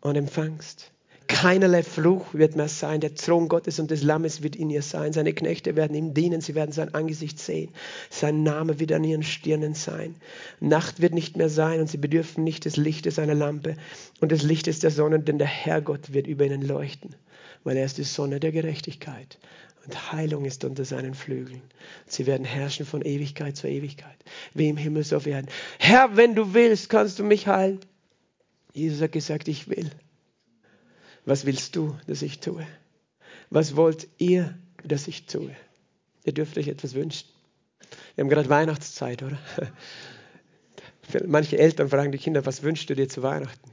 und 0.01 0.15
empfangst. 0.15 0.92
Keinerlei 1.28 1.84
Fluch 1.84 2.34
wird 2.34 2.55
mehr 2.55 2.67
sein. 2.67 3.01
Der 3.01 3.15
Thron 3.15 3.47
Gottes 3.47 3.80
und 3.80 3.91
des 3.91 4.03
Lammes 4.03 4.43
wird 4.43 4.55
in 4.55 4.69
ihr 4.69 4.82
sein. 4.82 5.13
Seine 5.13 5.34
Knechte 5.34 5.76
werden 5.76 5.95
ihm 5.95 6.13
dienen. 6.13 6.41
Sie 6.41 6.55
werden 6.55 6.71
sein 6.71 6.93
Angesicht 6.93 7.39
sehen. 7.39 7.71
Sein 8.09 8.43
Name 8.43 8.80
wird 8.80 8.91
an 8.91 9.03
ihren 9.03 9.24
Stirnen 9.24 9.74
sein. 9.74 10.15
Nacht 10.59 11.01
wird 11.01 11.13
nicht 11.13 11.38
mehr 11.38 11.49
sein 11.49 11.80
und 11.80 11.88
sie 11.89 11.97
bedürfen 11.97 12.43
nicht 12.43 12.65
des 12.65 12.78
Lichtes 12.78 13.19
einer 13.19 13.36
Lampe 13.36 13.76
und 14.21 14.32
des 14.32 14.43
Lichtes 14.43 14.80
der 14.80 14.91
Sonne, 14.91 15.19
denn 15.19 15.38
der 15.38 15.47
Herrgott 15.47 16.13
wird 16.13 16.28
über 16.28 16.45
ihnen 16.45 16.61
leuchten, 16.61 17.15
weil 17.63 17.78
er 17.78 17.86
ist 17.86 17.97
die 17.97 18.03
Sonne 18.03 18.39
der 18.39 18.51
Gerechtigkeit 18.51 19.38
und 19.86 20.11
Heilung 20.11 20.45
ist 20.45 20.63
unter 20.63 20.86
seinen 20.86 21.13
Flügeln. 21.13 21.61
Sie 22.07 22.26
werden 22.26 22.45
herrschen 22.45 22.86
von 22.86 23.01
Ewigkeit 23.01 23.57
zu 23.57 23.67
Ewigkeit, 23.67 24.15
wie 24.53 24.69
im 24.69 24.78
Himmel 24.78 25.03
so 25.03 25.26
werden. 25.26 25.47
Herr, 25.80 26.15
wenn 26.15 26.36
du 26.36 26.53
willst, 26.53 26.89
kannst 26.89 27.19
du 27.19 27.24
mich 27.24 27.47
heilen. 27.47 27.80
Jesus 28.74 29.01
hat 29.01 29.11
gesagt, 29.11 29.47
ich 29.47 29.69
will. 29.69 29.91
Was 31.26 31.45
willst 31.45 31.76
du, 31.76 31.95
dass 32.07 32.21
ich 32.21 32.39
tue? 32.39 32.65
Was 33.49 33.76
wollt 33.76 34.07
ihr, 34.17 34.57
dass 34.84 35.07
ich 35.07 35.26
tue? 35.26 35.55
Ihr 36.26 36.34
dürft 36.34 36.57
euch 36.57 36.67
etwas 36.67 36.93
wünschen. 36.93 37.28
Wir 38.15 38.24
haben 38.24 38.30
gerade 38.30 38.49
Weihnachtszeit, 38.49 39.24
oder? 39.24 39.38
Manche 41.26 41.57
Eltern 41.57 41.89
fragen 41.89 42.11
die 42.11 42.17
Kinder, 42.17 42.45
was 42.45 42.63
wünschst 42.63 42.89
du 42.89 42.95
dir 42.95 43.09
zu 43.09 43.24
Weihnachten? 43.24 43.71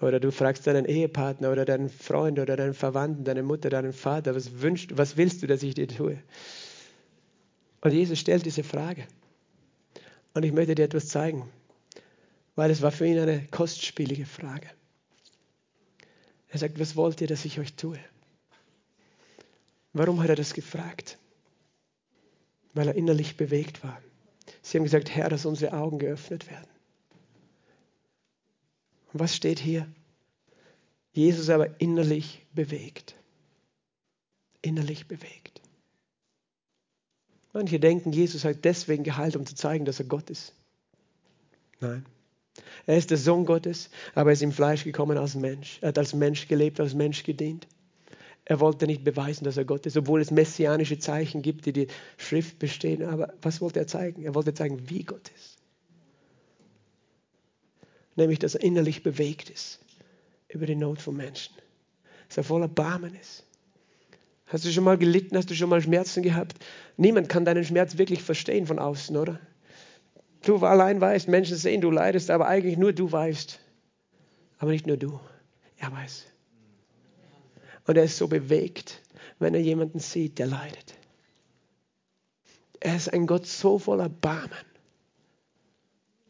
Oder 0.00 0.20
du 0.20 0.30
fragst 0.30 0.66
deinen 0.66 0.84
Ehepartner 0.84 1.50
oder 1.50 1.64
deinen 1.64 1.88
Freund 1.88 2.38
oder 2.38 2.56
deinen 2.56 2.74
Verwandten, 2.74 3.24
deine 3.24 3.42
Mutter, 3.42 3.68
deinen 3.68 3.92
Vater, 3.92 4.34
was, 4.34 4.60
wünschst, 4.60 4.96
was 4.96 5.16
willst 5.16 5.42
du, 5.42 5.46
dass 5.46 5.62
ich 5.62 5.74
dir 5.74 5.88
tue? 5.88 6.18
Und 7.80 7.92
Jesus 7.92 8.18
stellt 8.18 8.46
diese 8.46 8.62
Frage. 8.62 9.06
Und 10.34 10.44
ich 10.44 10.52
möchte 10.52 10.74
dir 10.74 10.84
etwas 10.84 11.08
zeigen, 11.08 11.48
weil 12.54 12.70
es 12.70 12.82
war 12.82 12.92
für 12.92 13.06
ihn 13.06 13.18
eine 13.18 13.46
kostspielige 13.50 14.26
Frage. 14.26 14.68
Er 16.48 16.58
sagt, 16.58 16.78
was 16.78 16.96
wollt 16.96 17.20
ihr, 17.20 17.26
dass 17.26 17.44
ich 17.44 17.58
euch 17.58 17.74
tue? 17.74 17.98
Warum 19.92 20.22
hat 20.22 20.30
er 20.30 20.36
das 20.36 20.54
gefragt? 20.54 21.18
Weil 22.74 22.88
er 22.88 22.94
innerlich 22.94 23.36
bewegt 23.36 23.82
war. 23.82 24.00
Sie 24.62 24.78
haben 24.78 24.84
gesagt, 24.84 25.10
Herr, 25.10 25.28
dass 25.28 25.46
unsere 25.46 25.72
Augen 25.72 25.98
geöffnet 25.98 26.48
werden. 26.50 26.68
Und 29.12 29.20
was 29.20 29.34
steht 29.34 29.58
hier? 29.58 29.86
Jesus 31.12 31.48
aber 31.50 31.80
innerlich 31.80 32.46
bewegt. 32.54 33.14
Innerlich 34.62 35.08
bewegt. 35.08 35.60
Manche 37.52 37.80
denken, 37.80 38.12
Jesus 38.12 38.44
hat 38.44 38.64
deswegen 38.64 39.04
geheilt, 39.04 39.34
um 39.34 39.46
zu 39.46 39.54
zeigen, 39.54 39.84
dass 39.84 39.98
er 39.98 40.06
Gott 40.06 40.30
ist. 40.30 40.52
Nein. 41.80 42.04
Er 42.86 42.96
ist 42.96 43.10
der 43.10 43.18
Sohn 43.18 43.44
Gottes, 43.46 43.90
aber 44.14 44.30
er 44.30 44.34
ist 44.34 44.42
im 44.42 44.52
Fleisch 44.52 44.84
gekommen 44.84 45.18
als 45.18 45.34
Mensch. 45.34 45.78
Er 45.80 45.88
hat 45.88 45.98
als 45.98 46.14
Mensch 46.14 46.48
gelebt, 46.48 46.80
als 46.80 46.94
Mensch 46.94 47.22
gedient. 47.22 47.66
Er 48.44 48.60
wollte 48.60 48.86
nicht 48.86 49.04
beweisen, 49.04 49.44
dass 49.44 49.56
er 49.56 49.64
Gott 49.64 49.84
ist, 49.86 49.96
obwohl 49.96 50.20
es 50.20 50.30
messianische 50.30 50.98
Zeichen 50.98 51.42
gibt, 51.42 51.66
die 51.66 51.72
die 51.72 51.86
Schrift 52.16 52.58
bestehen. 52.58 53.04
Aber 53.04 53.34
was 53.42 53.60
wollte 53.60 53.78
er 53.78 53.86
zeigen? 53.86 54.24
Er 54.24 54.34
wollte 54.34 54.54
zeigen, 54.54 54.88
wie 54.88 55.04
Gott 55.04 55.30
ist 55.36 55.58
nämlich 58.18 58.38
dass 58.38 58.54
er 58.54 58.62
innerlich 58.62 59.02
bewegt 59.02 59.48
ist 59.48 59.78
über 60.48 60.66
die 60.66 60.74
Not 60.74 61.00
von 61.00 61.16
Menschen, 61.16 61.54
dass 62.28 62.36
er 62.36 62.44
voller 62.44 62.68
Barmen 62.68 63.14
ist. 63.14 63.44
Hast 64.46 64.64
du 64.64 64.72
schon 64.72 64.84
mal 64.84 64.98
gelitten? 64.98 65.36
Hast 65.36 65.50
du 65.50 65.54
schon 65.54 65.68
mal 65.68 65.80
Schmerzen 65.80 66.22
gehabt? 66.22 66.56
Niemand 66.96 67.28
kann 67.28 67.44
deinen 67.44 67.64
Schmerz 67.64 67.98
wirklich 67.98 68.22
verstehen 68.22 68.66
von 68.66 68.78
außen, 68.78 69.16
oder? 69.16 69.40
Du 70.42 70.56
allein 70.58 71.00
weißt, 71.00 71.28
Menschen 71.28 71.56
sehen, 71.56 71.80
du 71.80 71.90
leidest, 71.90 72.30
aber 72.30 72.46
eigentlich 72.46 72.76
nur 72.76 72.92
du 72.92 73.10
weißt. 73.10 73.60
Aber 74.58 74.70
nicht 74.70 74.86
nur 74.86 74.96
du, 74.96 75.18
er 75.76 75.92
weiß. 75.92 76.26
Und 77.86 77.96
er 77.96 78.04
ist 78.04 78.18
so 78.18 78.28
bewegt, 78.28 79.02
wenn 79.38 79.54
er 79.54 79.60
jemanden 79.60 79.98
sieht, 79.98 80.38
der 80.38 80.46
leidet. 80.46 80.94
Er 82.80 82.96
ist 82.96 83.12
ein 83.12 83.26
Gott 83.26 83.46
so 83.46 83.78
voller 83.78 84.08
Barmen. 84.08 84.52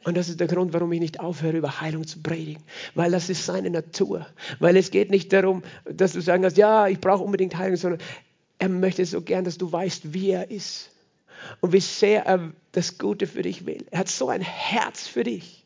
Und 0.04 0.16
das 0.16 0.28
ist 0.28 0.40
der 0.40 0.46
Grund, 0.46 0.72
warum 0.72 0.92
ich 0.92 1.00
nicht 1.00 1.20
aufhöre, 1.20 1.59
über 1.59 1.80
Heilung 1.80 2.06
zu 2.06 2.22
predigen. 2.22 2.62
Weil 2.94 3.11
das 3.11 3.28
ist 3.28 3.44
seine 3.44 3.68
Natur. 3.68 4.26
Weil 4.59 4.76
es 4.76 4.90
geht 4.90 5.11
nicht 5.11 5.32
darum, 5.32 5.62
dass 5.84 6.12
du 6.12 6.22
sagen 6.22 6.42
kannst, 6.42 6.56
ja, 6.56 6.86
ich 6.86 7.00
brauche 7.00 7.24
unbedingt 7.24 7.56
Heilung, 7.56 7.76
sondern 7.76 8.00
er 8.59 8.68
möchte 8.68 9.04
so 9.04 9.20
gern, 9.20 9.44
dass 9.44 9.59
du 9.59 9.70
weißt, 9.70 10.14
wie 10.14 10.30
er 10.30 10.50
ist. 10.50 10.90
Und 11.61 11.72
wie 11.72 11.80
sehr 11.80 12.26
er 12.26 12.53
das 12.72 12.99
Gute 12.99 13.26
für 13.26 13.43
dich 13.43 13.66
will. 13.66 13.86
Er 13.91 14.01
hat 14.01 14.09
so 14.09 14.28
ein 14.28 14.41
Herz 14.41 15.07
für 15.07 15.24
dich. 15.24 15.64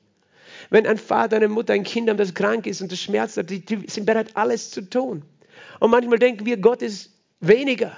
Wenn 0.70 0.87
ein 0.87 0.99
Vater, 0.99 1.37
eine 1.37 1.49
Mutter, 1.49 1.73
ein 1.73 1.85
Kind 1.85 2.09
haben, 2.09 2.16
das 2.16 2.35
krank 2.35 2.66
ist 2.66 2.81
und 2.81 2.93
das 2.93 3.01
schmerzt 3.01 3.37
hat, 3.37 3.51
die, 3.51 3.64
die 3.64 3.89
sind 3.89 4.07
bereit, 4.07 4.31
alles 4.35 4.70
zu 4.70 4.83
tun. 4.83 5.23
Und 5.81 5.91
manchmal 5.91 6.18
denken 6.18 6.47
wir, 6.47 6.57
Gott 6.57 6.83
ist 6.83 7.11
weniger 7.41 7.97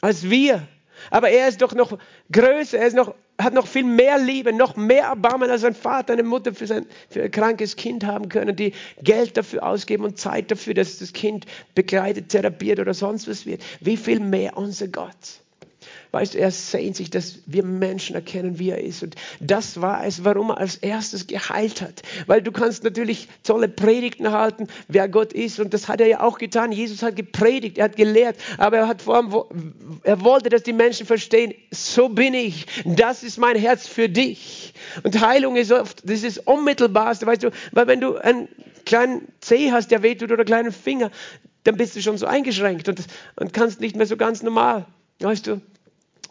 als 0.00 0.28
wir. 0.28 0.66
Aber 1.10 1.30
er 1.30 1.48
ist 1.48 1.62
doch 1.62 1.74
noch 1.74 1.98
größer, 2.30 2.78
er 2.78 2.86
ist 2.86 2.96
noch 2.96 3.14
hat 3.40 3.54
noch 3.54 3.66
viel 3.66 3.82
mehr 3.82 4.18
Liebe, 4.18 4.52
noch 4.52 4.76
mehr 4.76 5.04
Erbarmen 5.04 5.50
als 5.50 5.64
ein 5.64 5.74
Vater, 5.74 6.12
eine 6.12 6.22
Mutter 6.22 6.54
für 6.54 6.66
sein 6.66 6.86
für 7.08 7.22
ein 7.24 7.30
krankes 7.30 7.76
Kind 7.76 8.04
haben 8.04 8.28
können, 8.28 8.54
die 8.54 8.72
Geld 9.02 9.36
dafür 9.36 9.64
ausgeben 9.64 10.04
und 10.04 10.18
Zeit 10.18 10.50
dafür, 10.50 10.74
dass 10.74 10.98
das 10.98 11.12
Kind 11.12 11.46
begleitet, 11.74 12.28
therapiert 12.28 12.78
oder 12.78 12.94
sonst 12.94 13.26
was 13.28 13.46
wird. 13.46 13.62
Wie 13.80 13.96
viel 13.96 14.20
mehr 14.20 14.56
unser 14.56 14.86
Gott? 14.88 15.41
Weißt 16.12 16.34
du, 16.34 16.38
er 16.38 16.50
sehnt 16.50 16.94
sich, 16.94 17.08
dass 17.08 17.38
wir 17.46 17.64
Menschen 17.64 18.14
erkennen, 18.14 18.58
wie 18.58 18.68
er 18.68 18.82
ist. 18.84 19.02
Und 19.02 19.16
das 19.40 19.80
war 19.80 20.04
es, 20.04 20.24
warum 20.24 20.50
er 20.50 20.58
als 20.58 20.76
erstes 20.76 21.26
geheilt 21.26 21.80
hat. 21.80 22.02
Weil 22.26 22.42
du 22.42 22.52
kannst 22.52 22.84
natürlich 22.84 23.28
tolle 23.44 23.66
Predigten 23.66 24.30
halten, 24.30 24.68
wer 24.88 25.08
Gott 25.08 25.32
ist. 25.32 25.58
Und 25.58 25.72
das 25.72 25.88
hat 25.88 26.02
er 26.02 26.06
ja 26.06 26.20
auch 26.20 26.36
getan. 26.36 26.70
Jesus 26.70 27.02
hat 27.02 27.16
gepredigt, 27.16 27.78
er 27.78 27.84
hat 27.84 27.96
gelehrt. 27.96 28.36
Aber 28.58 28.76
er 28.76 28.88
hat 28.88 29.00
vor 29.00 29.16
allem, 29.16 29.32
er 30.02 30.20
wollte, 30.22 30.50
dass 30.50 30.62
die 30.62 30.74
Menschen 30.74 31.06
verstehen, 31.06 31.54
so 31.70 32.10
bin 32.10 32.34
ich. 32.34 32.66
Das 32.84 33.22
ist 33.22 33.38
mein 33.38 33.56
Herz 33.56 33.88
für 33.88 34.10
dich. 34.10 34.74
Und 35.04 35.18
Heilung 35.18 35.56
ist 35.56 35.72
oft, 35.72 36.06
das 36.06 36.24
ist 36.24 36.46
unmittelbarste, 36.46 37.24
weißt 37.24 37.44
du, 37.44 37.50
weil 37.70 37.86
wenn 37.86 38.02
du 38.02 38.16
einen 38.16 38.48
kleinen 38.84 39.28
Zeh 39.40 39.72
hast, 39.72 39.90
der 39.90 40.02
wehtut 40.02 40.30
oder 40.30 40.40
einen 40.40 40.46
kleinen 40.46 40.72
Finger, 40.72 41.10
dann 41.64 41.78
bist 41.78 41.96
du 41.96 42.02
schon 42.02 42.18
so 42.18 42.26
eingeschränkt 42.26 42.88
und, 42.90 43.00
und 43.36 43.54
kannst 43.54 43.80
nicht 43.80 43.96
mehr 43.96 44.06
so 44.06 44.18
ganz 44.18 44.42
normal, 44.42 44.84
weißt 45.20 45.46
du, 45.46 45.62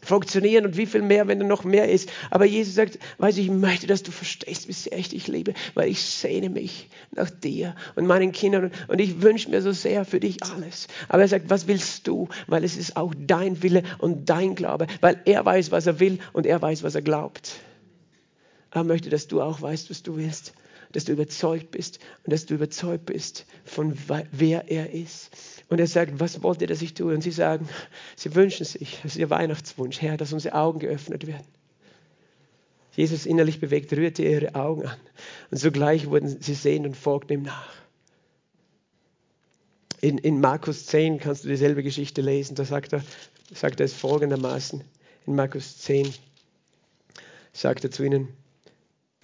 funktionieren 0.02 0.66
und 0.66 0.78
wie 0.78 0.86
viel 0.86 1.02
mehr, 1.02 1.28
wenn 1.28 1.40
er 1.40 1.48
noch 1.48 1.64
mehr 1.64 1.90
ist. 1.90 2.12
Aber 2.30 2.46
Jesus 2.46 2.76
sagt, 2.76 3.00
weiß 3.20 3.38
ich 3.38 3.50
möchte, 3.50 3.88
dass 3.88 4.04
du 4.04 4.12
verstehst, 4.12 4.68
wie 4.68 4.74
sehr 4.74 4.98
ich 4.98 5.10
dich 5.10 5.28
liebe, 5.28 5.54
weil 5.74 5.90
ich 5.90 6.02
sehne 6.02 6.50
mich 6.50 6.90
nach 7.12 7.30
dir 7.30 7.76
und 7.96 8.08
meinen 8.08 8.32
Kindern 8.32 8.72
und 8.88 9.00
ich 9.00 9.22
wünsche 9.22 9.50
mir 9.50 9.62
so 9.62 9.72
sehr 9.72 10.06
für 10.06 10.20
dich 10.20 10.44
alles. 10.44 10.88
Aber 11.08 11.22
er 11.22 11.28
sagt, 11.28 11.50
was 11.50 11.68
willst 11.68 12.08
du? 12.08 12.28
Weil 12.48 12.64
es 12.64 12.78
ist 12.78 12.98
auch 12.98 13.14
dein 13.18 13.62
Wille 13.64 13.84
und 14.00 14.30
dein 14.30 14.56
Glaube, 14.56 14.88
weil 15.00 15.22
er 15.26 15.46
weiß, 15.46 15.72
was 15.72 15.88
er 15.88 16.00
will 16.00 16.20
und 16.34 16.46
er 16.46 16.62
weiß, 16.62 16.84
was 16.84 16.96
er 16.96 17.02
glaubt. 17.02 17.60
Er 18.72 18.84
möchte, 18.84 19.10
dass 19.10 19.28
du 19.28 19.42
auch 19.42 19.62
weißt, 19.62 19.90
was 19.90 20.02
du 20.02 20.16
willst, 20.16 20.54
dass 20.94 21.06
du 21.06 21.12
überzeugt 21.14 21.72
bist 21.72 22.00
und 22.24 22.34
dass 22.34 22.46
du 22.46 22.56
überzeugt 22.56 23.06
bist 23.06 23.46
von 23.66 23.98
wer 24.32 24.72
er 24.72 24.94
ist. 24.94 25.61
Und 25.72 25.80
er 25.80 25.88
sagt, 25.88 26.20
was 26.20 26.44
wollt 26.44 26.60
ihr, 26.60 26.68
dass 26.68 26.82
ich 26.82 26.96
tue? 26.96 27.14
Und 27.14 27.22
sie 27.22 27.32
sagen, 27.32 27.70
sie 28.18 28.36
wünschen 28.36 28.66
sich, 28.66 29.00
das 29.04 29.14
ist 29.14 29.18
ihr 29.18 29.30
Weihnachtswunsch, 29.30 30.02
Herr, 30.02 30.18
dass 30.18 30.34
unsere 30.34 30.54
Augen 30.54 30.80
geöffnet 30.80 31.28
werden. 31.28 31.48
Jesus 32.92 33.26
innerlich 33.26 33.62
bewegt, 33.62 33.94
rührte 33.94 34.22
ihre 34.22 34.54
Augen 34.56 34.86
an. 34.86 35.00
Und 35.50 35.60
sogleich 35.60 36.10
wurden 36.10 36.42
sie 36.42 36.56
sehen 36.56 36.86
und 36.86 36.98
folgten 36.98 37.32
ihm 37.36 37.44
nach. 37.44 37.74
In, 40.02 40.18
in 40.18 40.42
Markus 40.42 40.88
10 40.88 41.20
kannst 41.20 41.46
du 41.46 41.48
dieselbe 41.48 41.84
Geschichte 41.84 42.20
lesen. 42.20 42.56
Da 42.56 42.66
sagt 42.66 42.92
er, 42.92 43.02
sagt 43.54 43.80
er 43.80 43.86
es 43.86 43.94
folgendermaßen. 43.94 44.84
In 45.26 45.36
Markus 45.36 45.78
10 45.78 46.14
sagt 47.54 47.86
er 47.86 47.92
zu 47.92 48.04
ihnen, 48.04 48.28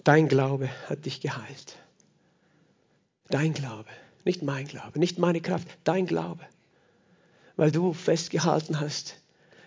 dein 0.02 0.28
Glaube 0.28 0.70
hat 0.88 1.04
dich 1.04 1.20
geheilt. 1.20 1.76
Dein 3.28 3.52
Glaube. 3.52 3.90
Nicht 4.24 4.42
mein 4.42 4.66
Glaube, 4.66 4.98
nicht 4.98 5.18
meine 5.18 5.40
Kraft, 5.40 5.68
dein 5.84 6.06
Glaube. 6.06 6.44
Weil 7.56 7.70
du 7.70 7.92
festgehalten 7.92 8.80
hast 8.80 9.16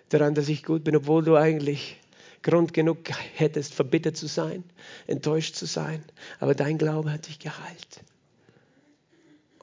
daran, 0.10 0.36
dass 0.36 0.50
ich 0.50 0.64
gut 0.64 0.84
bin, 0.84 0.96
obwohl 0.96 1.24
du 1.24 1.36
eigentlich 1.36 1.98
Grund 2.44 2.74
genug 2.74 3.00
hättest, 3.36 3.74
verbittert 3.74 4.18
zu 4.18 4.28
sein, 4.28 4.64
enttäuscht 5.08 5.56
zu 5.56 5.66
sein. 5.66 6.04
Aber 6.40 6.56
dein 6.56 6.78
Glaube 6.78 7.12
hat 7.12 7.28
dich 7.28 7.40
geheilt. 7.40 8.04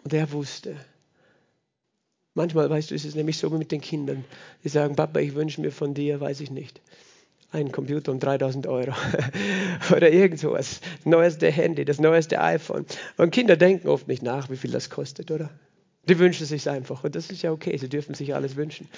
Und 0.04 0.12
er 0.12 0.30
wusste. 0.32 0.76
Manchmal, 2.34 2.70
weißt 2.70 2.90
du, 2.90 2.94
ist 2.94 3.04
es 3.04 3.16
nämlich 3.16 3.36
so 3.36 3.50
mit 3.50 3.72
den 3.72 3.80
Kindern. 3.80 4.24
Die 4.62 4.68
sagen, 4.68 4.94
Papa, 4.94 5.18
ich 5.18 5.34
wünsche 5.34 5.60
mir 5.60 5.72
von 5.72 5.92
dir, 5.92 6.20
weiß 6.20 6.40
ich 6.40 6.50
nicht, 6.50 6.80
einen 7.50 7.72
Computer 7.72 8.12
um 8.12 8.20
3000 8.20 8.66
Euro 8.66 8.92
oder 9.94 10.10
irgend 10.10 10.38
sowas. 10.38 10.80
Neueste 11.04 11.50
Handy, 11.50 11.84
das 11.84 11.98
neueste 11.98 12.40
iPhone. 12.40 12.84
Und 13.16 13.30
Kinder 13.30 13.56
denken 13.56 13.88
oft 13.88 14.06
nicht 14.08 14.22
nach, 14.22 14.50
wie 14.50 14.56
viel 14.56 14.70
das 14.70 14.90
kostet, 14.90 15.30
oder? 15.30 15.50
Die 16.08 16.18
wünschen 16.18 16.46
sich 16.46 16.68
einfach 16.68 17.04
und 17.04 17.14
das 17.14 17.30
ist 17.30 17.42
ja 17.42 17.52
okay, 17.52 17.76
sie 17.76 17.88
dürfen 17.88 18.14
sich 18.14 18.34
alles 18.34 18.56
wünschen. 18.56 18.88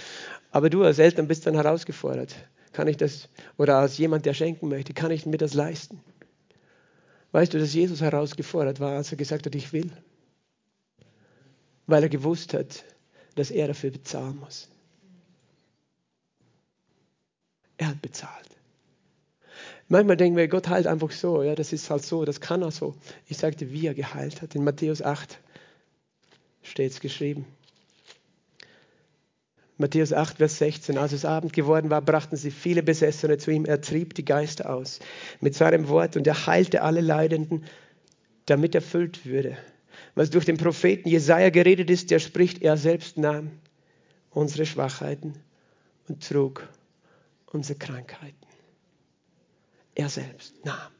Aber 0.50 0.70
du 0.70 0.84
als 0.84 0.98
Eltern 0.98 1.28
bist 1.28 1.46
dann 1.46 1.54
herausgefordert. 1.54 2.34
Kann 2.72 2.86
ich 2.86 2.96
das, 2.96 3.28
oder 3.56 3.78
als 3.78 3.98
jemand, 3.98 4.26
der 4.26 4.34
schenken 4.34 4.68
möchte, 4.68 4.94
kann 4.94 5.10
ich 5.10 5.26
mir 5.26 5.38
das 5.38 5.54
leisten? 5.54 6.00
Weißt 7.32 7.52
du, 7.52 7.58
dass 7.58 7.74
Jesus 7.74 8.00
herausgefordert 8.00 8.80
war, 8.80 8.96
als 8.96 9.10
er 9.10 9.16
gesagt 9.16 9.46
hat, 9.46 9.54
ich 9.54 9.72
will? 9.72 9.90
Weil 11.86 12.04
er 12.04 12.08
gewusst 12.08 12.54
hat, 12.54 12.84
dass 13.34 13.50
er 13.50 13.68
dafür 13.68 13.90
bezahlen 13.90 14.38
muss. 14.38 14.68
Er 17.80 17.88
hat 17.88 18.02
bezahlt. 18.02 18.46
Manchmal 19.88 20.18
denken 20.18 20.36
wir, 20.36 20.48
Gott 20.48 20.68
heilt 20.68 20.86
einfach 20.86 21.10
so. 21.10 21.42
Ja, 21.42 21.54
das 21.54 21.72
ist 21.72 21.88
halt 21.88 22.04
so, 22.04 22.26
das 22.26 22.42
kann 22.42 22.60
er 22.60 22.70
so. 22.70 22.94
Ich 23.26 23.38
sagte, 23.38 23.72
wie 23.72 23.86
er 23.86 23.94
geheilt 23.94 24.42
hat. 24.42 24.54
In 24.54 24.64
Matthäus 24.64 25.00
8 25.00 25.38
steht 26.62 26.92
es 26.92 27.00
geschrieben. 27.00 27.46
Matthäus 29.78 30.12
8, 30.12 30.36
Vers 30.36 30.58
16. 30.58 30.98
Als 30.98 31.12
es 31.12 31.24
Abend 31.24 31.54
geworden 31.54 31.88
war, 31.88 32.02
brachten 32.02 32.36
sie 32.36 32.50
viele 32.50 32.82
Besessene 32.82 33.38
zu 33.38 33.50
ihm. 33.50 33.64
Er 33.64 33.80
trieb 33.80 34.12
die 34.14 34.26
Geister 34.26 34.68
aus 34.68 35.00
mit 35.40 35.54
seinem 35.54 35.88
Wort 35.88 36.18
und 36.18 36.26
er 36.26 36.46
heilte 36.46 36.82
alle 36.82 37.00
Leidenden, 37.00 37.64
damit 38.44 38.74
erfüllt 38.74 39.24
würde. 39.24 39.56
Was 40.14 40.28
durch 40.28 40.44
den 40.44 40.58
Propheten 40.58 41.08
Jesaja 41.08 41.48
geredet 41.48 41.88
ist, 41.88 42.10
der 42.10 42.18
spricht, 42.18 42.60
er 42.60 42.76
selbst 42.76 43.16
nahm 43.16 43.52
unsere 44.28 44.66
Schwachheiten 44.66 45.32
und 46.08 46.28
trug 46.28 46.68
unsere 47.50 47.78
Krankheiten. 47.78 48.46
Er 49.94 50.08
selbst 50.08 50.64
nahm. 50.64 50.92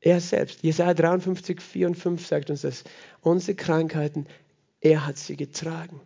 Er 0.00 0.20
selbst, 0.20 0.62
Jesaja 0.62 0.94
53, 0.94 1.60
4 1.60 1.86
und 1.88 1.94
5 1.96 2.26
sagt 2.26 2.50
uns 2.50 2.60
das. 2.60 2.84
Unsere 3.22 3.56
Krankheiten, 3.56 4.26
er 4.80 5.06
hat 5.06 5.18
sie 5.18 5.36
getragen. 5.36 6.00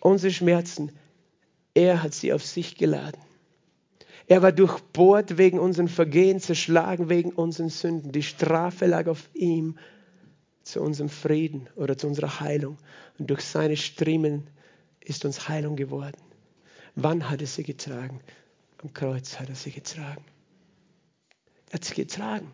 Unsere 0.00 0.32
Schmerzen, 0.32 0.92
er 1.74 2.02
hat 2.02 2.12
sie 2.12 2.32
auf 2.32 2.44
sich 2.44 2.76
geladen. 2.76 3.20
Er 4.26 4.42
war 4.42 4.52
durchbohrt 4.52 5.38
wegen 5.38 5.58
unseren 5.58 5.88
Vergehen, 5.88 6.38
zerschlagen 6.38 7.08
wegen 7.08 7.32
unseren 7.32 7.68
Sünden. 7.68 8.12
Die 8.12 8.22
Strafe 8.22 8.86
lag 8.86 9.06
auf 9.06 9.28
ihm 9.34 9.78
zu 10.62 10.80
unserem 10.80 11.08
Frieden 11.08 11.68
oder 11.76 11.96
zu 11.96 12.06
unserer 12.06 12.40
Heilung. 12.40 12.76
Und 13.18 13.30
durch 13.30 13.40
seine 13.40 13.76
Striemen 13.76 14.46
ist 15.00 15.24
uns 15.24 15.48
Heilung 15.48 15.76
geworden. 15.76 16.20
Wann 17.02 17.30
hat 17.30 17.40
er 17.40 17.46
sie 17.46 17.62
getragen? 17.62 18.20
Am 18.82 18.92
Kreuz 18.92 19.38
hat 19.38 19.48
er 19.48 19.54
sie 19.54 19.70
getragen. 19.70 20.24
Er 21.70 21.74
hat 21.74 21.84
sie 21.84 21.94
getragen. 21.94 22.52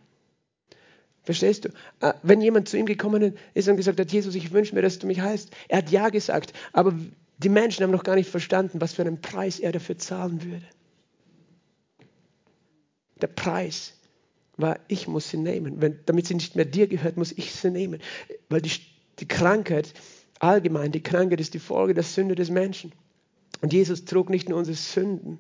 Verstehst 1.25 1.65
du? 1.65 1.71
Äh, 2.01 2.15
wenn 2.23 2.41
jemand 2.41 2.69
zu 2.69 2.77
ihm 2.77 2.87
gekommen 2.87 3.35
ist 3.55 3.69
und 3.69 3.77
gesagt 3.77 3.99
hat, 3.99 4.13
Jesus, 4.13 4.37
ich 4.37 4.53
wünsche 4.53 4.75
mir, 4.75 4.83
dass 4.83 5.01
du 5.01 5.09
mich 5.09 5.21
heilst, 5.21 5.51
er 5.69 5.79
hat 5.79 5.91
ja 5.91 6.09
gesagt, 6.11 6.53
aber 6.73 6.95
die 7.39 7.49
Menschen 7.49 7.83
haben 7.83 7.91
noch 7.91 8.05
gar 8.05 8.15
nicht 8.15 8.31
verstanden, 8.31 8.81
was 8.81 8.95
für 8.95 9.03
einen 9.03 9.21
Preis 9.21 9.59
er 9.59 9.73
dafür 9.73 9.99
zahlen 9.99 10.45
würde. 10.45 10.67
Der 13.21 13.27
Preis 13.27 13.95
war, 14.57 14.79
ich 14.87 15.09
muss 15.09 15.31
sie 15.31 15.39
nehmen. 15.39 15.81
Wenn, 15.81 15.99
damit 16.07 16.29
sie 16.29 16.35
nicht 16.35 16.55
mehr 16.55 16.65
dir 16.65 16.87
gehört, 16.87 17.17
muss 17.17 17.33
ich 17.33 17.53
sie 17.53 17.71
nehmen. 17.71 18.01
Weil 18.49 18.63
die, 18.63 18.71
die 19.19 19.27
Krankheit, 19.27 19.93
allgemein, 20.39 20.93
die 20.93 21.03
Krankheit 21.03 21.41
ist 21.41 21.55
die 21.55 21.59
Folge 21.59 21.95
der 21.95 22.05
Sünde 22.05 22.37
des 22.37 22.51
Menschen. 22.51 22.93
Und 23.61 23.73
Jesus 23.73 24.05
trug 24.05 24.31
nicht 24.31 24.49
nur 24.49 24.59
unsere 24.59 24.77
Sünden, 24.77 25.39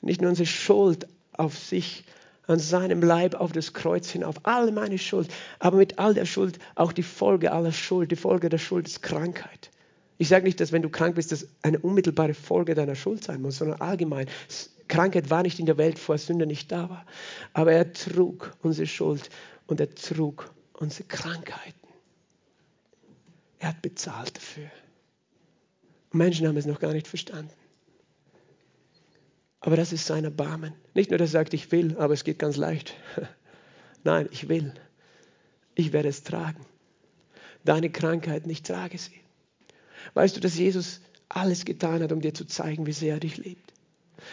nicht 0.00 0.20
nur 0.20 0.30
unsere 0.30 0.46
Schuld 0.46 1.06
auf 1.32 1.56
sich, 1.56 2.04
an 2.46 2.58
seinem 2.58 3.02
Leib 3.02 3.34
auf 3.34 3.52
das 3.52 3.72
Kreuz 3.72 4.10
hinauf, 4.10 4.36
alle 4.42 4.72
meine 4.72 4.98
Schuld, 4.98 5.28
aber 5.58 5.76
mit 5.76 5.98
all 5.98 6.14
der 6.14 6.26
Schuld 6.26 6.58
auch 6.74 6.92
die 6.92 7.02
Folge 7.02 7.52
aller 7.52 7.72
Schuld. 7.72 8.10
Die 8.10 8.16
Folge 8.16 8.48
der 8.48 8.58
Schuld 8.58 8.88
ist 8.88 9.02
Krankheit. 9.02 9.70
Ich 10.18 10.28
sage 10.28 10.44
nicht, 10.44 10.60
dass 10.60 10.72
wenn 10.72 10.82
du 10.82 10.88
krank 10.88 11.14
bist, 11.14 11.32
das 11.32 11.48
eine 11.62 11.78
unmittelbare 11.78 12.34
Folge 12.34 12.74
deiner 12.74 12.94
Schuld 12.94 13.24
sein 13.24 13.42
muss, 13.42 13.58
sondern 13.58 13.80
allgemein. 13.80 14.26
Krankheit 14.88 15.30
war 15.30 15.42
nicht 15.42 15.58
in 15.58 15.66
der 15.66 15.78
Welt, 15.78 15.98
vor 15.98 16.18
Sünde 16.18 16.46
nicht 16.46 16.70
da 16.70 16.90
war. 16.90 17.06
Aber 17.54 17.72
er 17.72 17.92
trug 17.92 18.52
unsere 18.62 18.86
Schuld 18.86 19.30
und 19.66 19.80
er 19.80 19.94
trug 19.94 20.52
unsere 20.74 21.04
Krankheiten. 21.04 21.88
Er 23.58 23.68
hat 23.68 23.82
bezahlt 23.82 24.36
dafür. 24.36 24.70
Menschen 26.14 26.46
haben 26.46 26.56
es 26.56 26.66
noch 26.66 26.80
gar 26.80 26.92
nicht 26.92 27.08
verstanden. 27.08 27.52
Aber 29.60 29.76
das 29.76 29.92
ist 29.92 30.06
sein 30.06 30.24
Erbarmen. 30.24 30.74
Nicht 30.94 31.10
nur, 31.10 31.18
dass 31.18 31.30
er 31.30 31.40
sagt, 31.40 31.54
ich 31.54 31.70
will, 31.70 31.96
aber 31.96 32.14
es 32.14 32.24
geht 32.24 32.38
ganz 32.38 32.56
leicht. 32.56 32.94
Nein, 34.04 34.28
ich 34.32 34.48
will. 34.48 34.74
Ich 35.74 35.92
werde 35.92 36.08
es 36.08 36.24
tragen. 36.24 36.66
Deine 37.64 37.90
Krankheit, 37.90 38.46
ich 38.46 38.62
trage 38.62 38.98
sie. 38.98 39.20
Weißt 40.14 40.36
du, 40.36 40.40
dass 40.40 40.58
Jesus 40.58 41.00
alles 41.28 41.64
getan 41.64 42.02
hat, 42.02 42.12
um 42.12 42.20
dir 42.20 42.34
zu 42.34 42.44
zeigen, 42.44 42.86
wie 42.86 42.92
sehr 42.92 43.14
er 43.14 43.20
dich 43.20 43.36
liebt? 43.36 43.71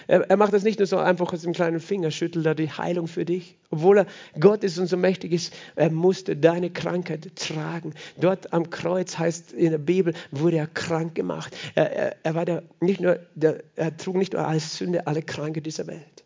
Er, 0.08 0.22
er, 0.30 0.38
macht 0.38 0.54
das 0.54 0.64
nicht 0.64 0.80
nur 0.80 0.86
so 0.86 0.98
einfach 0.98 1.32
aus 1.34 1.42
dem 1.42 1.54
kleinen 1.54 1.80
Finger, 1.80 2.12
schüttelt 2.12 2.46
er 2.46 2.56
die 2.56 2.72
Heilung 2.72 3.08
für 3.08 3.26
dich. 3.26 3.58
Obwohl 3.70 4.00
er 4.00 4.08
Gott 4.40 4.64
ist 4.64 4.78
und 4.78 4.88
so 4.88 4.98
mächtig 4.98 5.32
ist, 5.32 5.54
er 5.76 5.92
musste 5.92 6.36
deine 6.36 6.70
Krankheit 6.70 7.36
tragen. 7.36 7.94
Dort 8.18 8.54
am 8.54 8.70
Kreuz 8.70 9.18
heißt 9.18 9.54
in 9.54 9.72
der 9.72 9.78
Bibel, 9.78 10.14
wurde 10.32 10.58
er 10.58 10.68
krank 10.68 11.16
gemacht. 11.16 11.56
Er, 11.76 11.92
er, 11.92 12.16
er 12.24 12.36
war 12.36 12.46
der, 12.46 12.64
nicht 12.80 13.02
nur, 13.02 13.20
der, 13.36 13.64
er 13.76 13.96
trug 13.96 14.16
nicht 14.16 14.34
nur 14.34 14.48
als 14.48 14.78
Sünde 14.78 15.08
alle 15.08 15.22
Kranke 15.22 15.62
dieser 15.62 15.88
Welt. 15.88 16.24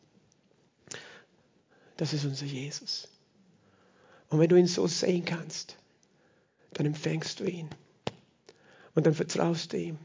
Das 1.97 2.13
ist 2.13 2.25
unser 2.25 2.45
Jesus. 2.45 3.07
Und 4.29 4.39
wenn 4.39 4.49
du 4.49 4.55
ihn 4.55 4.67
so 4.67 4.87
sehen 4.87 5.25
kannst, 5.25 5.77
dann 6.73 6.87
empfängst 6.87 7.39
du 7.39 7.45
ihn. 7.45 7.69
Und 8.95 9.05
dann 9.05 9.13
vertraust 9.13 9.73
du 9.73 9.77
ihm. 9.77 9.99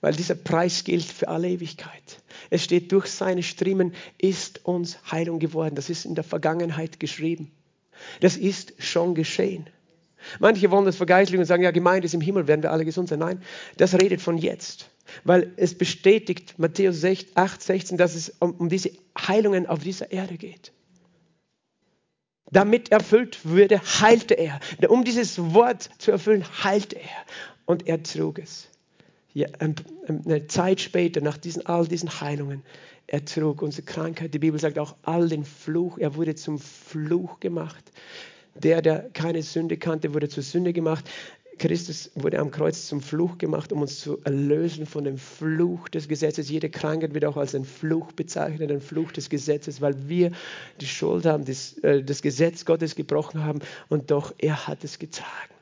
Weil 0.00 0.14
dieser 0.14 0.34
Preis 0.34 0.84
gilt 0.84 1.04
für 1.04 1.28
alle 1.28 1.48
Ewigkeit. 1.48 2.22
Es 2.48 2.64
steht, 2.64 2.90
durch 2.92 3.06
seine 3.06 3.42
Striemen 3.42 3.92
ist 4.18 4.64
uns 4.64 4.98
Heilung 5.10 5.38
geworden. 5.38 5.74
Das 5.74 5.90
ist 5.90 6.06
in 6.06 6.14
der 6.14 6.24
Vergangenheit 6.24 7.00
geschrieben. 7.00 7.50
Das 8.20 8.36
ist 8.36 8.72
schon 8.78 9.14
geschehen. 9.14 9.68
Manche 10.38 10.70
wollen 10.70 10.84
das 10.84 10.96
vergeistlichen 10.96 11.40
und 11.40 11.46
sagen, 11.46 11.62
ja, 11.62 11.70
gemeint 11.70 12.04
ist 12.04 12.14
im 12.14 12.20
Himmel, 12.20 12.46
werden 12.46 12.62
wir 12.62 12.72
alle 12.72 12.84
gesund 12.84 13.08
sein. 13.08 13.18
Nein, 13.18 13.42
das 13.76 13.94
redet 13.94 14.20
von 14.20 14.38
jetzt. 14.38 14.90
Weil 15.24 15.52
es 15.56 15.76
bestätigt 15.76 16.58
Matthäus 16.58 17.04
8, 17.34 17.62
16, 17.62 17.98
dass 17.98 18.14
es 18.14 18.30
um, 18.38 18.52
um 18.52 18.68
diese 18.68 18.90
Heilungen 19.18 19.66
auf 19.66 19.80
dieser 19.80 20.12
Erde 20.12 20.36
geht. 20.36 20.72
Damit 22.52 22.90
erfüllt 22.90 23.44
würde, 23.44 23.80
heilte 24.00 24.34
er. 24.34 24.60
Um 24.88 25.04
dieses 25.04 25.38
Wort 25.52 25.90
zu 25.98 26.10
erfüllen, 26.10 26.44
heilte 26.64 26.96
er. 26.96 27.24
Und 27.64 27.86
er 27.86 28.02
trug 28.02 28.38
es 28.38 28.69
ja, 29.34 29.48
eine 29.58 30.46
Zeit 30.48 30.80
später, 30.80 31.20
nach 31.20 31.36
diesen, 31.36 31.64
all 31.66 31.86
diesen 31.86 32.20
Heilungen, 32.20 32.62
er 33.06 33.24
trug 33.24 33.62
unsere 33.62 33.84
Krankheit. 33.84 34.34
Die 34.34 34.38
Bibel 34.38 34.60
sagt 34.60 34.78
auch 34.78 34.94
all 35.02 35.28
den 35.28 35.44
Fluch. 35.44 35.98
Er 35.98 36.14
wurde 36.14 36.36
zum 36.36 36.58
Fluch 36.58 37.40
gemacht. 37.40 37.90
Der, 38.54 38.82
der 38.82 39.10
keine 39.12 39.42
Sünde 39.42 39.76
kannte, 39.76 40.14
wurde 40.14 40.28
zur 40.28 40.44
Sünde 40.44 40.72
gemacht. 40.72 41.10
Christus 41.58 42.10
wurde 42.14 42.38
am 42.38 42.50
Kreuz 42.50 42.86
zum 42.86 43.02
Fluch 43.02 43.36
gemacht, 43.36 43.72
um 43.72 43.82
uns 43.82 44.00
zu 44.00 44.18
erlösen 44.24 44.86
von 44.86 45.04
dem 45.04 45.18
Fluch 45.18 45.88
des 45.90 46.08
Gesetzes. 46.08 46.48
Jede 46.48 46.70
Krankheit 46.70 47.12
wird 47.12 47.24
auch 47.26 47.36
als 47.36 47.54
ein 47.54 47.66
Fluch 47.66 48.12
bezeichnet, 48.12 48.70
ein 48.70 48.80
Fluch 48.80 49.12
des 49.12 49.28
Gesetzes, 49.28 49.80
weil 49.80 50.08
wir 50.08 50.30
die 50.80 50.86
Schuld 50.86 51.26
haben, 51.26 51.44
das, 51.44 51.76
äh, 51.78 52.02
das 52.02 52.22
Gesetz 52.22 52.64
Gottes 52.64 52.94
gebrochen 52.94 53.44
haben 53.44 53.60
und 53.88 54.10
doch 54.10 54.32
er 54.38 54.68
hat 54.68 54.84
es 54.84 54.98
getragen. 54.98 55.54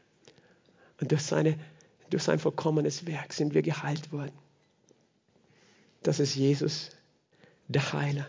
Und 1.00 1.10
durch, 1.10 1.22
seine, 1.22 1.58
durch 2.11 2.22
sein 2.22 2.38
vollkommenes 2.38 3.06
Werk 3.06 3.32
sind 3.32 3.54
wir 3.54 3.62
geheilt 3.62 4.12
worden. 4.12 4.32
Das 6.02 6.20
ist 6.20 6.34
Jesus, 6.34 6.90
der 7.68 7.92
Heiler. 7.92 8.28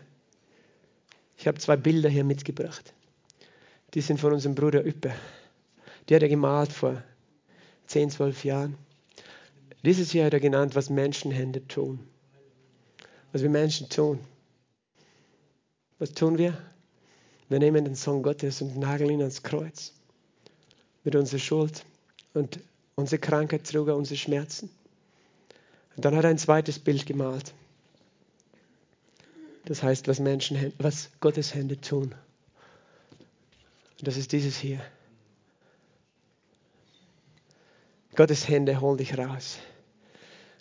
Ich 1.37 1.47
habe 1.47 1.57
zwei 1.59 1.77
Bilder 1.77 2.09
hier 2.09 2.23
mitgebracht. 2.23 2.93
Die 3.93 4.01
sind 4.01 4.19
von 4.19 4.33
unserem 4.33 4.55
Bruder 4.55 4.85
Üppe. 4.85 5.13
Die 6.07 6.15
hat 6.15 6.21
er 6.21 6.29
gemalt 6.29 6.73
vor 6.73 7.01
10, 7.87 8.11
12 8.11 8.43
Jahren. 8.43 8.77
Dieses 9.83 10.11
Jahr 10.13 10.25
hat 10.25 10.33
er 10.33 10.39
genannt, 10.39 10.75
was 10.75 10.89
Menschenhände 10.89 11.65
tun. 11.67 11.99
Was 13.31 13.41
wir 13.41 13.49
Menschen 13.49 13.89
tun. 13.89 14.19
Was 15.99 16.11
tun 16.11 16.37
wir? 16.37 16.57
Wir 17.47 17.59
nehmen 17.59 17.85
den 17.85 17.95
Sohn 17.95 18.21
Gottes 18.21 18.61
und 18.61 18.77
nageln 18.77 19.09
ihn 19.09 19.21
ans 19.21 19.41
Kreuz. 19.41 19.93
Mit 21.03 21.15
unserer 21.15 21.39
Schuld 21.39 21.85
und 22.33 22.59
unsere 22.99 23.19
Krankheit 23.19 23.65
trug 23.65 23.87
er, 23.87 23.95
unsere 23.95 24.17
Schmerzen. 24.17 24.69
Und 25.95 26.05
dann 26.05 26.15
hat 26.15 26.23
er 26.23 26.29
ein 26.29 26.37
zweites 26.37 26.79
Bild 26.79 27.05
gemalt. 27.05 27.53
Das 29.65 29.83
heißt, 29.83 30.07
was 30.07 30.19
Menschen, 30.19 30.73
was 30.77 31.09
Gottes 31.19 31.53
Hände 31.53 31.79
tun. 31.79 32.15
Und 33.99 34.07
das 34.07 34.17
ist 34.17 34.31
dieses 34.31 34.57
hier. 34.57 34.79
Gottes 38.15 38.47
Hände 38.47 38.81
holen 38.81 38.97
dich 38.97 39.17
raus 39.17 39.59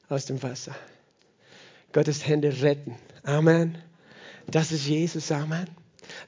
aus 0.09 0.27
dem 0.27 0.43
Wasser. 0.43 0.77
Gottes 1.93 2.27
Hände 2.27 2.63
retten. 2.63 2.97
Amen. 3.23 3.79
Das 4.47 4.73
ist 4.73 4.87
Jesus. 4.87 5.31
Amen. 5.33 5.69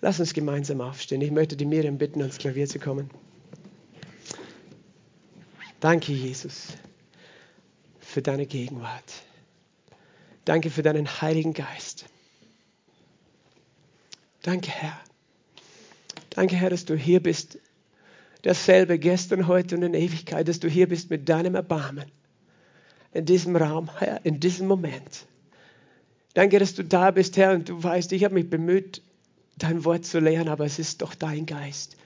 Lass 0.00 0.20
uns 0.20 0.34
gemeinsam 0.34 0.80
aufstehen. 0.80 1.20
Ich 1.20 1.30
möchte 1.30 1.56
die 1.56 1.66
Miriam 1.66 1.98
bitten, 1.98 2.20
ans 2.20 2.38
Klavier 2.38 2.66
zu 2.66 2.78
kommen. 2.78 3.10
Danke, 5.80 6.12
Jesus, 6.12 6.68
für 7.98 8.20
deine 8.22 8.46
Gegenwart. 8.46 9.12
Danke 10.44 10.70
für 10.70 10.82
deinen 10.82 11.06
Heiligen 11.06 11.54
Geist. 11.54 12.04
Danke, 14.42 14.70
Herr. 14.70 15.00
Danke, 16.30 16.56
Herr, 16.56 16.70
dass 16.70 16.84
du 16.84 16.96
hier 16.96 17.22
bist 17.22 17.58
dasselbe 18.42 18.98
gestern, 18.98 19.46
heute 19.46 19.76
und 19.76 19.82
in 19.82 19.94
Ewigkeit, 19.94 20.48
dass 20.48 20.60
du 20.60 20.68
hier 20.68 20.88
bist 20.88 21.10
mit 21.10 21.28
deinem 21.28 21.54
Erbarmen. 21.54 22.10
In 23.12 23.26
diesem 23.26 23.56
Raum, 23.56 23.90
Herr, 23.98 24.24
in 24.24 24.40
diesem 24.40 24.66
Moment. 24.66 25.26
Danke, 26.34 26.58
dass 26.58 26.74
du 26.74 26.84
da 26.84 27.10
bist, 27.10 27.36
Herr, 27.36 27.52
und 27.52 27.68
du 27.68 27.82
weißt, 27.82 28.12
ich 28.12 28.24
habe 28.24 28.34
mich 28.34 28.48
bemüht, 28.48 29.02
dein 29.56 29.84
Wort 29.84 30.06
zu 30.06 30.20
lehren, 30.20 30.48
aber 30.48 30.64
es 30.64 30.78
ist 30.78 31.02
doch 31.02 31.14
dein 31.14 31.44
Geist. 31.44 31.96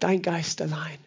Dein 0.00 0.22
Geist 0.22 0.62
allein. 0.62 0.98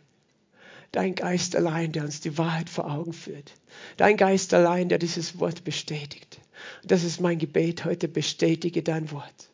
Dein 0.92 1.16
Geist 1.16 1.56
allein, 1.56 1.92
der 1.92 2.04
uns 2.04 2.20
die 2.20 2.38
Wahrheit 2.38 2.70
vor 2.70 2.92
Augen 2.92 3.14
führt. 3.14 3.54
Dein 3.98 4.18
Geist 4.18 4.54
allein, 4.54 4.90
der 4.90 4.98
dieses 4.98 5.40
Wort 5.40 5.64
bestätigt. 5.64 6.40
Und 6.82 6.92
das 6.92 7.04
ist 7.04 7.22
mein 7.22 7.40
Gebet 7.40 7.86
heute. 7.86 8.08
Bestätige 8.08 8.84
dein 8.84 9.12
Wort. 9.12 9.50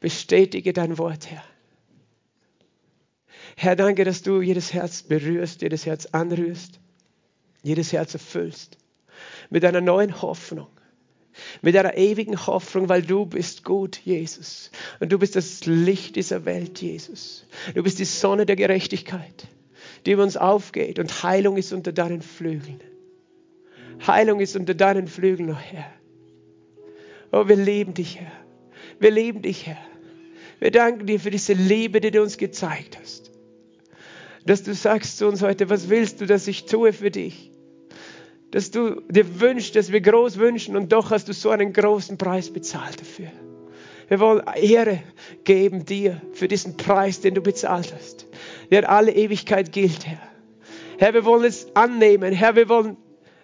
Bestätige 0.00 0.72
dein 0.72 0.98
Wort, 0.98 1.30
Herr. 1.30 1.44
Herr, 3.56 3.76
danke, 3.76 4.04
dass 4.04 4.22
du 4.22 4.40
jedes 4.40 4.72
Herz 4.72 5.02
berührst, 5.02 5.62
jedes 5.62 5.86
Herz 5.86 6.06
anrührst, 6.06 6.80
jedes 7.62 7.92
Herz 7.92 8.14
erfüllst 8.14 8.78
mit 9.50 9.64
einer 9.64 9.80
neuen 9.80 10.22
Hoffnung, 10.22 10.68
mit 11.62 11.76
einer 11.76 11.96
ewigen 11.96 12.46
Hoffnung, 12.46 12.88
weil 12.88 13.02
du 13.02 13.26
bist 13.26 13.64
gut, 13.64 14.00
Jesus. 14.04 14.70
Und 15.00 15.12
du 15.12 15.18
bist 15.18 15.36
das 15.36 15.66
Licht 15.66 16.16
dieser 16.16 16.44
Welt, 16.44 16.80
Jesus. 16.80 17.46
Du 17.74 17.82
bist 17.82 17.98
die 17.98 18.04
Sonne 18.04 18.46
der 18.46 18.56
Gerechtigkeit, 18.56 19.46
die 20.06 20.12
über 20.12 20.22
uns 20.22 20.36
aufgeht 20.36 20.98
und 20.98 21.22
Heilung 21.22 21.56
ist 21.56 21.72
unter 21.72 21.92
deinen 21.92 22.22
Flügeln. 22.22 22.80
Heilung 24.06 24.40
ist 24.40 24.56
unter 24.56 24.74
deinen 24.74 25.08
Flügeln, 25.08 25.50
oh 25.50 25.54
Herr. 25.54 25.86
Oh, 27.32 27.48
wir 27.48 27.56
lieben 27.56 27.94
dich, 27.94 28.18
Herr. 28.18 28.32
Wir 29.00 29.10
lieben 29.10 29.42
dich, 29.42 29.66
Herr. 29.66 29.78
Wir 30.60 30.70
danken 30.70 31.06
dir 31.06 31.20
für 31.20 31.30
diese 31.30 31.52
Liebe, 31.52 32.00
die 32.00 32.10
du 32.10 32.22
uns 32.22 32.36
gezeigt 32.36 32.98
hast 33.00 33.28
dass 34.48 34.62
du 34.62 34.72
sagst 34.72 35.18
zu 35.18 35.26
uns 35.26 35.42
heute, 35.42 35.68
was 35.68 35.90
willst 35.90 36.20
du, 36.20 36.26
dass 36.26 36.48
ich 36.48 36.64
tue 36.64 36.94
für 36.94 37.10
dich? 37.10 37.50
Dass 38.50 38.70
du 38.70 39.02
dir 39.02 39.40
wünschst, 39.40 39.76
dass 39.76 39.92
wir 39.92 40.00
groß 40.00 40.38
wünschen 40.38 40.74
und 40.74 40.90
doch 40.90 41.10
hast 41.10 41.28
du 41.28 41.34
so 41.34 41.50
einen 41.50 41.74
großen 41.74 42.16
Preis 42.16 42.50
bezahlt 42.50 42.98
dafür. 42.98 43.30
Wir 44.08 44.20
wollen 44.20 44.42
Ehre 44.56 45.02
geben 45.44 45.84
dir 45.84 46.22
für 46.32 46.48
diesen 46.48 46.78
Preis, 46.78 47.20
den 47.20 47.34
du 47.34 47.42
bezahlt 47.42 47.92
hast, 47.94 48.26
der 48.70 48.90
alle 48.90 49.12
Ewigkeit 49.12 49.72
gilt, 49.72 50.06
Herr. 50.06 50.20
Herr, 50.98 51.14
wir 51.14 51.24
wollen 51.24 51.44
es 51.44 51.74
annehmen. 51.74 52.32
Herr, 52.32 52.56
wir 52.56 52.68
wollen 52.68 52.96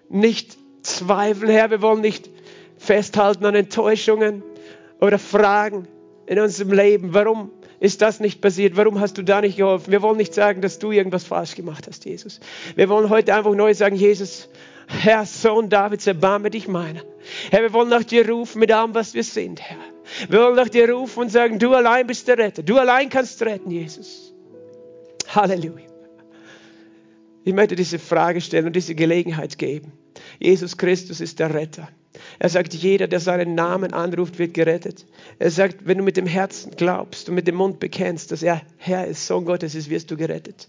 nicht 0.08 0.56
zweifeln. 0.82 1.50
Herr, 1.50 1.70
wir 1.70 1.82
wollen 1.82 2.00
nicht 2.00 2.28
festhalten 2.78 3.44
an 3.44 3.54
Enttäuschungen 3.54 4.42
oder 5.00 5.18
Fragen 5.18 5.88
in 6.26 6.38
unserem 6.38 6.72
Leben. 6.72 7.14
Warum 7.14 7.50
ist 7.80 8.02
das 8.02 8.20
nicht 8.20 8.40
passiert? 8.40 8.76
Warum 8.76 9.00
hast 9.00 9.18
du 9.18 9.22
da 9.22 9.40
nicht 9.40 9.56
geholfen? 9.56 9.92
Wir 9.92 10.02
wollen 10.02 10.16
nicht 10.16 10.34
sagen, 10.34 10.62
dass 10.62 10.78
du 10.78 10.90
irgendwas 10.90 11.24
falsch 11.24 11.54
gemacht 11.54 11.86
hast, 11.88 12.04
Jesus. 12.04 12.40
Wir 12.74 12.88
wollen 12.88 13.08
heute 13.08 13.34
einfach 13.34 13.54
neu 13.54 13.72
sagen, 13.74 13.96
Jesus, 13.96 14.48
Herr, 14.86 15.24
Sohn 15.24 15.68
Davids, 15.68 16.06
erbarme 16.06 16.50
dich 16.50 16.68
meiner. 16.68 17.02
Herr, 17.50 17.62
wir 17.62 17.72
wollen 17.72 17.88
nach 17.88 18.04
dir 18.04 18.28
rufen 18.28 18.58
mit 18.58 18.72
allem, 18.72 18.94
was 18.94 19.14
wir 19.14 19.24
sind, 19.24 19.60
Herr. 19.60 19.78
Wir 20.28 20.40
wollen 20.40 20.56
nach 20.56 20.68
dir 20.68 20.90
rufen 20.90 21.20
und 21.20 21.28
sagen, 21.30 21.58
du 21.58 21.72
allein 21.72 22.06
bist 22.06 22.28
der 22.28 22.38
Retter. 22.38 22.62
Du 22.62 22.78
allein 22.78 23.08
kannst 23.08 23.40
retten, 23.42 23.70
Jesus. 23.70 24.33
Halleluja. 25.28 25.86
Ich 27.44 27.52
möchte 27.52 27.76
diese 27.76 27.98
Frage 27.98 28.40
stellen 28.40 28.66
und 28.66 28.76
diese 28.76 28.94
Gelegenheit 28.94 29.58
geben. 29.58 29.92
Jesus 30.38 30.76
Christus 30.76 31.20
ist 31.20 31.38
der 31.38 31.52
Retter. 31.52 31.88
Er 32.38 32.48
sagt, 32.48 32.74
jeder, 32.74 33.08
der 33.08 33.20
seinen 33.20 33.54
Namen 33.54 33.92
anruft, 33.92 34.38
wird 34.38 34.54
gerettet. 34.54 35.04
Er 35.38 35.50
sagt, 35.50 35.86
wenn 35.86 35.98
du 35.98 36.04
mit 36.04 36.16
dem 36.16 36.26
Herzen 36.26 36.72
glaubst 36.76 37.28
und 37.28 37.34
mit 37.34 37.46
dem 37.46 37.56
Mund 37.56 37.80
bekennst, 37.80 38.32
dass 38.32 38.42
er 38.42 38.62
Herr 38.76 39.06
ist, 39.06 39.26
Sohn 39.26 39.44
Gottes 39.44 39.74
ist, 39.74 39.90
wirst 39.90 40.10
du 40.10 40.16
gerettet. 40.16 40.68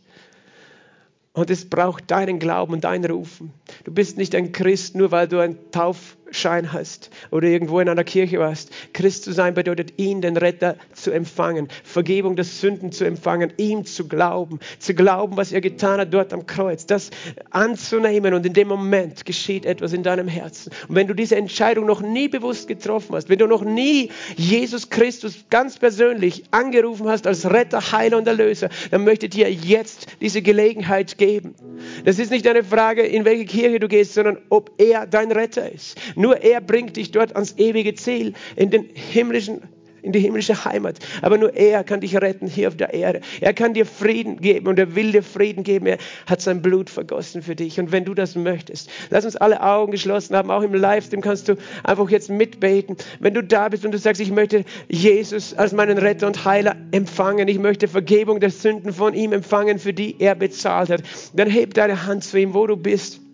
Und 1.33 1.49
es 1.49 1.69
braucht 1.69 2.09
deinen 2.11 2.39
Glauben 2.39 2.73
und 2.73 2.83
dein 2.83 3.05
Rufen. 3.05 3.53
Du 3.83 3.93
bist 3.93 4.17
nicht 4.17 4.33
ein 4.35 4.51
Christ, 4.53 4.95
nur 4.95 5.11
weil 5.11 5.27
du 5.27 5.39
ein 5.39 5.57
Tauf 5.71 6.17
Schein 6.31 6.73
hast 6.73 7.09
oder 7.31 7.47
irgendwo 7.47 7.79
in 7.79 7.89
einer 7.89 8.03
Kirche 8.03 8.39
warst. 8.39 8.71
Christ 8.93 9.23
zu 9.23 9.31
sein 9.31 9.53
bedeutet, 9.53 9.93
ihn, 9.97 10.21
den 10.21 10.37
Retter, 10.37 10.75
zu 10.93 11.11
empfangen, 11.11 11.67
Vergebung 11.83 12.35
der 12.35 12.45
Sünden 12.45 12.91
zu 12.91 13.05
empfangen, 13.05 13.53
ihm 13.57 13.85
zu 13.85 14.07
glauben, 14.07 14.59
zu 14.79 14.93
glauben, 14.93 15.37
was 15.37 15.51
er 15.51 15.61
getan 15.61 15.99
hat 15.99 16.13
dort 16.13 16.33
am 16.33 16.45
Kreuz, 16.45 16.85
das 16.85 17.11
anzunehmen 17.51 18.33
und 18.33 18.45
in 18.45 18.53
dem 18.53 18.67
Moment 18.67 19.25
geschieht 19.25 19.65
etwas 19.65 19.93
in 19.93 20.03
deinem 20.03 20.27
Herzen. 20.27 20.71
Und 20.87 20.95
wenn 20.95 21.07
du 21.07 21.13
diese 21.13 21.35
Entscheidung 21.35 21.85
noch 21.85 22.01
nie 22.01 22.27
bewusst 22.27 22.67
getroffen 22.67 23.15
hast, 23.15 23.29
wenn 23.29 23.39
du 23.39 23.47
noch 23.47 23.63
nie 23.63 24.09
Jesus 24.35 24.89
Christus 24.89 25.45
ganz 25.49 25.77
persönlich 25.77 26.43
angerufen 26.51 27.07
hast 27.07 27.27
als 27.27 27.49
Retter, 27.49 27.91
Heiler 27.91 28.17
und 28.17 28.27
Erlöser, 28.27 28.69
dann 28.91 29.03
möchte 29.03 29.27
ich 29.27 29.31
dir 29.31 29.51
jetzt 29.51 30.07
diese 30.21 30.41
Gelegenheit 30.41 31.17
geben. 31.17 31.55
Das 32.03 32.19
ist 32.19 32.31
nicht 32.31 32.47
eine 32.47 32.63
Frage, 32.63 33.03
in 33.03 33.25
welche 33.25 33.45
Kirche 33.45 33.79
du 33.79 33.87
gehst, 33.87 34.13
sondern 34.13 34.37
ob 34.49 34.71
er 34.77 35.05
dein 35.07 35.31
Retter 35.31 35.71
ist. 35.71 35.97
Nur 36.15 36.41
er 36.41 36.61
bringt 36.61 36.97
dich 36.97 37.11
dort 37.11 37.35
ans 37.35 37.55
ewige 37.57 37.95
Ziel, 37.95 38.33
in 38.55 38.69
den 38.69 38.89
himmlischen 38.93 39.61
in 40.05 40.11
die 40.11 40.19
himmlische 40.19 40.63
Heimat. 40.63 40.99
Aber 41.23 41.37
nur 41.37 41.55
er 41.55 41.83
kann 41.83 41.99
dich 41.99 42.15
retten 42.15 42.47
hier 42.47 42.67
auf 42.67 42.77
der 42.77 42.93
Erde. 42.93 43.21
Er 43.41 43.53
kann 43.53 43.73
dir 43.73 43.85
Frieden 43.85 44.39
geben 44.39 44.67
und 44.67 44.77
er 44.77 44.95
will 44.95 45.11
dir 45.11 45.23
Frieden 45.23 45.63
geben. 45.63 45.87
Er 45.87 45.97
hat 46.27 46.41
sein 46.41 46.61
Blut 46.61 46.89
vergossen 46.89 47.41
für 47.41 47.55
dich. 47.55 47.79
Und 47.79 47.91
wenn 47.91 48.05
du 48.05 48.13
das 48.13 48.35
möchtest, 48.35 48.89
lass 49.09 49.25
uns 49.25 49.35
alle 49.35 49.61
Augen 49.61 49.91
geschlossen 49.91 50.35
haben. 50.35 50.51
Auch 50.51 50.61
im 50.61 50.75
Livestream 50.75 51.21
kannst 51.21 51.49
du 51.49 51.55
einfach 51.83 52.09
jetzt 52.09 52.29
mitbeten. 52.29 52.95
Wenn 53.19 53.33
du 53.33 53.43
da 53.43 53.67
bist 53.67 53.83
und 53.83 53.91
du 53.91 53.97
sagst, 53.97 54.21
ich 54.21 54.31
möchte 54.31 54.63
Jesus 54.87 55.55
als 55.55 55.73
meinen 55.73 55.97
Retter 55.97 56.27
und 56.27 56.45
Heiler 56.45 56.75
empfangen. 56.91 57.47
Ich 57.47 57.57
möchte 57.57 57.87
Vergebung 57.87 58.39
der 58.39 58.51
Sünden 58.51 58.93
von 58.93 59.15
ihm 59.15 59.33
empfangen, 59.33 59.79
für 59.79 59.93
die 59.93 60.15
er 60.19 60.35
bezahlt 60.35 60.89
hat. 60.89 61.01
Dann 61.33 61.49
heb 61.49 61.73
deine 61.73 62.05
Hand 62.05 62.23
zu 62.23 62.39
ihm, 62.39 62.53
wo 62.53 62.67
du 62.67 62.77
bist. 62.77 63.24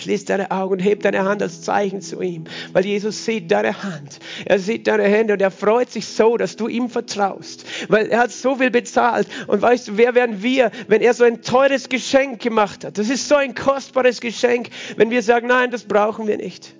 Schließ 0.00 0.24
deine 0.24 0.50
Augen 0.50 0.72
und 0.74 0.78
heb 0.80 1.02
deine 1.02 1.24
Hand 1.24 1.42
als 1.42 1.62
Zeichen 1.62 2.00
zu 2.00 2.20
ihm, 2.20 2.44
weil 2.72 2.84
Jesus 2.84 3.24
sieht 3.24 3.50
deine 3.50 3.82
Hand. 3.82 4.18
Er 4.44 4.58
sieht 4.58 4.86
deine 4.86 5.04
Hände 5.04 5.34
und 5.34 5.42
er 5.42 5.50
freut 5.50 5.90
sich 5.90 6.06
so, 6.06 6.36
dass 6.36 6.56
du 6.56 6.68
ihm 6.68 6.88
vertraust, 6.88 7.64
weil 7.88 8.08
er 8.08 8.20
hat 8.20 8.32
so 8.32 8.56
viel 8.56 8.70
bezahlt. 8.70 9.28
Und 9.46 9.62
weißt 9.62 9.88
du, 9.88 9.96
wer 9.96 10.14
wären 10.14 10.42
wir, 10.42 10.70
wenn 10.88 11.02
er 11.02 11.14
so 11.14 11.24
ein 11.24 11.42
teures 11.42 11.88
Geschenk 11.88 12.40
gemacht 12.40 12.84
hat? 12.84 12.98
Das 12.98 13.10
ist 13.10 13.28
so 13.28 13.36
ein 13.36 13.54
kostbares 13.54 14.20
Geschenk, 14.20 14.68
wenn 14.96 15.10
wir 15.10 15.22
sagen, 15.22 15.46
nein, 15.48 15.70
das 15.70 15.84
brauchen 15.84 16.26
wir 16.26 16.36
nicht. 16.36 16.74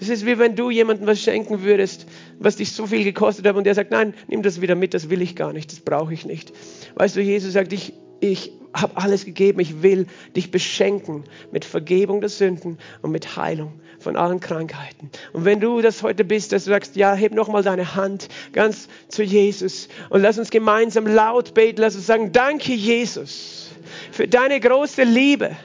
Es 0.00 0.08
ist 0.08 0.24
wie 0.24 0.38
wenn 0.38 0.56
du 0.56 0.70
jemandem 0.70 1.06
was 1.06 1.20
schenken 1.20 1.62
würdest, 1.62 2.06
was 2.38 2.56
dich 2.56 2.72
so 2.72 2.86
viel 2.86 3.04
gekostet 3.04 3.46
hat 3.46 3.54
und 3.54 3.64
der 3.64 3.74
sagt, 3.74 3.90
nein, 3.90 4.14
nimm 4.28 4.42
das 4.42 4.62
wieder 4.62 4.74
mit, 4.74 4.94
das 4.94 5.10
will 5.10 5.20
ich 5.20 5.36
gar 5.36 5.52
nicht, 5.52 5.70
das 5.70 5.80
brauche 5.80 6.14
ich 6.14 6.24
nicht. 6.24 6.52
Weißt 6.94 7.16
du, 7.16 7.20
Jesus 7.20 7.52
sagt, 7.52 7.72
ich, 7.74 7.92
ich 8.20 8.52
habe 8.72 8.96
alles 8.96 9.24
gegeben, 9.24 9.60
ich 9.60 9.82
will 9.82 10.06
dich 10.36 10.50
beschenken 10.50 11.24
mit 11.50 11.64
Vergebung 11.64 12.20
der 12.20 12.30
Sünden 12.30 12.78
und 13.02 13.10
mit 13.10 13.36
Heilung 13.36 13.80
von 13.98 14.16
allen 14.16 14.38
Krankheiten. 14.38 15.10
Und 15.32 15.44
wenn 15.44 15.60
du 15.60 15.80
das 15.82 16.02
heute 16.02 16.24
bist, 16.24 16.52
dass 16.52 16.64
du 16.64 16.70
sagst, 16.70 16.94
ja, 16.94 17.14
heb 17.14 17.34
nochmal 17.34 17.64
deine 17.64 17.96
Hand 17.96 18.28
ganz 18.52 18.88
zu 19.08 19.22
Jesus 19.22 19.88
und 20.08 20.22
lass 20.22 20.38
uns 20.38 20.50
gemeinsam 20.50 21.06
laut 21.06 21.52
beten, 21.54 21.80
lass 21.80 21.96
uns 21.96 22.06
sagen, 22.06 22.30
danke 22.32 22.72
Jesus 22.72 23.70
für 24.12 24.28
deine 24.28 24.60
große 24.60 25.02
Liebe. 25.02 25.56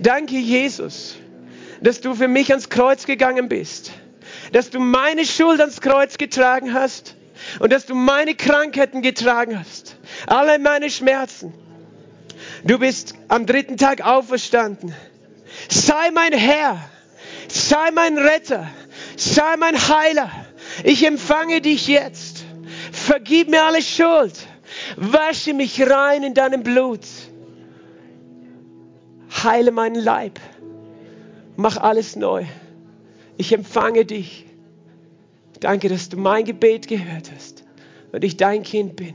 Danke 0.00 0.36
Jesus 0.36 1.16
dass 1.80 2.00
du 2.00 2.14
für 2.14 2.28
mich 2.28 2.50
ans 2.50 2.68
Kreuz 2.68 3.06
gegangen 3.06 3.48
bist, 3.48 3.92
dass 4.52 4.70
du 4.70 4.80
meine 4.80 5.24
Schuld 5.24 5.60
ans 5.60 5.80
Kreuz 5.80 6.18
getragen 6.18 6.72
hast 6.72 7.16
und 7.60 7.72
dass 7.72 7.86
du 7.86 7.94
meine 7.94 8.34
Krankheiten 8.34 9.02
getragen 9.02 9.58
hast, 9.58 9.96
alle 10.26 10.58
meine 10.58 10.90
Schmerzen. 10.90 11.52
Du 12.66 12.78
bist 12.80 13.14
am 13.28 13.46
dritten 13.46 13.76
Tag 13.76 14.04
auferstanden. 14.04 14.92
Sei 15.68 16.10
mein 16.12 16.32
Herr, 16.32 16.78
sei 17.48 17.92
mein 17.92 18.18
Retter, 18.18 18.68
sei 19.16 19.56
mein 19.56 19.76
Heiler. 19.76 20.30
Ich 20.82 21.06
empfange 21.06 21.60
dich 21.60 21.86
jetzt. 21.86 22.44
Vergib 22.90 23.48
mir 23.50 23.62
alle 23.62 23.82
Schuld. 23.82 24.34
Wasche 24.96 25.54
mich 25.54 25.80
rein 25.88 26.24
in 26.24 26.34
deinem 26.34 26.64
Blut. 26.64 27.06
Heile 29.44 29.70
meinen 29.70 30.02
Leib. 30.02 30.40
Mach 31.56 31.76
alles 31.76 32.16
neu. 32.16 32.44
Ich 33.36 33.52
empfange 33.52 34.04
dich. 34.04 34.44
Danke, 35.60 35.88
dass 35.88 36.08
du 36.08 36.16
mein 36.16 36.44
Gebet 36.44 36.88
gehört 36.88 37.30
hast 37.34 37.64
und 38.12 38.24
ich 38.24 38.36
dein 38.36 38.62
Kind 38.62 38.96
bin. 38.96 39.14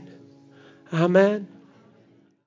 Amen. 0.90 1.46